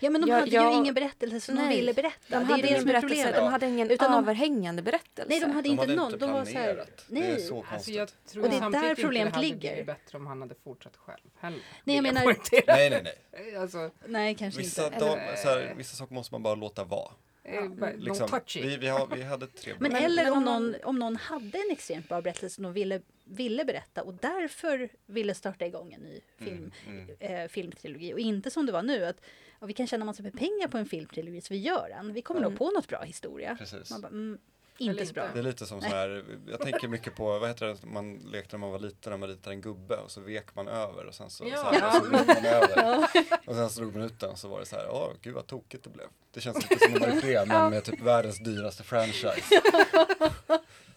Ja, 0.00 0.10
men 0.10 0.20
de 0.20 0.30
Ja, 0.30 0.34
hade 0.38 0.50
jag- 0.50 0.72
ju 0.72 0.78
ingen 0.78 0.94
berättelse 0.94 1.40
som 1.40 1.54
de 1.56 1.62
Nej. 1.62 1.76
ville 1.76 1.92
berätta. 1.94 2.16
de 2.28 2.34
det 2.38 2.44
hade 2.44 2.60
är 2.60 2.62
det 2.62 2.68
ingen 2.68 2.84
berättelse, 2.84 3.32
de 3.32 3.46
hade 3.52 3.66
ingen 3.66 3.90
Utan 3.90 4.10
de- 4.12 4.18
överhängande 4.18 4.82
berättelse. 4.82 5.26
Nej, 5.28 5.40
de 5.40 5.46
hade 5.50 5.62
De 5.62 5.68
inte 5.68 5.82
hade 5.82 5.94
någon. 5.96 6.12
inte 6.12 6.26
de 6.26 6.32
var 6.32 6.44
så 6.44 6.50
här, 6.50 6.64
planerat. 6.74 7.04
Det 7.08 7.18
är 7.18 7.32
nej. 7.32 7.40
så 7.40 7.56
Alltså 7.56 7.70
konstigt. 7.70 7.94
jag 7.94 8.08
tror 8.26 8.44
Och 8.44 8.50
det 8.50 8.56
är 8.56 8.70
där 8.70 8.90
inte 8.90 9.02
problemet 9.02 9.32
det 9.32 9.36
hade 9.36 9.46
ligger. 9.48 9.58
blivit 9.70 9.86
bättre 9.86 10.18
om 10.18 10.26
han 10.26 10.40
hade 10.40 10.54
fortsatt 10.64 10.96
själv 10.96 11.20
heller. 11.40 11.60
Nej, 11.84 11.96
jag 11.96 12.02
menar-. 12.02 12.36
Nej, 12.66 12.90
nej, 12.90 13.02
nej. 13.32 13.56
Alltså, 13.60 13.90
Nej, 14.06 14.34
kanske 14.34 14.60
Vissa, 14.60 14.86
inte. 14.86 14.98
så 15.42 15.48
här, 15.48 15.74
vissa 15.76 15.96
saker 15.96 16.14
måste 16.14 16.34
man 16.34 16.42
bara 16.42 16.54
låta 16.54 16.84
vara. 16.84 17.12
Eh, 17.46 17.68
bara, 17.68 17.92
Liksom, 17.92 18.28
touchy. 18.28 18.62
vi, 18.62 18.76
vi, 18.76 18.88
har, 18.88 19.06
vi 19.06 19.22
hade 19.22 19.46
trevligt. 19.46 19.80
Men, 19.80 19.92
eller 20.04 20.30
om 20.30 20.44
någon, 20.44 20.74
om 20.84 20.98
någon 20.98 21.16
hade 21.16 21.58
en 21.58 21.70
extremt 21.70 22.08
bra 22.08 22.22
berättelse 22.22 22.54
som 22.54 22.64
de 22.64 22.72
ville, 22.72 23.00
ville 23.24 23.64
berätta 23.64 24.02
och 24.02 24.14
därför 24.14 24.88
ville 25.06 25.34
starta 25.34 25.66
igång 25.66 25.92
en 25.92 26.00
ny 26.00 26.20
film, 26.38 26.72
Mm, 26.86 27.08
eh, 27.20 27.48
filmtrilogi. 27.48 28.14
Och 28.14 28.20
inte 28.20 28.50
som 28.50 28.66
det 28.66 28.72
var 28.72 28.82
nu, 28.82 29.04
att 29.04 29.20
ja, 29.60 29.66
vi 29.66 29.72
kan 29.72 29.86
tjäna 29.86 30.04
massor 30.04 30.22
med 30.24 30.32
pengar 30.38 30.68
på 30.68 30.78
en 30.78 30.86
filmtrilogi 30.86 31.40
så 31.40 31.54
vi 31.54 31.60
gör 31.60 31.88
den. 31.88 32.12
Vi 32.12 32.22
kommer 32.22 32.40
Mm. 32.40 32.50
nog 32.50 32.58
på 32.58 32.70
något 32.70 32.88
bra 32.88 33.02
historia. 33.02 33.56
Precis. 33.58 33.90
Man 33.90 34.00
bara, 34.00 34.08
mm, 34.08 34.38
inte 34.78 35.06
så 35.06 35.12
bra. 35.12 35.28
Det 35.32 35.38
är 35.38 35.42
lite 35.42 35.66
som 35.66 35.80
så 35.80 35.88
här, 35.88 36.24
jag 36.50 36.60
tänker 36.60 36.88
mycket 36.88 37.14
på, 37.14 37.38
vad 37.38 37.48
heter 37.48 37.66
det, 37.66 37.76
man 37.86 38.16
lekte 38.16 38.56
när 38.56 38.60
man 38.60 38.70
var 38.70 38.78
liten, 38.78 39.10
när 39.10 39.16
man 39.16 39.28
ritade 39.28 39.54
en 39.56 39.60
gubbe 39.60 39.96
och 39.96 40.10
så 40.10 40.20
vek 40.20 40.54
man 40.54 40.68
över 40.68 41.06
och 41.06 41.14
sen 41.14 41.30
så, 41.30 41.44
Ja. 41.48 41.56
så, 41.56 41.64
här, 41.64 41.90
så 41.90 41.98
drog 41.98 42.12
man 42.26 42.44
över. 42.44 43.06
Och 43.46 43.54
sen 43.54 43.70
så 43.70 43.80
drog 43.80 43.94
man 43.96 44.02
ut 44.06 44.20
den 44.20 44.30
och 44.30 44.38
så 44.38 44.48
var 44.48 44.60
det 44.60 44.66
så 44.66 44.76
här, 44.76 44.88
åh 44.90 45.08
gud 45.22 45.34
vad 45.34 45.46
tokigt 45.46 45.84
det 45.84 45.90
blev. 45.90 46.06
Det 46.34 46.40
känns 46.40 46.70
lite 46.70 46.84
som 46.84 47.02
en 47.02 47.20
det, 47.20 47.44
men 47.48 47.70
med 47.70 47.84
typ 47.84 48.00
världens 48.00 48.38
dyraste 48.38 48.82
franchise. 48.82 49.42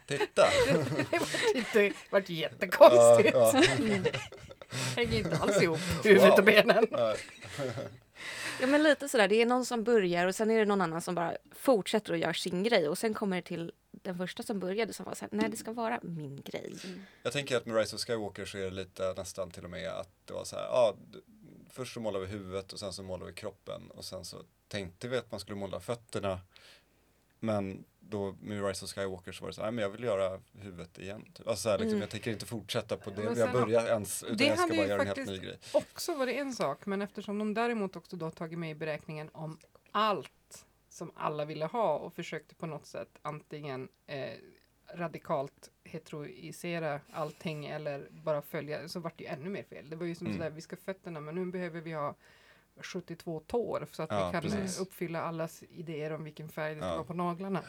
Titta! 0.08 0.48
Det 1.74 1.94
vart 2.10 2.30
jättekonstigt. 2.30 3.32
Ja, 3.34 3.52
ja. 3.54 3.62
Hänger 4.96 5.18
inte 5.18 5.38
alls 5.38 5.62
ihop, 5.62 5.80
huvudet 6.04 6.38
och 6.40 6.44
benen. 6.46 6.88
Ja 8.62 8.68
men 8.68 8.84
lite 8.84 9.10
sådär, 9.10 9.28
det 9.28 9.42
är 9.42 9.46
någon 9.46 9.66
som 9.66 9.84
börjar 9.84 10.28
och 10.28 10.36
sen 10.36 10.52
är 10.52 10.60
det 10.60 10.66
någon 10.66 10.82
annan 10.82 11.02
som 11.02 11.16
bara 11.16 11.38
fortsätter 11.52 12.12
och 12.12 12.18
gör 12.18 12.34
sin 12.34 12.64
grej 12.64 12.90
och 12.90 12.98
sen 12.98 13.14
kommer 13.14 13.36
det 13.36 13.42
till 13.42 13.72
den 13.92 14.18
första 14.18 14.44
som 14.44 14.60
började 14.60 14.94
som 14.94 15.06
var 15.06 15.14
såhär, 15.14 15.30
nej 15.32 15.50
det 15.50 15.58
ska 15.58 15.72
vara 15.72 16.00
min 16.04 16.42
grej. 16.42 16.76
Mm. 16.84 17.02
Jag 17.24 17.34
tänker 17.34 17.58
att 17.58 17.66
med 17.66 17.76
Rise 17.76 17.96
of 17.96 18.02
Skywalker 18.02 18.46
så 18.46 18.58
är 18.58 18.62
det 18.62 18.72
lite 18.72 19.14
nästan 19.18 19.52
till 19.52 19.64
och 19.64 19.70
med 19.70 19.90
att 19.90 20.10
det 20.26 20.34
var 20.34 20.44
så 20.44 20.56
här, 20.56 20.64
ja, 20.64 20.96
först 21.70 21.94
så 21.94 22.00
målade 22.00 22.26
vi 22.26 22.32
huvudet 22.32 22.74
och 22.74 22.80
sen 22.80 22.94
så 22.94 23.04
målade 23.04 23.32
vi 23.32 23.38
kroppen 23.38 23.92
och 23.92 24.06
sen 24.06 24.26
så 24.26 24.38
tänkte 24.68 25.08
vi 25.08 25.18
att 25.18 25.32
man 25.32 25.40
skulle 25.40 25.58
måla 25.58 25.80
fötterna. 25.80 26.40
Men 27.40 27.86
då 28.00 28.36
med 28.42 28.66
Rise 28.68 28.86
of 28.86 28.92
Skywalker 28.92 29.32
så 29.32 29.42
var 29.44 29.50
det 29.50 29.54
så 29.56 29.64
här, 29.64 29.72
men 29.72 29.82
jag 29.82 29.90
vill 29.90 30.04
göra 30.04 30.40
huvudet 30.54 31.00
igen. 31.00 31.26
Typ. 31.34 31.48
Alltså 31.48 31.62
så 31.64 31.70
här, 31.70 31.78
liksom, 31.78 31.90
Mm. 31.90 32.02
jag 32.02 32.10
tänker 32.10 32.32
inte 32.32 32.46
fortsätta 32.46 32.98
på 32.98 33.10
det 33.10 33.30
vi 33.34 33.42
har 33.42 33.52
börjat 33.54 33.86
ens, 33.88 34.24
utan 34.24 34.38
det 34.38 34.44
jag 34.46 34.54
ska 34.54 34.62
hade 34.62 34.76
bara 34.76 34.84
ju 34.84 34.90
göra 34.90 35.02
en 35.02 35.08
helt 35.08 35.28
ny 35.30 35.38
grej. 35.38 35.60
Också 35.74 36.16
var 36.16 36.26
det 36.26 36.34
en 36.40 36.54
sak, 36.54 36.86
men 36.86 37.02
eftersom 37.02 37.40
de 37.40 37.54
däremot 37.54 37.96
också 37.96 38.16
då 38.16 38.32
tagit 38.32 38.60
med 38.60 38.72
i 38.72 38.76
beräkningen 38.76 39.30
om 39.34 39.58
allt 39.92 40.66
som 40.90 41.12
alla 41.16 41.46
ville 41.46 41.66
ha 41.66 41.98
och 41.98 42.14
försökte 42.14 42.56
på 42.56 42.66
något 42.66 42.86
sätt 42.86 43.10
antingen 43.22 43.90
eh, 44.08 44.30
radikalt 44.94 45.72
heteroisera 45.84 47.02
allting 47.14 47.66
eller 47.66 48.08
bara 48.12 48.42
följa, 48.42 48.88
så 48.88 49.00
vart 49.00 49.18
det 49.18 49.24
ju 49.24 49.30
ännu 49.30 49.50
mer 49.50 49.64
fel. 49.64 49.90
Det 49.90 49.96
var 49.96 50.06
ju 50.06 50.16
som 50.16 50.28
Mm. 50.28 50.38
sådär, 50.38 50.50
vi 50.50 50.62
ska 50.62 50.76
fötterna 50.76 51.20
men 51.20 51.36
nu 51.36 51.46
behöver 51.46 51.82
vi 51.82 51.92
ha 51.94 52.16
72 52.82 53.40
tår 53.48 53.88
så 53.92 54.04
att 54.04 54.10
Ja, 54.12 54.26
vi 54.28 54.32
kan 54.32 54.42
precis. 54.42 54.80
uppfylla 54.80 55.22
allas 55.22 55.64
idéer 55.70 56.12
om 56.14 56.24
vilken 56.24 56.50
färg 56.50 56.76
det 56.76 56.82
ska 56.82 56.88
Ja. 56.90 56.94
vara 56.96 57.04
på 57.04 57.14
naglarna. 57.14 57.64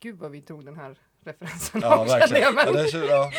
Gud 0.00 0.18
vad 0.18 0.30
vi 0.30 0.42
tog 0.42 0.64
den 0.64 0.76
här 0.76 0.96
referensen 1.24 1.80
Ja, 1.80 1.96
av, 1.96 2.06
känner 2.06 2.18
verkligen. 2.20 2.42
jag, 2.42 2.54
men- 2.54 2.66
Ja, 2.66 2.72
det 2.72 2.92
är, 2.98 3.08
ja, 3.08 3.32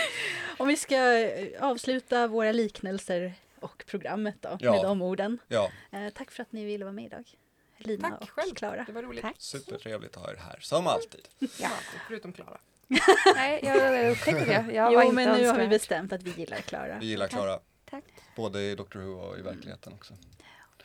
Om 0.57 0.67
vi 0.67 0.77
ska 0.77 0.95
eh, 1.19 1.63
avsluta 1.63 2.27
våra 2.27 2.51
liknelser 2.51 3.33
och 3.59 3.83
programmet 3.87 4.35
då, 4.41 4.57
Ja. 4.59 4.71
med 4.71 4.81
de 4.83 5.01
orden. 5.01 5.37
ja, 5.47 5.69
Eh, 5.91 6.09
tack 6.09 6.31
för 6.31 6.41
att 6.43 6.51
ni 6.51 6.65
ville 6.65 6.85
vara 6.85 6.93
med 6.93 7.05
idag. 7.05 7.29
Lina 7.77 8.09
Tack 8.09 8.21
och 8.21 8.29
själv. 8.29 8.53
Klara. 8.55 8.83
Det 8.83 8.91
var 8.91 9.03
roligt. 9.03 9.21
Tack. 9.21 9.35
supertrevligt 9.37 10.17
att 10.17 10.23
ha 10.23 10.31
er 10.31 10.35
här, 10.35 10.57
som 10.61 10.87
alltid. 10.87 11.27
Ja, 11.39 11.69
förutom 12.07 12.33
Klara. 12.33 12.57
Nej, 13.35 13.59
jag 13.63 14.11
upptäckte 14.11 14.45
det. 14.45 14.73
Jag 14.73 14.83
var 14.83 14.91
Jo, 14.91 15.01
inte 15.01 15.15
men 15.15 15.39
nu 15.41 15.47
har 15.47 15.59
vi 15.59 15.67
bestämt 15.67 16.13
att 16.13 16.23
vi 16.23 16.31
gillar 16.31 16.57
Klara. 16.57 16.97
Vi 16.99 17.05
gillar 17.05 17.27
Klara, 17.27 17.59
Tack. 17.89 18.03
både 18.35 18.61
i 18.61 18.75
Doctor 18.75 18.99
Who 18.99 19.11
och 19.13 19.37
i 19.39 19.41
verkligheten 19.41 19.93
också. 19.93 20.13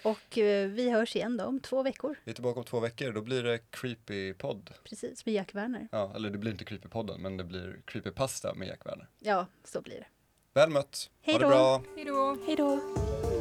Och 0.02 0.38
eh, 0.38 0.68
vi 0.68 0.90
hörs 0.90 1.16
igen 1.16 1.36
då 1.36 1.44
om 1.44 1.60
två 1.60 1.82
veckor. 1.82 2.16
Vi 2.24 2.30
är 2.30 2.34
tillbaka 2.34 2.58
om 2.60 2.64
två 2.64 2.80
veckor, 2.80 3.12
då 3.12 3.20
blir 3.22 3.42
det 3.42 3.58
Creepy-podd. 3.70 4.70
Precis, 4.84 5.26
med 5.26 5.34
Jack 5.34 5.54
Werner. 5.54 5.88
Ja, 5.92 6.12
eller 6.14 6.30
det 6.30 6.38
blir 6.38 6.52
inte 6.52 6.64
Creepy-podden, 6.64 7.18
men 7.18 7.36
det 7.36 7.44
blir 7.44 7.80
Creepy-pasta 7.86 8.54
med 8.54 8.68
Jack 8.68 8.86
Werner. 8.86 9.08
Ja, 9.18 9.46
så 9.64 9.80
blir 9.80 9.94
det. 9.94 10.06
Väl 10.54 10.70
mött! 10.70 11.10
Hej 11.22 11.34
ha 11.34 11.38
det 11.38 11.44
då. 11.44 11.50
bra! 11.50 11.82
Hej 11.96 12.04
då! 12.04 12.36
Hej 12.46 12.56
då. 12.56 13.37